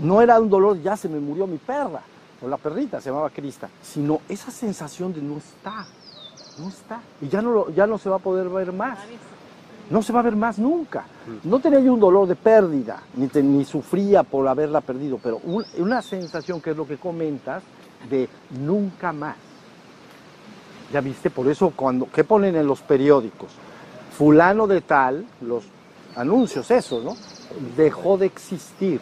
[0.00, 2.02] no era un dolor, ya se me murió mi perra,
[2.42, 5.86] o la perrita, se llamaba Crista, sino esa sensación de no está,
[6.58, 7.00] no está.
[7.20, 8.98] Y ya no, lo- ya no se va a poder ver más.
[9.90, 11.04] No se va a ver más nunca.
[11.44, 15.40] No tenía yo un dolor de pérdida, ni, te- ni sufría por haberla perdido, pero
[15.44, 17.62] un- una sensación que es lo que comentas
[18.08, 18.28] de
[18.58, 19.36] nunca más.
[20.92, 23.50] Ya viste, por eso cuando, ¿qué ponen en los periódicos?
[24.16, 25.64] Fulano de tal, los
[26.16, 27.16] anuncios esos, ¿no?
[27.76, 29.00] Dejó de existir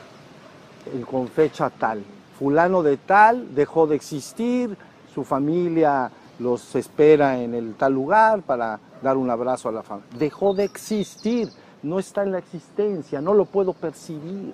[1.11, 2.03] con fecha tal.
[2.39, 4.77] Fulano de tal dejó de existir,
[5.15, 6.11] su familia
[6.43, 10.10] los espera en el tal lugar para dar un abrazo a la familia.
[10.19, 11.48] Dejó de existir,
[11.82, 14.52] no está en la existencia, no lo puedo percibir.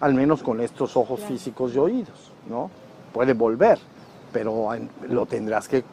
[0.00, 2.70] Al menos con estos ojos físicos y oídos, ¿no?
[3.12, 3.78] Puede volver,
[4.32, 4.68] pero
[5.08, 5.84] lo tendrás que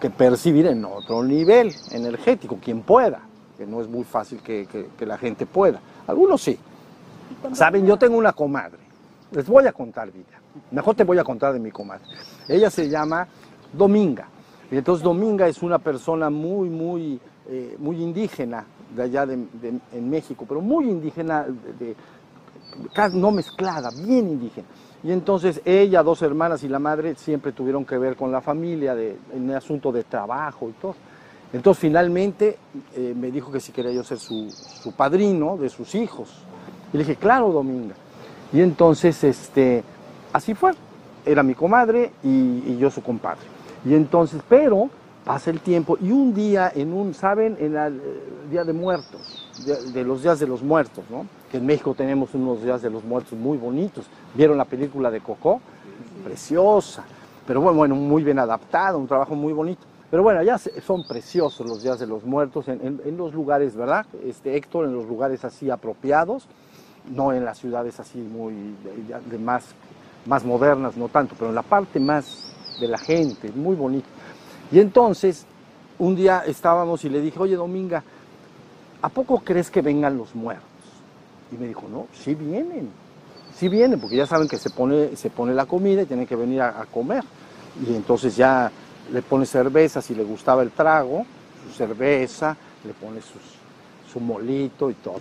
[0.00, 3.20] que percibir en otro nivel energético, quien pueda,
[3.56, 5.80] que no es muy fácil que, que- que la gente pueda.
[6.06, 6.58] Algunos sí.
[7.54, 8.80] Saben, yo tengo una comadre,
[9.30, 10.38] les voy a contar vida,
[10.72, 12.04] mejor te voy a contar de mi comadre.
[12.48, 13.26] Ella se llama
[13.76, 14.28] Dominga,
[14.70, 18.64] y entonces Dominga es una persona muy, muy, eh, muy indígena
[18.94, 19.34] de allá de,
[19.92, 21.44] en México, pero muy indígena,
[21.78, 21.96] de-
[23.12, 24.66] no mezclada, bien indígena.
[25.02, 28.94] Y entonces ella, dos hermanas y la madre siempre tuvieron que ver con la familia
[28.94, 30.94] de, en el asunto de trabajo y todo.
[31.52, 32.56] Entonces finalmente
[32.96, 36.42] eh, me dijo que si quería yo ser su, su padrino de sus hijos.
[36.92, 37.94] Y le dije, claro, Dominga.
[38.52, 39.84] Y entonces este,
[40.32, 40.72] así fue.
[41.26, 42.28] Era mi comadre y,
[42.66, 43.53] y yo su compadre.
[43.84, 44.88] Y entonces, pero
[45.24, 47.56] pasa el tiempo y un día en un, ¿saben?
[47.60, 48.00] En el
[48.50, 49.48] Día de Muertos,
[49.94, 51.26] de, los días de los muertos, ¿no?
[51.50, 54.06] Que en México tenemos unos días de los muertos muy bonitos.
[54.34, 55.60] ¿Vieron la película de Coco?
[56.24, 57.04] Preciosa.
[57.46, 59.82] Pero bueno, bueno, muy bien adaptada, un trabajo muy bonito.
[60.10, 63.74] Pero bueno, ya son preciosos los días de los muertos en, en- en los lugares,
[63.76, 64.06] ¿verdad?
[64.24, 66.46] Este, Héctor, en los lugares así apropiados,
[67.10, 68.54] no en las ciudades así muy
[69.30, 69.64] de más,
[70.26, 74.06] más modernas, no tanto, pero en la parte más de la gente, muy bonito.
[74.70, 75.46] Y entonces,
[75.98, 78.02] un día estábamos y le dije, oye Dominga,
[79.02, 80.64] ¿a poco crees que vengan los muertos?
[81.52, 82.90] Y me dijo, no, sí vienen,
[83.54, 86.36] sí vienen, porque ya saben que se pone, se pone la comida y tienen que
[86.36, 87.22] venir a, a comer.
[87.86, 88.70] Y entonces ya
[89.12, 91.26] le pone cerveza, si le gustaba el trago,
[91.66, 93.42] su cerveza, le pone sus,
[94.10, 95.20] su molito y todo.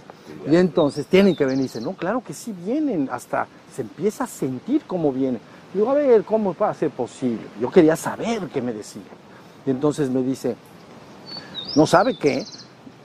[0.50, 1.64] Y entonces tienen que venir.
[1.64, 5.42] Dice, no, claro que sí vienen, hasta se empieza a sentir cómo vienen.
[5.74, 7.48] Digo, a ver, ¿cómo va a ser posible?
[7.60, 9.02] Yo quería saber qué me decía.
[9.66, 10.56] Y entonces me dice,
[11.76, 12.46] ¿no sabe qué?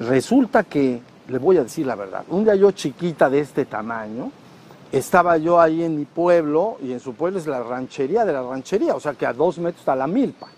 [0.00, 4.30] Resulta que, le voy a decir la verdad, un día yo chiquita de este tamaño,
[4.92, 8.42] estaba yo ahí en mi pueblo, y en su pueblo es la ranchería de la
[8.42, 10.48] ranchería, o sea que a dos metros está la milpa,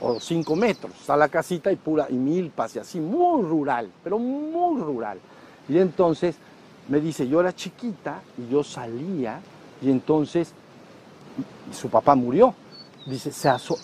[0.00, 4.18] o cinco metros, está la casita y pura, y milpas y así, muy rural, pero
[4.18, 5.18] muy rural.
[5.68, 6.36] Y entonces
[6.88, 9.40] me dice, yo era chiquita y yo salía,
[9.82, 10.52] y entonces
[11.72, 12.54] su papá murió.
[13.06, 13.30] Dice,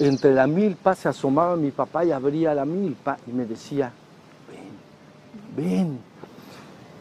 [0.01, 3.91] entre la milpa se asomaba mi papá y abría la milpa y me decía,
[5.57, 5.99] ven, ven.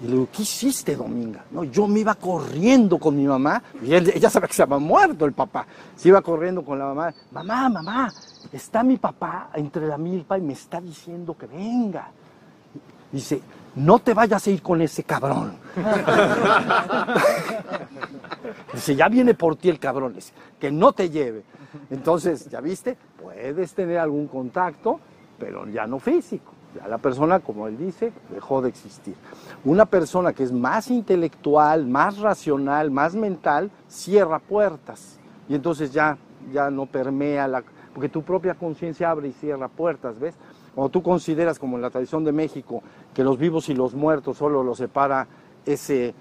[0.02, 1.46] Y le digo, ¿qué hiciste, Dominga?
[1.52, 5.26] No, yo me iba corriendo con mi mamá, y ella sabe que se había muerto
[5.26, 5.66] el papá.
[5.96, 8.14] Se iba corriendo con la mamá, mamá, mamá,
[8.52, 12.10] está mi papá entre la milpa y me está diciendo que venga.
[13.12, 13.42] Dice,
[13.76, 15.58] no te vayas a ir con ese cabrón.
[18.74, 21.44] Dice, ya viene por ti el cabrón, dice, que no te lleve.
[21.90, 22.98] Entonces, ¿ya viste?
[23.22, 25.00] Puedes tener algún contacto,
[25.40, 26.54] pero ya no físico.
[26.76, 29.16] Ya la persona, como él dice, dejó de existir.
[29.64, 35.20] Una persona que es más intelectual, más racional, más mental, cierra puertas.
[35.48, 36.18] Y entonces ya,
[36.52, 37.64] ya no permea la...
[37.94, 40.36] porque tu propia conciencia abre y cierra puertas, ¿ves?
[40.76, 42.84] Cuando tú consideras, como en la tradición de México,
[43.14, 45.26] que los vivos y los muertos solo los separa
[45.66, 46.14] ese,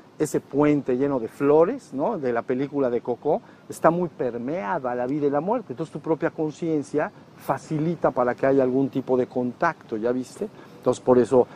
[0.49, 2.19] puente lleno de flores, ¿no?
[2.19, 5.73] De la película de Coco, está muy permeada la vida y la muerte.
[5.73, 10.49] Entonces tu propia conciencia facilita para que haya algún tipo de contacto, ¿ya viste?
[10.79, 11.49] Entonces por eso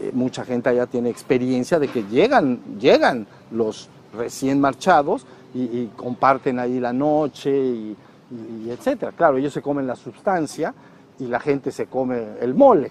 [0.00, 5.90] eh, mucha gente allá tiene experiencia de que llegan, llegan los recién marchados y, y
[5.96, 7.96] comparten ahí la noche y,
[8.30, 9.12] y, y etcétera.
[9.12, 10.74] Claro, ellos se comen la sustancia
[11.18, 12.90] y la gente se come el mole,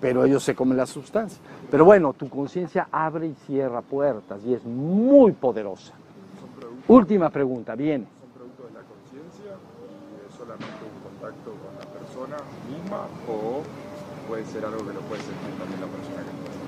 [0.00, 1.38] pero ellos se comen la sustancia.
[1.70, 5.92] Pero bueno, tu conciencia abre y cierra puertas y es muy poderosa.
[6.88, 8.06] Última pregunta, viene.
[8.06, 12.36] ¿Son producto de la conciencia y es solamente un contacto con la persona
[12.66, 13.62] misma o
[14.26, 16.58] puede ser algo que lo puede sentir también la persona que está?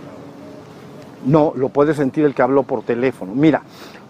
[1.24, 3.34] No, lo puede sentir el que habló por teléfono.
[3.34, 3.62] Mira,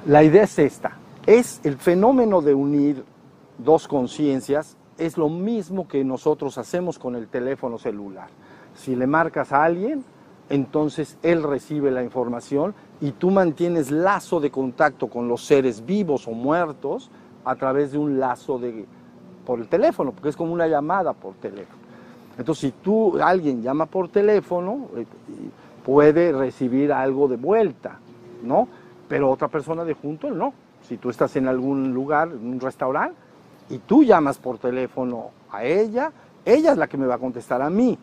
[0.07, 0.97] la idea es esta.
[1.27, 3.05] Es el fenómeno de unir
[3.59, 8.29] dos conciencias, es lo mismo que nosotros hacemos con el teléfono celular.
[8.75, 10.05] Si le marcas a alguien,
[10.51, 16.29] entonces él recibe la información y tú mantienes lazo de contacto con los seres vivos
[16.29, 17.11] o muertos
[17.45, 18.85] a través de un lazo de,
[19.47, 21.81] por el teléfono, porque es como una llamada por teléfono.
[22.37, 25.07] Entonces, si tú, alguien llama por teléfono, eh,
[25.85, 27.99] puede recibir algo de vuelta,
[28.43, 28.69] ¿no?
[29.09, 30.53] Pero otra persona de junto no.
[30.83, 33.17] Si tú estás en algún lugar, en un restaurante,
[33.71, 36.13] y tú llamas por teléfono a ella,
[36.45, 37.99] ella es la que me va a contestar a mí.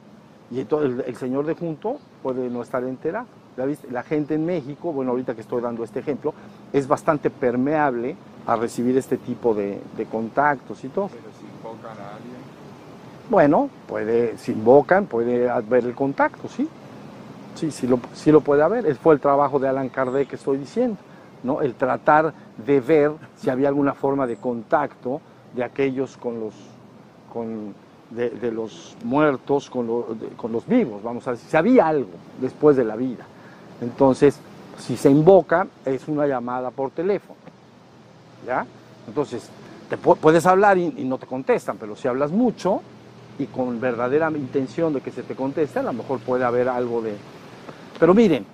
[0.49, 3.27] Y entonces el, el señor de junto puede no estar enterado.
[3.91, 6.33] La gente en México, bueno, ahorita que estoy dando este ejemplo,
[6.71, 8.15] es bastante permeable
[8.45, 11.09] a recibir este tipo de, de contactos y todo.
[11.09, 12.37] Pero si invocan a alguien,
[13.29, 16.69] Bueno, puede, si invocan, puede haber el contacto, sí.
[17.55, 18.95] Sí, sí lo, sí lo puede haber.
[18.97, 20.97] Fue el trabajo de Alan Kardec que estoy diciendo,
[21.43, 21.61] ¿no?
[21.61, 22.33] El tratar
[22.63, 25.19] de ver si había alguna forma de contacto
[25.57, 26.53] de aquellos con los,
[27.33, 27.73] con,
[28.11, 31.87] de, de los muertos con, lo- de- con los vivos, vamos a decir, si había
[31.87, 33.25] algo después de la vida.
[33.81, 34.39] Entonces,
[34.77, 37.37] si se invoca, es una llamada por teléfono,
[38.45, 38.65] ¿ya?
[39.07, 39.49] Entonces,
[39.89, 42.81] te pu- puedes hablar y, y no te contestan, pero si hablas mucho
[43.39, 47.01] y con verdadera intención de que se te conteste, a lo mejor puede haber algo
[47.01, 47.15] de...
[47.99, 48.45] Pero miren,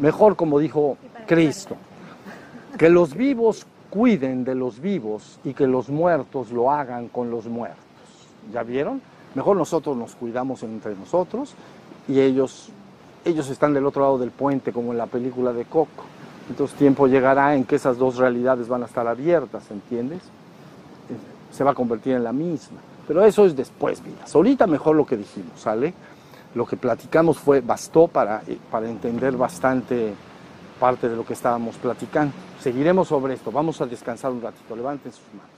[0.00, 0.96] mejor como dijo
[1.26, 1.76] Cristo,
[2.78, 7.46] que los vivos cuiden de los vivos y que los muertos lo hagan con los
[7.46, 7.84] muertos.
[8.52, 9.00] ¿Ya vieron?
[9.34, 11.54] Mejor nosotros nos cuidamos entre nosotros
[12.08, 12.70] y ellos,
[13.24, 16.04] ellos están del otro lado del puente como en la película de Coco.
[16.48, 20.22] Entonces tiempo llegará en que esas dos realidades van a estar abiertas, ¿entiendes?
[20.22, 21.16] Eh,
[21.52, 22.78] Se va a convertir en la misma.
[23.06, 24.24] Pero eso es después, mira.
[24.32, 25.92] Ahorita mejor lo que dijimos, ¿sale?
[26.54, 30.14] Lo que platicamos fue, bastó para, eh, para entender bastante
[30.78, 32.32] parte de lo que estábamos platicando.
[32.60, 33.50] Seguiremos sobre esto.
[33.50, 34.76] Vamos a descansar un ratito.
[34.76, 35.55] Levanten sus manos.